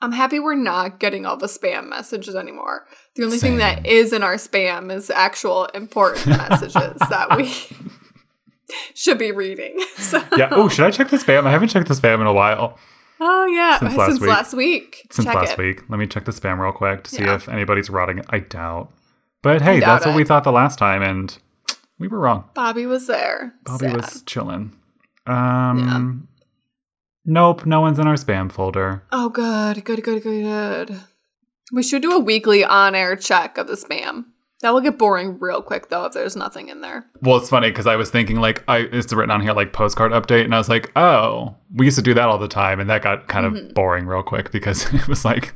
I'm 0.01 0.12
happy 0.12 0.39
we're 0.39 0.55
not 0.55 0.99
getting 0.99 1.25
all 1.25 1.38
the 1.38 1.47
spam 1.47 1.89
messages 1.89 2.35
anymore. 2.35 2.85
The 3.15 3.23
only 3.25 3.38
thing 3.38 3.57
that 3.57 3.85
is 3.85 4.13
in 4.13 4.23
our 4.23 4.35
spam 4.35 4.91
is 4.93 5.09
actual 5.09 5.65
important 5.67 6.27
messages 6.49 6.99
that 7.09 7.35
we 7.35 7.51
should 8.93 9.17
be 9.17 9.31
reading. 9.31 9.79
So, 9.97 10.23
Yeah. 10.38 10.49
Oh, 10.51 10.69
should 10.69 10.85
I 10.85 10.91
check 10.91 11.09
the 11.09 11.17
spam? 11.17 11.45
I 11.45 11.51
haven't 11.51 11.67
checked 11.69 11.88
the 11.89 11.93
spam 11.93 12.21
in 12.21 12.27
a 12.27 12.33
while. 12.33 12.79
oh 13.19 13.45
yeah, 13.47 13.77
Since 13.79 13.91
since, 13.95 13.97
last 13.97 14.21
week. 14.21 14.29
last 14.29 14.53
week. 14.53 15.07
Since 15.12 15.25
Check 15.25 15.35
last 15.35 15.51
it. 15.53 15.57
week. 15.57 15.89
Let 15.89 15.99
me 15.99 16.07
check 16.07 16.23
the 16.25 16.31
spam 16.31 16.59
real 16.59 16.71
quick 16.71 17.03
to 17.03 17.09
see 17.12 17.23
Yeah. 17.23 17.35
if 17.35 17.49
anybody's 17.49 17.89
rotting. 17.89 18.21
I 18.29 18.39
doubt. 18.39 18.91
But 19.41 19.62
hey, 19.62 19.79
doubt 19.81 19.88
that's 19.95 20.05
what 20.05 20.15
we 20.15 20.23
thought 20.23 20.43
the 20.45 20.51
last 20.53 20.79
time, 20.79 21.01
and 21.01 21.38
we 21.99 22.07
were 22.07 22.19
wrong. 22.19 22.45
Bobby 22.53 22.85
was 22.85 23.07
there. 23.07 23.53
Bobby 23.65 23.88
Sad. 23.88 23.95
was 23.97 24.21
chilling. 24.23 24.73
Um. 25.27 26.28
Nope, 27.29 27.65
no 27.65 27.79
one's 27.81 27.99
in 27.99 28.07
our 28.07 28.15
spam 28.15 28.51
folder. 28.51 29.03
Oh, 29.11 29.29
good, 29.29 29.85
good, 29.85 30.01
good, 30.03 30.23
good, 30.23 30.43
good. 30.43 30.99
We 31.71 31.83
should 31.83 32.01
do 32.01 32.13
a 32.13 32.19
weekly 32.19 32.63
on-air 32.65 33.15
check 33.15 33.57
of 33.59 33.67
the 33.67 33.73
spam. 33.75 34.25
That 34.61 34.73
will 34.73 34.81
get 34.81 34.97
boring 34.97 35.37
real 35.39 35.61
quick 35.61 35.87
though 35.89 36.05
if 36.05 36.13
there's 36.13 36.35
nothing 36.35 36.67
in 36.69 36.81
there. 36.81 37.05
Well, 37.21 37.37
it's 37.37 37.49
funny 37.49 37.69
because 37.69 37.85
I 37.87 37.95
was 37.95 38.09
thinking 38.09 38.37
like 38.41 38.63
I 38.67 38.79
it's 38.79 39.13
written 39.13 39.31
on 39.31 39.41
here 39.41 39.53
like 39.53 39.71
postcard 39.73 40.11
update, 40.11 40.43
and 40.43 40.53
I 40.53 40.57
was 40.57 40.67
like, 40.67 40.91
oh, 40.97 41.55
we 41.73 41.85
used 41.85 41.97
to 41.97 42.01
do 42.03 42.13
that 42.15 42.27
all 42.27 42.37
the 42.39 42.47
time, 42.49 42.79
and 42.81 42.89
that 42.89 43.01
got 43.03 43.27
kind 43.29 43.45
Mm-hmm. 43.45 43.67
of 43.67 43.73
boring 43.75 44.05
real 44.07 44.23
quick 44.23 44.51
because 44.51 44.91
it 44.93 45.07
was 45.07 45.23
like 45.23 45.53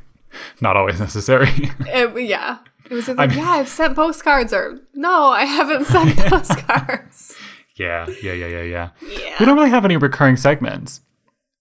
not 0.62 0.76
always 0.76 1.00
necessary. 1.00 1.50
It, 1.80 2.22
yeah. 2.28 2.58
It 2.88 2.94
was 2.94 3.08
either, 3.08 3.20
I 3.20 3.26
mean- 3.26 3.38
yeah, 3.38 3.50
I've 3.50 3.68
sent 3.68 3.94
postcards 3.96 4.52
or 4.54 4.78
no, 4.94 5.24
I 5.24 5.44
haven't 5.44 5.84
sent 5.94 6.16
postcards. 6.16 7.34
yeah, 7.76 8.06
yeah, 8.22 8.32
yeah, 8.32 8.46
yeah, 8.46 8.62
yeah. 8.62 8.88
Yeah. 9.02 9.36
We 9.40 9.44
don't 9.46 9.56
really 9.56 9.70
have 9.70 9.84
any 9.84 9.96
recurring 9.98 10.36
segments. 10.36 11.00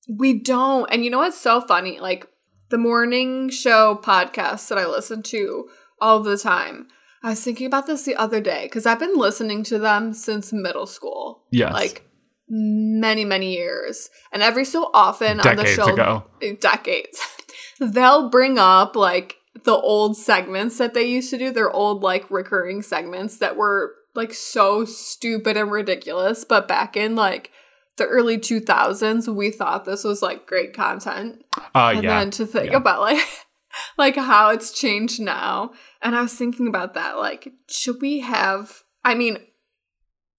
We 0.07 0.39
don't. 0.39 0.89
And 0.91 1.03
you 1.03 1.09
know 1.09 1.19
what's 1.19 1.39
so 1.39 1.61
funny? 1.61 1.99
Like 1.99 2.27
the 2.69 2.77
morning 2.77 3.49
show 3.49 3.99
podcasts 4.01 4.67
that 4.69 4.77
I 4.77 4.85
listen 4.85 5.23
to 5.23 5.69
all 6.01 6.21
the 6.21 6.37
time. 6.37 6.87
I 7.23 7.29
was 7.29 7.43
thinking 7.43 7.67
about 7.67 7.87
this 7.87 8.03
the 8.03 8.15
other 8.15 8.41
day 8.41 8.65
because 8.65 8.85
I've 8.85 8.99
been 8.99 9.17
listening 9.17 9.63
to 9.65 9.79
them 9.79 10.13
since 10.13 10.51
middle 10.51 10.87
school. 10.87 11.43
Yes. 11.51 11.71
Like 11.71 12.05
many, 12.49 13.23
many 13.25 13.53
years. 13.53 14.09
And 14.31 14.43
every 14.43 14.65
so 14.65 14.89
often 14.93 15.39
on 15.39 15.55
the 15.55 15.63
Decades 15.63 15.75
show, 15.75 15.93
ago. 15.93 16.23
Eh, 16.41 16.55
decades, 16.59 17.19
they'll 17.79 18.29
bring 18.29 18.57
up 18.57 18.95
like 18.95 19.37
the 19.63 19.75
old 19.75 20.17
segments 20.17 20.77
that 20.77 20.93
they 20.93 21.03
used 21.03 21.29
to 21.29 21.37
do, 21.37 21.51
their 21.51 21.71
old 21.71 22.03
like 22.03 22.29
recurring 22.29 22.81
segments 22.81 23.37
that 23.37 23.55
were 23.55 23.93
like 24.15 24.33
so 24.33 24.83
stupid 24.83 25.55
and 25.55 25.71
ridiculous. 25.71 26.43
But 26.43 26.67
back 26.67 26.97
in 26.97 27.15
like 27.15 27.51
the 27.97 28.05
early 28.05 28.37
2000s, 28.37 29.33
we 29.33 29.51
thought 29.51 29.85
this 29.85 30.03
was 30.03 30.21
like 30.21 30.47
great 30.47 30.73
content. 30.73 31.43
Uh, 31.75 31.93
and 31.95 32.03
yeah. 32.03 32.19
then 32.19 32.31
to 32.31 32.45
think 32.45 32.71
yeah. 32.71 32.77
about 32.77 33.01
like, 33.01 33.19
like 33.97 34.15
how 34.15 34.49
it's 34.49 34.71
changed 34.71 35.21
now. 35.21 35.71
And 36.01 36.15
I 36.15 36.21
was 36.21 36.33
thinking 36.33 36.67
about 36.67 36.93
that. 36.95 37.17
Like, 37.17 37.51
should 37.69 38.01
we 38.01 38.21
have, 38.21 38.83
I 39.03 39.15
mean, 39.15 39.37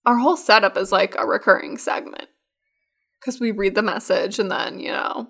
our 0.07 0.19
whole 0.19 0.37
setup 0.37 0.77
is 0.77 0.93
like 0.93 1.15
a 1.17 1.27
recurring 1.27 1.79
segment 1.79 2.29
because 3.21 3.41
we 3.41 3.51
read 3.51 3.75
the 3.75 3.83
message 3.83 4.39
and 4.39 4.51
then 4.51 4.79
you 4.79 4.91
know 4.91 5.29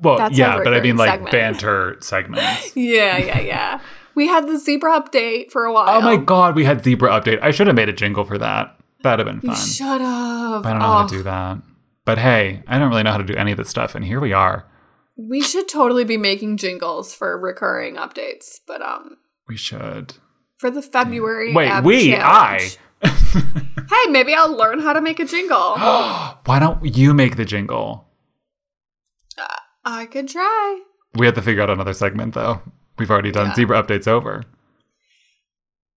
Well, 0.00 0.30
yeah, 0.32 0.58
but 0.62 0.74
I 0.74 0.80
mean 0.80 0.96
like 0.96 1.10
segment. 1.10 1.32
banter 1.32 1.96
segments. 2.00 2.72
yeah 2.76 3.18
yeah 3.18 3.40
yeah 3.40 3.80
we 4.14 4.26
had 4.26 4.46
the 4.46 4.58
zebra 4.58 5.00
update 5.00 5.50
for 5.50 5.64
a 5.64 5.72
while 5.72 5.98
oh 5.98 6.00
my 6.00 6.16
god, 6.16 6.54
we 6.54 6.64
had 6.64 6.82
zebra 6.82 7.10
update. 7.10 7.40
I 7.42 7.50
should 7.50 7.66
have 7.66 7.76
made 7.76 7.88
a 7.88 7.92
jingle 7.92 8.24
for 8.24 8.38
that. 8.38 8.76
That'd 9.02 9.26
have 9.26 9.40
been 9.40 9.48
fun. 9.48 9.56
Shut 9.56 10.00
up. 10.00 10.64
I 10.66 10.70
don't 10.70 10.78
know 10.80 10.86
how 10.86 11.06
to 11.06 11.16
do 11.16 11.22
that. 11.22 11.58
But 12.04 12.18
hey, 12.18 12.62
I 12.66 12.78
don't 12.78 12.88
really 12.90 13.02
know 13.02 13.12
how 13.12 13.18
to 13.18 13.24
do 13.24 13.34
any 13.34 13.52
of 13.52 13.58
this 13.58 13.68
stuff, 13.68 13.94
and 13.94 14.04
here 14.04 14.20
we 14.20 14.32
are. 14.32 14.66
we 15.16 15.40
should 15.42 15.68
totally 15.68 16.04
be 16.04 16.16
making 16.16 16.56
jingles 16.56 17.14
for 17.14 17.38
recurring 17.38 17.96
updates 17.96 18.58
but 18.66 18.80
um 18.80 19.18
We 19.48 19.56
should. 19.56 20.14
for 20.58 20.70
the 20.70 20.80
february 20.82 21.52
Wait, 21.52 21.84
we, 21.84 22.10
challenge- 22.12 22.78
hey 23.02 24.04
maybe 24.08 24.32
i'll 24.34 24.56
learn 24.56 24.80
how 24.80 24.92
to 24.94 25.00
make 25.02 25.20
a 25.20 25.26
jingle 25.26 25.74
Why 26.46 26.58
don't 26.58 26.82
you 26.96 27.12
make 27.12 27.36
the 27.36 27.44
jingle? 27.44 28.06
i 29.84 30.06
could 30.06 30.28
try 30.28 30.80
We 31.16 31.26
have 31.26 31.34
to 31.34 31.42
figure 31.42 31.62
out 31.62 31.70
another 31.70 31.92
segment 31.94 32.34
though. 32.34 32.60
We've 32.98 33.10
already 33.10 33.30
done 33.32 33.48
Yeah. 33.48 33.54
zebra 33.54 33.82
updates 33.82 34.06
over. 34.08 34.44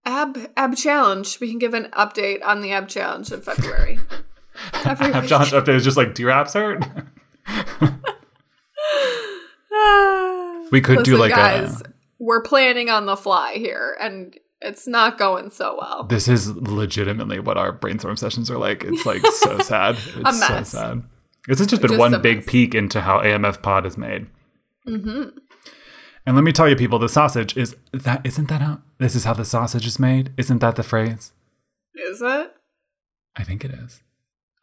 Ab 0.05 0.37
ab 0.57 0.75
challenge 0.75 1.39
we 1.39 1.49
can 1.49 1.59
give 1.59 1.73
an 1.73 1.85
update 1.93 2.43
on 2.45 2.61
the 2.61 2.71
ab 2.71 2.87
challenge 2.87 3.31
in 3.31 3.41
february 3.41 3.99
Have 4.73 4.99
week. 4.99 5.11
Update 5.13 5.69
is 5.75 5.83
just 5.83 5.97
like, 5.97 6.13
do 6.13 6.21
your 6.21 6.31
apps 6.31 6.53
hurt? 6.53 6.83
We 10.71 10.81
could 10.81 11.03
do 11.03 11.17
Listen, 11.17 11.19
like 11.19 11.33
a- 11.35 11.81
We're 12.19 12.41
planning 12.41 12.89
on 12.89 13.05
the 13.05 13.15
fly 13.15 13.53
here, 13.53 13.95
and 13.99 14.35
it's 14.61 14.87
not 14.87 15.17
going 15.17 15.51
so 15.51 15.77
well. 15.79 16.03
this 16.05 16.27
is 16.27 16.55
legitimately 16.55 17.39
what 17.39 17.57
our 17.57 17.71
brainstorm 17.71 18.15
sessions 18.17 18.49
are 18.49 18.57
like. 18.57 18.83
It's 18.83 19.05
like 19.05 19.25
so 19.25 19.57
sad. 19.59 19.95
It's 19.95 20.39
so 20.39 20.53
mess. 20.53 20.69
sad. 20.69 21.03
This 21.47 21.59
has 21.59 21.67
just 21.67 21.81
been 21.81 21.89
Just 21.89 21.99
one 21.99 22.19
big 22.21 22.37
mess. 22.37 22.45
peek 22.47 22.73
into 22.75 23.01
how 23.01 23.19
AMF 23.19 23.61
Pod 23.61 23.85
is 23.85 23.97
made. 23.97 24.27
hmm 24.85 25.23
And 26.25 26.35
let 26.35 26.43
me 26.43 26.51
tell 26.53 26.69
you, 26.69 26.75
people, 26.75 26.99
the 26.99 27.09
sausage 27.09 27.57
is 27.57 27.75
that 27.91 28.21
isn't 28.25 28.47
that 28.49 28.61
how 28.61 28.79
this 28.97 29.15
is 29.15 29.25
how 29.25 29.33
the 29.33 29.45
sausage 29.45 29.85
is 29.85 29.99
made? 29.99 30.31
Isn't 30.37 30.59
that 30.59 30.75
the 30.75 30.83
phrase? 30.83 31.33
Is 31.95 32.21
it? 32.21 32.53
I 33.35 33.43
think 33.43 33.65
it 33.65 33.71
is. 33.71 34.01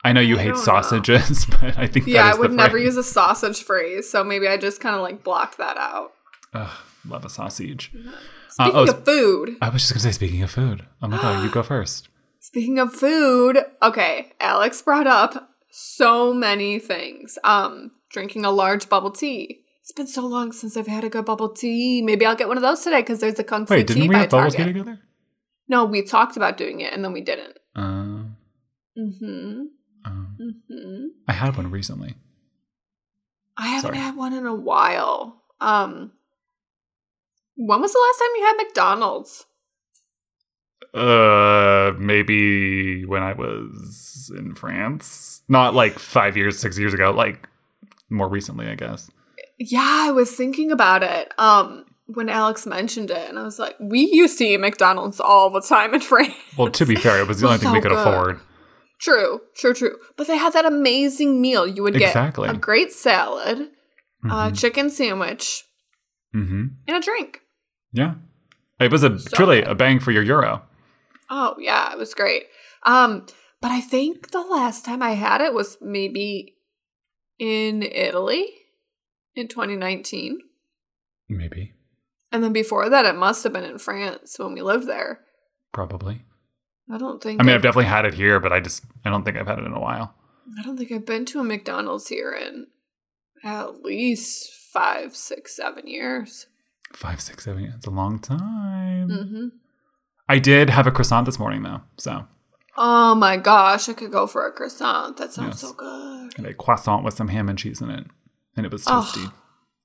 I 0.02 0.12
know 0.12 0.20
you 0.20 0.36
I 0.36 0.42
hate 0.42 0.48
don't 0.48 0.56
know. 0.56 0.62
sausages, 0.64 1.44
but 1.60 1.76
I 1.76 1.86
think 1.86 2.06
Yeah, 2.06 2.30
I 2.32 2.34
would 2.38 2.52
never 2.52 2.78
use 2.78 2.96
a 2.96 3.02
sausage 3.02 3.62
phrase, 3.62 4.08
so 4.08 4.24
maybe 4.24 4.48
I 4.48 4.56
just 4.56 4.80
kind 4.80 4.94
of 4.96 5.02
like 5.02 5.22
blocked 5.22 5.58
that 5.58 5.76
out. 5.76 6.12
Ugh, 6.54 6.70
love 7.06 7.24
a 7.24 7.28
sausage. 7.30 7.92
Uh, 7.94 8.12
Speaking 8.48 8.72
oh, 8.76 8.82
of 8.90 9.04
food, 9.04 9.56
I 9.62 9.68
was 9.68 9.82
just 9.82 9.92
gonna 9.92 10.00
say, 10.00 10.12
speaking 10.12 10.42
of 10.42 10.50
food. 10.50 10.86
Oh 11.02 11.08
my 11.08 11.18
god, 11.18 11.44
you 11.44 11.50
go 11.50 11.62
first. 11.74 12.08
speaking 12.40 12.78
of 12.78 12.92
food, 12.94 13.58
okay, 13.82 14.32
Alex 14.40 14.80
brought 14.82 15.06
up 15.06 15.50
so 15.70 16.32
many 16.32 16.78
things. 16.78 17.38
Um, 17.44 17.92
drinking 18.10 18.44
a 18.44 18.50
large 18.50 18.88
bubble 18.88 19.10
tea. 19.12 19.59
It's 19.82 19.92
been 19.92 20.06
so 20.06 20.26
long 20.26 20.52
since 20.52 20.76
I've 20.76 20.86
had 20.86 21.04
a 21.04 21.08
good 21.08 21.24
bubble 21.24 21.48
tea. 21.50 22.02
Maybe 22.02 22.26
I'll 22.26 22.36
get 22.36 22.48
one 22.48 22.56
of 22.56 22.62
those 22.62 22.80
today 22.82 23.00
because 23.00 23.20
there's 23.20 23.38
a 23.38 23.44
Kung 23.44 23.66
Fu 23.66 23.74
Wait, 23.74 23.88
tea 23.88 23.94
didn't 23.94 24.08
we 24.08 24.14
by 24.14 24.20
have 24.20 24.30
bubble 24.30 24.50
tea 24.50 24.56
Target. 24.58 24.74
together? 24.76 25.00
No, 25.68 25.84
we 25.84 26.02
talked 26.02 26.36
about 26.36 26.56
doing 26.56 26.80
it 26.80 26.92
and 26.92 27.04
then 27.04 27.12
we 27.12 27.20
didn't. 27.22 27.58
Uh, 27.74 28.24
Mm-hmm. 28.98 29.62
um, 30.04 30.36
Mm-hmm. 30.40 31.06
I 31.28 31.32
had 31.32 31.56
one 31.56 31.70
recently. 31.70 32.14
I 33.56 33.68
haven't 33.68 33.90
Sorry. 33.94 33.98
had 33.98 34.16
one 34.16 34.32
in 34.32 34.46
a 34.46 34.54
while. 34.54 35.42
Um, 35.60 36.12
when 37.56 37.80
was 37.80 37.92
the 37.92 37.98
last 37.98 38.18
time 38.18 38.36
you 38.36 38.46
had 38.46 38.56
McDonald's? 38.56 39.46
Uh, 40.92 41.92
maybe 41.98 43.04
when 43.04 43.22
I 43.22 43.32
was 43.34 44.32
in 44.36 44.54
France. 44.54 45.42
Not 45.48 45.74
like 45.74 45.98
five 45.98 46.36
years, 46.36 46.58
six 46.58 46.78
years 46.78 46.94
ago. 46.94 47.10
Like 47.12 47.48
more 48.08 48.28
recently, 48.28 48.66
I 48.66 48.74
guess. 48.74 49.10
Yeah, 49.62 50.04
I 50.08 50.10
was 50.10 50.32
thinking 50.34 50.72
about 50.72 51.02
it. 51.02 51.32
Um, 51.38 51.84
when 52.06 52.28
Alex 52.30 52.66
mentioned 52.66 53.10
it, 53.10 53.28
and 53.28 53.38
I 53.38 53.42
was 53.44 53.58
like, 53.58 53.76
we 53.78 54.08
used 54.10 54.38
to 54.38 54.44
eat 54.44 54.58
McDonald's 54.58 55.20
all 55.20 55.50
the 55.50 55.60
time 55.60 55.92
in 55.94 56.00
France. 56.10 56.32
Well, 56.56 56.70
to 56.70 56.86
be 56.86 56.96
fair, 56.96 57.20
it 57.20 57.28
was 57.28 57.40
the 57.40 57.46
only 57.46 57.58
thing 57.58 57.70
we 57.72 57.80
could 57.80 57.90
good. 57.92 57.98
afford. 57.98 58.40
True, 59.00 59.40
true, 59.56 59.74
true. 59.74 59.96
But 60.16 60.26
they 60.26 60.36
had 60.36 60.54
that 60.54 60.64
amazing 60.64 61.40
meal. 61.40 61.66
You 61.66 61.82
would 61.82 61.94
get 61.94 62.08
Exactly. 62.08 62.48
a 62.48 62.54
great 62.54 62.90
salad, 62.92 63.68
a 64.24 64.28
Mhm. 64.28 64.58
chicken 64.58 64.90
sandwich, 64.90 65.62
mm-hmm. 66.34 66.64
and 66.88 66.96
a 66.96 67.00
drink. 67.00 67.40
Yeah, 67.92 68.14
it 68.80 68.90
was 68.90 69.02
a 69.02 69.18
So 69.18 69.36
truly 69.36 69.60
good. 69.60 69.68
a 69.70 69.74
bang 69.74 70.00
for 70.00 70.10
your 70.10 70.22
euro. 70.22 70.62
Oh 71.30 71.54
yeah, 71.58 71.92
it 71.92 71.98
was 71.98 72.12
great. 72.14 72.44
Um, 72.84 73.26
but 73.60 73.70
I 73.70 73.80
think 73.80 74.30
the 74.32 74.40
last 74.42 74.84
time 74.84 75.02
I 75.02 75.12
had 75.12 75.40
it 75.42 75.54
was 75.54 75.76
maybe 75.80 76.56
in 77.38 77.82
Italy 77.82 78.46
in 79.34 79.48
2019. 79.48 80.38
Maybe, 81.28 81.74
And 82.32 82.42
then 82.42 82.52
before 82.52 82.88
that 82.88 83.04
it 83.06 83.14
must 83.16 83.44
have 83.44 83.52
been 83.52 83.64
in 83.64 83.78
France 83.78 84.38
when 84.38 84.52
we 84.54 84.62
lived 84.62 84.86
there. 84.88 85.20
probably. 85.72 86.22
I 86.92 86.98
don't 86.98 87.22
think 87.22 87.40
I 87.40 87.44
mean, 87.44 87.50
I've 87.50 87.56
I've, 87.58 87.62
definitely 87.62 87.84
had 87.84 88.04
it 88.04 88.14
here, 88.14 88.40
but 88.40 88.52
I 88.52 88.58
just 88.58 88.82
I 89.04 89.10
don't 89.10 89.24
think 89.24 89.36
I've 89.36 89.46
had 89.46 89.60
it 89.60 89.64
in 89.64 89.72
a 89.72 89.78
while. 89.80 90.14
I 90.58 90.62
don't 90.62 90.76
think 90.76 90.90
I've 90.90 91.06
been 91.06 91.24
to 91.26 91.38
a 91.40 91.44
McDonald's 91.44 92.08
here 92.08 92.32
in 92.32 92.66
at 93.44 93.82
least 93.84 94.52
five, 94.72 95.14
six, 95.14 95.54
seven 95.54 95.86
years. 95.86 96.48
Five, 96.92 97.20
six, 97.20 97.44
seven. 97.44 97.72
It's 97.76 97.86
a 97.86 97.90
long 97.90 98.18
time. 98.18 99.08
hmm 99.08 99.48
I 100.28 100.38
did 100.40 100.70
have 100.70 100.86
a 100.88 100.90
croissant 100.90 101.26
this 101.26 101.38
morning 101.38 101.62
though, 101.62 101.82
so 101.96 102.26
Oh 102.76 103.14
my 103.14 103.36
gosh, 103.36 103.88
I 103.88 103.92
could 103.92 104.10
go 104.10 104.26
for 104.26 104.44
a 104.46 104.52
croissant. 104.52 105.16
That 105.18 105.32
sounds 105.32 105.60
Yes. 105.62 105.70
so 105.70 105.72
good. 105.72 106.36
and 106.38 106.46
a 106.46 106.54
croissant 106.54 107.04
with 107.04 107.14
some 107.14 107.28
ham 107.28 107.48
and 107.48 107.58
cheese 107.58 107.80
in 107.80 107.90
it, 107.90 108.06
and 108.56 108.66
it 108.66 108.72
was 108.72 108.84
Oh. 108.86 109.10
It 109.16 109.30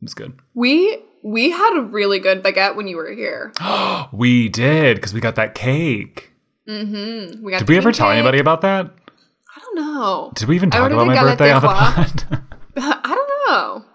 was 0.04 0.13
good. 0.13 0.39
We 0.54 0.99
we 1.23 1.49
had 1.51 1.78
a 1.78 1.82
really 1.82 2.19
good 2.19 2.43
baguette 2.43 2.75
when 2.75 2.88
you 2.88 2.97
were 2.97 3.12
here. 3.12 3.54
we 4.12 4.49
did 4.49 4.95
because 4.97 5.13
we 5.13 5.19
got 5.21 5.36
that 5.36 5.56
cake. 5.56 6.32
Mm-hmm. 6.69 7.43
We 7.43 7.51
got 7.51 7.60
Did 7.60 7.69
we 7.69 7.78
ever 7.78 7.91
king 7.91 7.97
tell 7.97 8.08
cake. 8.08 8.17
anybody 8.17 8.39
about 8.39 8.62
that? 8.62 8.91
I 9.56 9.60
don't 9.62 9.75
know. 9.75 10.32
Did 10.36 10.47
we 10.47 10.56
even 10.56 10.69
talk 10.69 10.91
about 10.91 11.08
my 11.08 11.19
birthday 11.19 11.51
on 11.51 11.62
the 11.62 11.67
pod? 11.67 12.43
I 12.78 13.15
don't 13.15 13.47
know. 13.47 13.86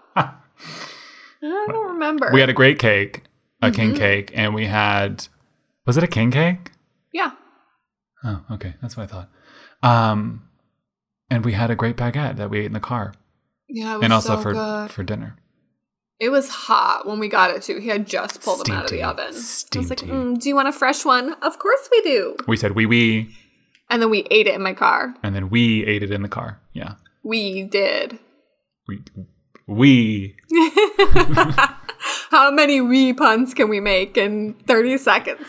I 1.43 1.65
don't 1.67 1.93
remember. 1.93 2.29
we 2.33 2.39
had 2.39 2.49
a 2.49 2.53
great 2.53 2.79
cake, 2.79 3.23
a 3.61 3.67
Mm-hmm. 3.67 3.75
king 3.75 3.95
cake, 3.95 4.31
and 4.33 4.53
we 4.53 4.65
had 4.65 5.27
was 5.85 5.97
it 5.97 6.03
a 6.03 6.07
king 6.07 6.31
cake? 6.31 6.71
yeah. 7.13 7.31
Oh, 8.23 8.41
okay, 8.51 8.75
that's 8.81 8.95
what 8.95 9.03
I 9.03 9.07
thought. 9.07 9.29
Um, 9.81 10.43
and 11.31 11.43
we 11.43 11.53
had 11.53 11.71
a 11.71 11.75
great 11.75 11.97
baguette 11.97 12.37
that 12.37 12.49
we 12.51 12.59
ate 12.59 12.65
in 12.67 12.73
the 12.73 12.79
car, 12.79 13.13
Yeah, 13.73 13.93
it 13.93 13.97
was 13.97 14.03
and 14.03 14.13
also 14.13 14.35
so 14.35 14.41
for 14.41 14.53
good. 14.53 14.91
for 14.91 15.03
dinner. 15.03 15.37
It 16.19 16.29
was 16.29 16.49
hot 16.49 17.07
when 17.07 17.17
we 17.19 17.27
got 17.29 17.49
it 17.49 17.63
too. 17.63 17.79
He 17.79 17.87
had 17.87 18.05
just 18.05 18.41
pulled 18.43 18.65
them 18.65 18.75
out 18.75 18.83
of 18.85 18.91
the 18.91 19.01
oven. 19.01 19.33
tea. 19.33 19.77
I 19.77 19.79
was 19.79 19.89
like, 19.89 19.99
mm, 19.99 20.39
"Do 20.39 20.49
you 20.49 20.55
want 20.55 20.67
a 20.67 20.71
fresh 20.71 21.03
one?" 21.03 21.33
Of 21.41 21.57
course 21.57 21.89
we 21.91 22.01
do. 22.01 22.35
We 22.47 22.57
said 22.57 22.73
we 22.73 22.85
we, 22.85 23.33
And 23.89 24.01
then 24.01 24.09
we 24.11 24.27
ate 24.29 24.45
it 24.47 24.53
in 24.53 24.61
my 24.61 24.73
car. 24.73 25.15
and 25.23 25.33
then 25.35 25.49
we 25.49 25.83
ate 25.85 26.03
it 26.03 26.11
in 26.11 26.21
the 26.21 26.29
car. 26.29 26.59
Yeah, 26.73 26.95
We 27.23 27.63
did. 27.63 28.19
we 28.87 29.01
we 29.67 30.35
How 32.29 32.51
many 32.51 32.81
we 32.81 33.13
puns 33.13 33.53
can 33.53 33.69
we 33.69 33.79
make 33.79 34.17
in 34.17 34.53
thirty 34.67 34.97
seconds? 34.97 35.47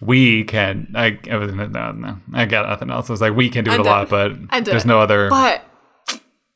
we 0.00 0.44
can. 0.44 0.92
I, 0.94 1.18
I 1.30 1.36
was 1.36 1.52
no, 1.52 1.66
no, 1.92 2.18
I 2.32 2.44
got 2.46 2.68
nothing 2.68 2.90
else. 2.90 3.10
I 3.10 3.12
was 3.12 3.20
like, 3.20 3.34
we 3.34 3.50
can 3.50 3.64
do 3.64 3.72
it 3.72 3.74
I'm 3.74 3.80
a 3.80 3.84
lot, 3.84 4.08
but. 4.08 4.32
There's 4.64 4.86
no 4.86 5.00
other. 5.00 5.28
But 5.28 5.62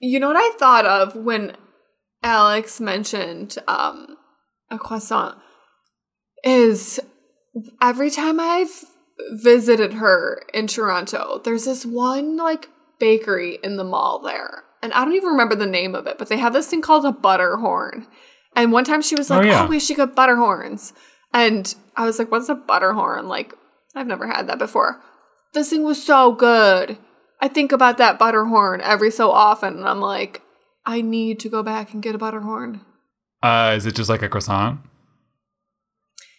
you 0.03 0.21
know 0.21 0.29
what 0.29 0.37
I 0.37 0.51
thought 0.59 0.85
of 0.85 1.15
when 1.17 1.57
Alex 2.23 2.81
mentioned 2.81 3.57
um, 3.69 4.17
a 4.71 4.79
croissant 4.79 5.39
is 6.45 7.01
every 7.81 8.11
time 8.11 8.41
I've 8.41 8.85
visited 9.31 9.95
her 9.95 10.43
in 10.53 10.67
Toronto, 10.67 11.41
there's 11.45 11.65
this 11.65 11.87
one 11.87 12.37
like 12.37 12.69
bakery 12.99 13.59
in 13.63 13.77
the 13.77 13.85
mall 13.85 14.19
there. 14.21 14.65
And 14.83 14.93
I 14.93 15.05
don't 15.05 15.15
even 15.15 15.29
remember 15.31 15.55
the 15.55 15.67
name 15.67 15.95
of 15.95 16.09
it, 16.09 16.19
but 16.19 16.29
they 16.29 16.39
have 16.39 16.53
this 16.53 16.67
thing 16.67 16.81
called 16.83 17.05
a 17.05 17.13
butter 17.13 17.57
horn. 17.59 18.09
And 18.57 18.73
one 18.73 18.85
time 18.85 19.03
she 19.03 19.15
was 19.15 19.31
Oh, 19.31 19.37
like, 19.37 19.47
yeah. 19.47 19.65
Oh, 19.65 19.69
we 19.69 19.79
should 19.79 19.97
get 19.97 20.17
butter 20.17 20.37
horns. 20.37 20.93
And 21.33 21.73
I 21.97 22.05
was 22.05 22.19
like, 22.19 22.31
What's 22.31 22.49
a 22.49 22.55
butter 22.57 22.93
horn? 22.93 23.29
Like, 23.29 23.55
I've 23.95 24.09
never 24.09 24.27
had 24.27 24.49
that 24.49 24.59
before. 24.59 25.01
This 25.55 25.71
thing 25.71 25.85
was 25.85 26.03
so 26.03 26.33
good. 26.33 26.99
I 27.43 27.49
think 27.49 27.73
about 27.73 27.99
that 27.99 28.19
butter 28.21 28.45
horn 28.47 28.81
every 28.81 29.11
so 29.11 29.33
often, 29.33 29.77
and 29.77 29.89
I'm 29.89 30.01
like, 30.01 30.41
I 30.87 31.01
need 31.01 31.41
to 31.41 31.49
go 31.49 31.63
back 31.65 31.93
and 31.93 32.03
get 32.03 32.15
a 32.15 32.19
butter 32.19 32.41
horn. 32.41 32.81
Uh, 33.43 33.75
is 33.77 33.85
it 33.85 33.97
just 33.97 34.09
like 34.09 34.23
a 34.23 34.29
croissant 34.29 34.79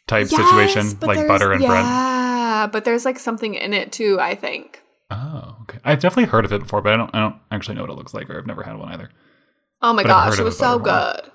type 0.07 0.29
Yes, 0.29 0.31
situation, 0.31 0.97
like 1.01 1.27
butter 1.27 1.51
and 1.51 1.65
bread? 1.65 1.85
Yeah, 1.85 2.67
but 2.71 2.85
there's 2.85 3.03
like 3.03 3.19
something 3.19 3.53
in 3.55 3.73
it 3.73 3.91
too. 3.91 4.17
I 4.19 4.33
think. 4.33 4.81
Oh, 5.11 5.57
okay. 5.63 5.79
I've 5.83 5.99
definitely 5.99 6.31
heard 6.31 6.45
of 6.45 6.53
it 6.53 6.61
before, 6.61 6.81
but 6.81 6.93
I 6.93 6.97
don't. 6.97 7.13
I 7.13 7.19
don't 7.19 7.35
actually 7.51 7.75
know 7.75 7.81
what 7.81 7.89
it 7.91 7.97
looks 7.97 8.13
like, 8.13 8.29
or 8.29 8.37
I've 8.37 8.47
never 8.47 8.63
had 8.63 8.77
one 8.77 8.89
either. 8.93 9.09
Oh 9.81 9.91
my 9.91 10.03
But 10.03 10.07
gosh, 10.09 10.39
it 10.39 10.43
was 10.43 10.57
so 10.57 10.79
horn. 10.79 10.83
good. 10.83 11.31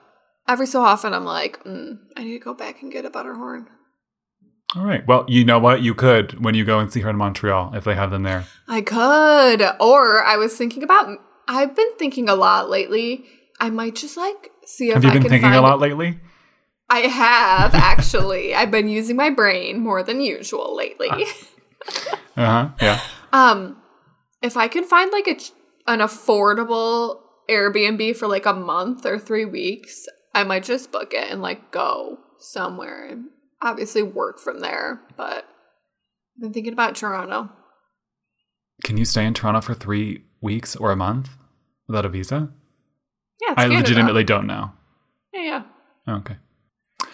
Every 0.49 0.67
so 0.67 0.81
often, 0.81 1.13
I'm 1.13 1.27
like, 1.27 1.63
mm, 1.65 1.99
I 2.17 2.25
need 2.25 2.39
to 2.39 2.45
go 2.45 2.55
back 2.55 2.81
and 2.81 2.91
get 2.91 3.05
a 3.05 3.11
butter 3.11 3.35
horn. 3.35 3.69
All 4.77 4.85
right. 4.85 5.07
Well, 5.07 5.25
you 5.29 5.45
know 5.45 5.59
what? 5.59 5.83
You 5.83 5.95
could 5.95 6.43
when 6.45 6.55
you 6.55 6.65
go 6.65 6.79
and 6.79 6.93
see 6.93 7.01
her 7.01 7.11
in 7.11 7.17
Montreal 7.17 7.75
if 7.75 7.85
they 7.85 7.95
have 7.95 8.11
them 8.11 8.23
there. 8.23 8.45
I 8.67 8.83
could. 8.83 9.63
Or 9.81 10.23
I 10.25 10.37
was 10.37 10.57
thinking 10.57 10.83
about 10.83 11.19
I've 11.49 11.75
been 11.75 11.95
thinking 11.99 12.29
a 12.29 12.35
lot 12.35 12.69
lately. 12.69 13.25
I 13.59 13.71
might 13.71 13.95
just 13.95 14.17
like 14.17 14.51
see 14.67 14.89
if 14.89 14.95
Have 14.95 15.05
you 15.05 15.11
I 15.11 15.15
been 15.15 15.23
thinking 15.23 15.55
a 15.55 15.63
lot 15.63 15.81
lately? 15.81 16.21
I 16.91 17.01
have 17.01 17.75
actually. 17.75 18.55
I've 18.55 18.71
been 18.71 18.89
using 18.89 19.17
my 19.17 19.31
brain 19.31 19.81
more 19.81 20.03
than 20.03 20.21
usual 20.21 20.77
lately. 20.77 21.09
Uh 21.11 21.17
huh. 22.37 22.69
Yeah. 22.83 23.01
um 23.33 23.79
if 24.43 24.57
I 24.57 24.69
can 24.69 24.85
find 24.85 25.11
like 25.11 25.27
a 25.27 25.35
ch- 25.35 25.53
an 25.87 26.01
affordable 26.01 27.21
Airbnb 27.49 28.15
for 28.17 28.29
like 28.29 28.45
a 28.45 28.53
month 28.53 29.07
or 29.07 29.19
3 29.19 29.47
weeks, 29.47 30.07
I 30.35 30.45
might 30.45 30.63
just 30.63 30.93
book 30.93 31.15
it 31.15 31.31
and 31.31 31.41
like 31.41 31.71
go 31.71 32.19
somewhere 32.39 33.07
and 33.07 33.31
obviously 33.63 34.03
work 34.03 34.39
from 34.39 34.61
there, 34.61 35.01
but 35.17 35.45
I've 36.37 36.41
been 36.41 36.53
thinking 36.53 36.73
about 36.73 36.95
Toronto. 36.97 37.51
Can 38.85 38.97
you 38.97 39.05
stay 39.05 39.25
in 39.25 39.35
Toronto 39.35 39.61
for 39.61 39.75
three 39.75 40.23
weeks 40.41 40.77
or 40.77 40.93
a 40.93 40.97
month 40.97 41.31
without 41.89 42.05
a 42.05 42.09
visa? 42.09 42.51
Yeah, 43.41 43.55
I 43.57 43.63
Canada. 43.63 43.81
legitimately 43.81 44.25
don't 44.25 44.47
know. 44.47 44.73
Yeah, 45.33 45.43
yeah. 45.43 45.63
Oh, 46.07 46.15
okay. 46.17 46.37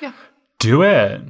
Yeah. 0.00 0.12
Do 0.58 0.82
it. 0.82 1.22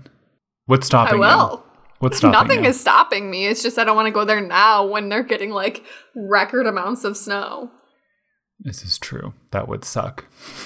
What's 0.67 0.87
I 0.87 0.89
stopping 0.89 1.15
you? 1.17 1.21
will. 1.21 1.65
What's 1.99 2.19
stopping 2.19 2.33
Nothing 2.49 2.65
you? 2.65 2.71
is 2.71 2.81
stopping 2.81 3.31
me. 3.31 3.47
It's 3.47 3.62
just 3.62 3.79
I 3.79 3.85
don't 3.85 3.97
want 3.97 4.07
to 4.07 4.12
go 4.12 4.25
there 4.25 4.41
now 4.41 4.85
when 4.87 5.09
they're 5.09 5.23
getting 5.23 5.51
like 5.51 5.85
record 6.15 6.67
amounts 6.67 7.05
of 7.05 7.17
snow. 7.17 7.71
This 8.61 8.85
is 8.85 8.99
true. 8.99 9.35
That 9.51 9.69
would 9.69 9.85
suck. 9.85 10.25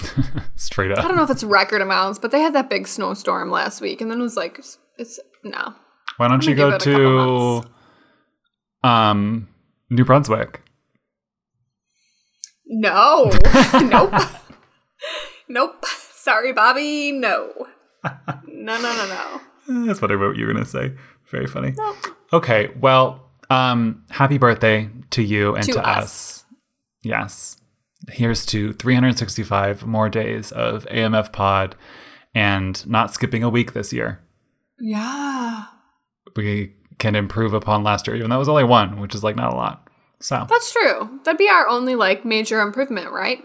Straight 0.55 0.91
up. 0.91 0.99
I 0.99 1.07
don't 1.07 1.17
know 1.17 1.23
if 1.23 1.29
it's 1.29 1.43
record 1.43 1.81
amounts, 1.81 2.19
but 2.19 2.31
they 2.31 2.39
had 2.39 2.53
that 2.53 2.69
big 2.69 2.87
snowstorm 2.87 3.49
last 3.51 3.81
week, 3.81 3.99
and 4.01 4.09
then 4.09 4.19
it 4.19 4.23
was 4.23 4.37
like, 4.37 4.59
it's 4.97 5.19
no. 5.43 5.73
Why 6.17 6.27
don't 6.27 6.45
you 6.45 6.55
go 6.55 6.71
give 6.77 6.87
it 6.87 6.87
a 6.87 6.91
couple 6.97 7.63
to 8.83 8.87
um 8.87 9.47
New 9.89 10.05
Brunswick? 10.05 10.61
No. 12.67 13.31
nope. 13.81 14.13
nope. 15.47 15.85
Sorry, 15.85 16.53
Bobby. 16.53 17.11
No. 17.11 17.51
No, 18.47 18.77
no, 18.77 18.81
no, 18.81 19.39
no. 19.67 19.85
That's 19.87 20.01
what 20.01 20.11
I 20.11 20.13
wrote 20.13 20.37
you 20.37 20.45
were 20.45 20.53
gonna 20.53 20.65
say. 20.65 20.93
Very 21.31 21.47
funny. 21.47 21.73
Okay, 22.31 22.71
well, 22.79 23.29
um, 23.49 24.03
happy 24.09 24.37
birthday 24.37 24.89
to 25.11 25.23
you 25.23 25.55
and 25.55 25.63
To 25.65 25.73
to, 25.73 25.87
us. 25.87 25.97
us. 25.97 26.45
Yes. 27.03 27.57
Here's 28.11 28.45
to 28.47 28.73
365 28.73 29.85
more 29.85 30.09
days 30.09 30.51
of 30.51 30.85
AMF 30.85 31.31
pod 31.31 31.75
and 32.35 32.85
not 32.87 33.13
skipping 33.13 33.43
a 33.43 33.49
week 33.49 33.73
this 33.73 33.91
year. 33.93 34.19
Yeah. 34.79 35.65
We 36.35 36.73
can 36.99 37.15
improve 37.15 37.53
upon 37.53 37.83
last 37.83 38.07
year, 38.07 38.15
even 38.15 38.29
though 38.29 38.35
it 38.37 38.39
was 38.39 38.49
only 38.49 38.63
one, 38.63 38.99
which 38.99 39.15
is 39.15 39.23
like 39.23 39.35
not 39.35 39.53
a 39.53 39.55
lot. 39.55 39.87
So 40.19 40.45
That's 40.49 40.71
true. 40.71 41.19
That'd 41.23 41.37
be 41.37 41.49
our 41.49 41.67
only 41.67 41.95
like 41.95 42.25
major 42.25 42.61
improvement, 42.61 43.11
right? 43.11 43.43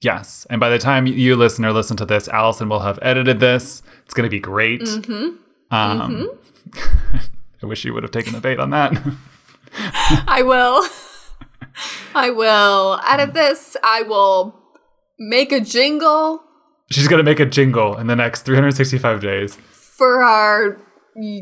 yes. 0.00 0.46
And 0.50 0.60
by 0.60 0.68
the 0.68 0.78
time 0.78 1.06
you 1.06 1.34
listener 1.36 1.72
listen 1.72 1.96
to 1.96 2.04
this, 2.04 2.28
Alyson 2.28 2.68
will 2.68 2.80
have 2.80 2.98
edited 3.00 3.40
this. 3.40 3.82
It's 4.04 4.12
gonna 4.14 4.28
be 4.28 4.40
great. 4.40 4.82
Mm-hmm. 4.82 5.36
Um 5.74 6.30
I 7.62 7.66
wish 7.66 7.84
you 7.84 7.94
would 7.94 8.02
have 8.02 8.12
taken 8.12 8.32
the 8.34 8.40
bait 8.40 8.58
on 8.60 8.70
that. 8.70 8.92
I 10.28 10.42
will. 10.42 10.86
I 12.14 12.30
will 12.30 13.00
Out 13.04 13.20
of 13.20 13.34
this. 13.34 13.76
I 13.82 14.02
will 14.02 14.54
make 15.18 15.52
a 15.52 15.60
jingle 15.60 16.42
She's 16.90 17.08
gonna 17.08 17.22
make 17.22 17.40
a 17.40 17.46
jingle 17.46 17.96
in 17.96 18.06
the 18.06 18.16
next 18.16 18.42
365 18.42 19.20
days. 19.20 19.56
for 19.70 20.22
our 20.22 20.78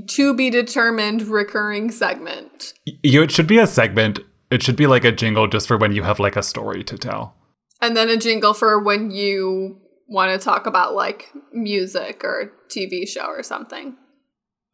to 0.09 0.35
be 0.35 0.51
determined 0.51 1.22
recurring 1.22 1.91
segment. 1.91 2.74
You, 2.85 3.22
it 3.22 3.30
should 3.30 3.47
be 3.47 3.59
a 3.59 3.66
segment. 3.66 4.20
It 4.51 4.62
should 4.62 4.76
be 4.76 4.87
like 4.87 5.05
a 5.05 5.12
jingle 5.12 5.47
just 5.49 5.66
for 5.66 5.78
when 5.78 5.93
you 5.93 6.03
have 6.03 6.20
like 6.20 6.37
a 6.37 6.43
story 6.43 6.85
to 6.85 6.99
tell. 6.99 7.35
And 7.80 7.97
then 7.97 8.11
a 8.11 8.16
jingle 8.16 8.55
for 8.55 8.78
when 8.78 9.11
you 9.11 9.80
want 10.09 10.39
to 10.39 10.45
talk 10.45 10.66
about 10.66 10.95
like 10.95 11.28
music 11.53 12.22
or 12.22 12.53
TV 12.68 13.09
show 13.09 13.24
or 13.24 13.43
something. 13.43 13.97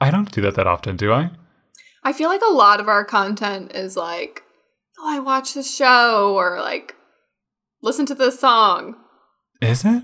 I 0.01 0.11
don't 0.11 0.31
do 0.31 0.41
that 0.43 0.57
that 0.57 0.67
often, 0.67 0.97
do 0.97 1.13
I? 1.13 1.31
I 2.03 2.13
feel 2.13 2.29
like 2.29 2.43
a 2.43 2.53
lot 2.53 2.81
of 2.81 2.89
our 2.89 3.05
content 3.05 3.73
is 3.75 3.97
like, 3.97 4.43
oh, 4.99 5.05
I 5.17 5.21
watched 5.21 5.55
this 5.55 5.75
show 5.75 6.35
or 6.35 6.61
like 6.61 6.95
listen 7.83 8.07
to 8.07 8.15
this 8.15 8.39
song. 8.41 8.97
Is 9.61 9.85
it? 9.85 10.03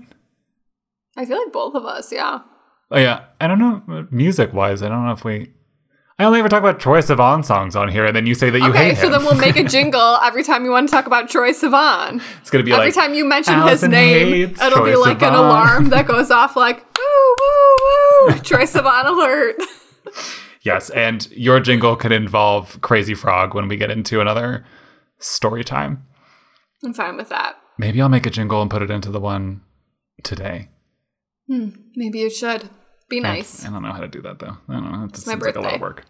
I 1.17 1.25
feel 1.25 1.37
like 1.37 1.53
both 1.53 1.75
of 1.75 1.85
us, 1.85 2.11
yeah. 2.11 2.39
Oh 2.91 2.99
yeah, 2.99 3.25
I 3.39 3.47
don't 3.47 3.59
know. 3.59 3.81
Uh, 3.89 4.03
Music 4.11 4.53
wise, 4.53 4.83
I 4.83 4.89
don't 4.89 5.05
know 5.05 5.11
if 5.13 5.23
we. 5.23 5.51
I 6.17 6.23
only 6.23 6.39
ever 6.39 6.47
talk 6.47 6.59
about 6.59 6.79
Troye 6.79 7.01
Sivan 7.03 7.43
songs 7.43 7.75
on 7.75 7.89
here, 7.89 8.05
and 8.05 8.15
then 8.15 8.25
you 8.25 8.35
say 8.35 8.49
that 8.49 8.59
you 8.59 8.69
okay, 8.69 8.89
hate 8.89 8.97
so 8.97 9.07
him. 9.07 9.11
then 9.13 9.23
we'll 9.23 9.35
make 9.35 9.57
a 9.57 9.63
jingle 9.67 10.17
every 10.23 10.43
time 10.43 10.63
you 10.63 10.71
want 10.71 10.87
to 10.87 10.91
talk 10.91 11.07
about 11.07 11.29
Troye 11.29 11.51
Sivan. 11.51 12.21
it's 12.39 12.49
gonna 12.49 12.63
be 12.63 12.71
Every 12.71 12.85
like 12.85 12.93
time 12.93 13.13
you 13.13 13.25
mention 13.25 13.55
Alyson 13.55 13.69
his 13.69 13.83
name, 13.89 14.33
it'll 14.51 14.85
be 14.85 14.91
Troy 14.91 15.01
like 15.01 15.21
an 15.21 15.33
alarm 15.33 15.89
that 15.89 16.07
goes 16.07 16.31
off 16.31 16.55
like, 16.55 16.77
woo, 16.97 17.35
woo, 17.39 18.27
woo, 18.27 18.33
Troye 18.39 18.63
Sivan 18.63 19.05
alert. 19.05 19.55
yes, 20.61 20.89
and 20.91 21.29
your 21.31 21.59
jingle 21.59 21.97
could 21.97 22.13
involve 22.13 22.79
Crazy 22.79 23.13
Frog 23.13 23.53
when 23.53 23.67
we 23.67 23.75
get 23.75 23.91
into 23.91 24.21
another 24.21 24.63
story 25.19 25.63
time. 25.63 26.05
I'm 26.83 26.93
fine 26.93 27.17
with 27.17 27.29
that. 27.29 27.55
Maybe 27.77 28.01
I'll 28.01 28.09
make 28.09 28.25
a 28.25 28.29
jingle 28.29 28.61
and 28.61 28.69
put 28.71 28.81
it 28.81 28.91
into 28.91 29.11
the 29.11 29.19
one 29.19 29.61
today. 30.23 30.69
Hmm, 31.47 31.69
Maybe 31.95 32.19
you 32.19 32.29
should. 32.29 32.69
Be 33.09 33.19
nice. 33.19 33.63
I 33.65 33.69
don't 33.69 33.83
know 33.83 33.91
how 33.91 33.99
to 33.99 34.07
do 34.07 34.21
that 34.23 34.39
though. 34.39 34.57
I 34.67 34.73
don't 34.73 34.91
know. 34.91 35.05
It 35.05 35.15
seems 35.15 35.41
like 35.43 35.55
a 35.55 35.61
lot 35.61 35.75
of 35.75 35.81
work. 35.81 36.05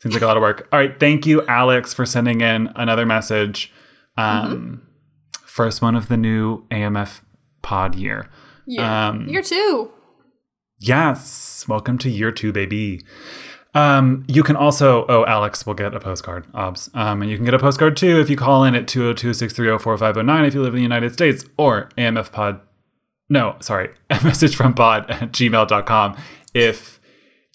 Seems 0.00 0.14
like 0.14 0.22
a 0.22 0.26
lot 0.26 0.36
of 0.36 0.42
work. 0.42 0.68
All 0.72 0.78
right. 0.78 0.98
Thank 1.00 1.24
you, 1.26 1.46
Alex, 1.46 1.94
for 1.94 2.04
sending 2.04 2.42
in 2.42 2.68
another 2.76 3.06
message. 3.06 3.72
Um, 4.18 4.86
First 5.46 5.80
one 5.80 5.94
of 5.94 6.08
the 6.08 6.16
new 6.16 6.66
AMF 6.68 7.20
pod 7.62 7.94
year. 7.94 8.28
Yeah. 8.66 9.08
Um, 9.08 9.26
Year 9.28 9.40
two. 9.42 9.90
Yes. 10.80 11.64
Welcome 11.68 11.96
to 11.98 12.10
year 12.10 12.32
two, 12.32 12.52
baby. 12.52 13.02
Um, 13.74 14.24
you 14.28 14.42
can 14.44 14.54
also, 14.54 15.04
oh, 15.08 15.24
Alex 15.26 15.66
will 15.66 15.74
get 15.74 15.94
a 15.94 16.00
postcard, 16.00 16.46
obs. 16.54 16.88
Um, 16.94 17.22
and 17.22 17.30
you 17.30 17.36
can 17.36 17.44
get 17.44 17.54
a 17.54 17.58
postcard 17.58 17.96
too 17.96 18.20
if 18.20 18.30
you 18.30 18.36
call 18.36 18.64
in 18.64 18.74
at 18.74 18.86
202 18.86 19.34
630 19.34 19.82
4509 19.82 20.44
if 20.44 20.54
you 20.54 20.62
live 20.62 20.74
in 20.74 20.76
the 20.76 20.82
United 20.82 21.12
States 21.12 21.44
or 21.56 21.88
AMF 21.98 22.30
pod. 22.30 22.60
No, 23.28 23.56
sorry, 23.60 23.90
a 24.10 24.22
message 24.22 24.54
from 24.54 24.74
pod 24.74 25.06
at 25.10 25.32
gmail.com 25.32 26.16
if 26.54 27.00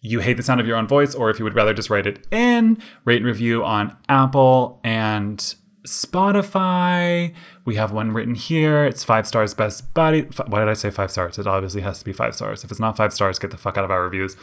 you 0.01 0.19
hate 0.19 0.37
the 0.37 0.43
sound 0.43 0.61
of 0.61 0.67
your 0.67 0.77
own 0.77 0.87
voice 0.87 1.13
or 1.13 1.29
if 1.29 1.39
you 1.39 1.45
would 1.45 1.55
rather 1.55 1.73
just 1.73 1.89
write 1.89 2.07
it 2.07 2.25
in, 2.31 2.77
rate 3.05 3.17
and 3.17 3.25
review 3.25 3.63
on 3.63 3.95
Apple 4.07 4.79
and 4.83 5.55
Spotify. 5.85 7.33
We 7.65 7.75
have 7.75 7.91
one 7.91 8.11
written 8.11 8.35
here. 8.35 8.85
It's 8.85 9.03
five 9.03 9.27
stars, 9.27 9.53
best 9.53 9.93
buddy. 9.93 10.21
Why 10.47 10.59
did 10.59 10.69
I 10.69 10.73
say 10.73 10.89
five 10.89 11.11
stars? 11.11 11.37
It 11.37 11.47
obviously 11.47 11.81
has 11.81 11.99
to 11.99 12.05
be 12.05 12.13
five 12.13 12.35
stars. 12.35 12.63
If 12.63 12.71
it's 12.71 12.79
not 12.79 12.97
five 12.97 13.13
stars, 13.13 13.39
get 13.39 13.51
the 13.51 13.57
fuck 13.57 13.77
out 13.77 13.83
of 13.85 13.91
our 13.91 14.03
reviews. 14.03 14.35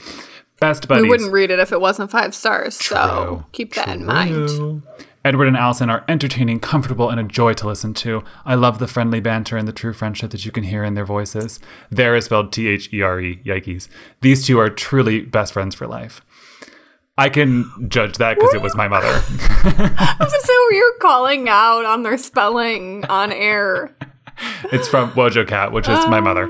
Best 0.61 0.89
buddies. 0.89 1.03
We 1.03 1.09
wouldn't 1.09 1.33
read 1.33 1.51
it 1.51 1.59
if 1.59 1.71
it 1.73 1.81
wasn't 1.81 2.11
five 2.11 2.35
stars, 2.35 2.75
so 2.77 3.45
keep 3.53 3.75
that 3.75 3.89
in 3.89 4.07
mind. 4.07 4.83
Edward 5.27 5.49
and 5.49 5.57
Alyson 5.57 5.91
are 5.91 6.05
entertaining, 6.09 6.61
comfortable, 6.61 7.11
and 7.11 7.19
a 7.19 7.25
joy 7.25 7.53
to 7.55 7.67
listen 7.67 7.93
to. 7.95 8.23
I 8.45 8.55
love 8.55 8.79
the 8.79 8.87
friendly 8.87 9.19
banter 9.19 9.57
and 9.57 9.67
the 9.67 9.73
true 9.73 9.93
friendship 9.93 10.31
that 10.31 10.45
you 10.45 10.53
can 10.53 10.63
hear 10.63 10.85
in 10.85 10.95
their 10.95 11.05
voices. 11.05 11.59
There 11.91 12.15
is 12.15 12.27
spelled 12.27 12.53
T 12.53 12.69
H 12.69 12.93
E 12.93 13.03
R 13.03 13.21
E, 13.21 13.41
yikes. 13.45 13.89
These 14.21 14.47
two 14.47 14.59
are 14.61 14.71
truly 14.71 15.23
best 15.23 15.53
friends 15.53 15.75
for 15.75 15.87
life. 15.87 16.23
I 17.19 17.29
can 17.29 17.89
judge 17.89 18.19
that 18.19 18.37
because 18.37 18.55
it 18.55 18.63
was 18.63 18.77
my 18.77 18.89
mother. 18.89 19.09
I 19.09 20.17
was 20.21 20.33
gonna 20.33 20.43
say 20.43 20.53
who 20.53 20.75
you're 20.77 20.99
calling 21.01 21.49
out 21.49 21.85
on 21.85 22.03
their 22.03 22.19
spelling 22.19 23.05
on 23.07 23.33
air. 23.33 23.97
it's 24.73 24.87
from 24.87 25.11
Wojo 25.13 25.47
Cat, 25.47 25.73
which 25.73 25.89
is 25.89 26.07
my 26.07 26.21
mother. 26.21 26.45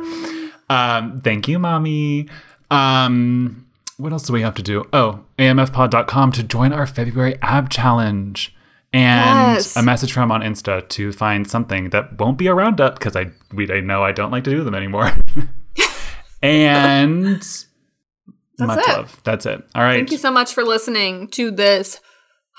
Um, 0.69 1.21
thank 1.23 1.49
you, 1.49 1.59
mommy. 1.59 2.29
Um, 2.71 3.66
what 3.99 4.13
else 4.13 4.25
do 4.25 4.33
we 4.33 4.43
have 4.43 4.55
to 4.57 4.63
do? 4.63 4.85
Oh, 4.93 5.25
amfpod.com 5.39 6.33
to 6.33 6.43
join 6.43 6.73
our 6.73 6.87
February 6.87 7.37
ab 7.43 7.69
challenge. 7.71 8.55
And 8.93 9.55
Yes. 9.57 9.77
a 9.77 9.83
message 9.83 10.13
from 10.13 10.31
on 10.33 10.41
Insta 10.43 10.89
to 10.91 11.13
find 11.13 11.49
something 11.51 11.91
that 11.91 12.19
won't 12.19 12.39
be 12.39 12.47
a 12.47 12.55
roundup 12.55 12.95
because 12.99 13.15
I 13.17 13.27
we 13.53 13.71
I 13.71 13.81
know 13.81 14.03
I 14.03 14.13
don't 14.13 14.31
like 14.31 14.45
to 14.45 14.51
do 14.51 14.65
them 14.65 14.75
anymore. 14.75 15.11
and 16.43 17.39
much 18.59 18.79
it. 18.79 18.89
love. 18.89 19.21
That's 19.25 19.45
it. 19.47 19.63
All 19.75 19.83
right. 19.83 19.97
Thank 19.97 20.13
you 20.13 20.19
so 20.19 20.31
much 20.31 20.55
for 20.55 20.65
listening 20.65 21.29
to 21.29 21.51
this 21.51 22.01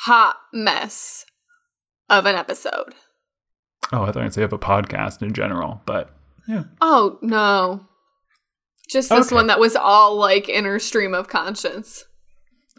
hot 0.06 0.36
mess 0.54 1.26
of 2.10 2.26
an 2.26 2.36
episode. 2.36 2.94
Oh, 3.92 4.04
I 4.04 4.12
thought 4.12 4.24
I'd 4.24 4.34
say 4.34 4.44
of 4.44 4.54
a 4.54 4.60
podcast 4.60 5.22
in 5.22 5.34
general, 5.34 5.82
but 5.86 6.14
yeah. 6.48 6.66
Oh 6.82 7.18
no. 7.22 7.87
Just 8.90 9.10
this 9.10 9.28
Okay. 9.28 9.36
one 9.36 9.48
that 9.48 9.60
was 9.60 9.76
all 9.76 10.16
like 10.16 10.48
inner 10.50 10.80
stream 10.80 11.14
of 11.14 11.28
conscience. 11.28 12.06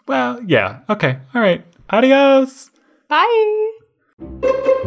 Well, 0.07 0.43
yeah. 0.47 0.81
Okay. 0.89 1.19
All 1.35 1.43
right. 1.43 1.65
Adios. 1.91 2.71
Bye. 3.09 4.79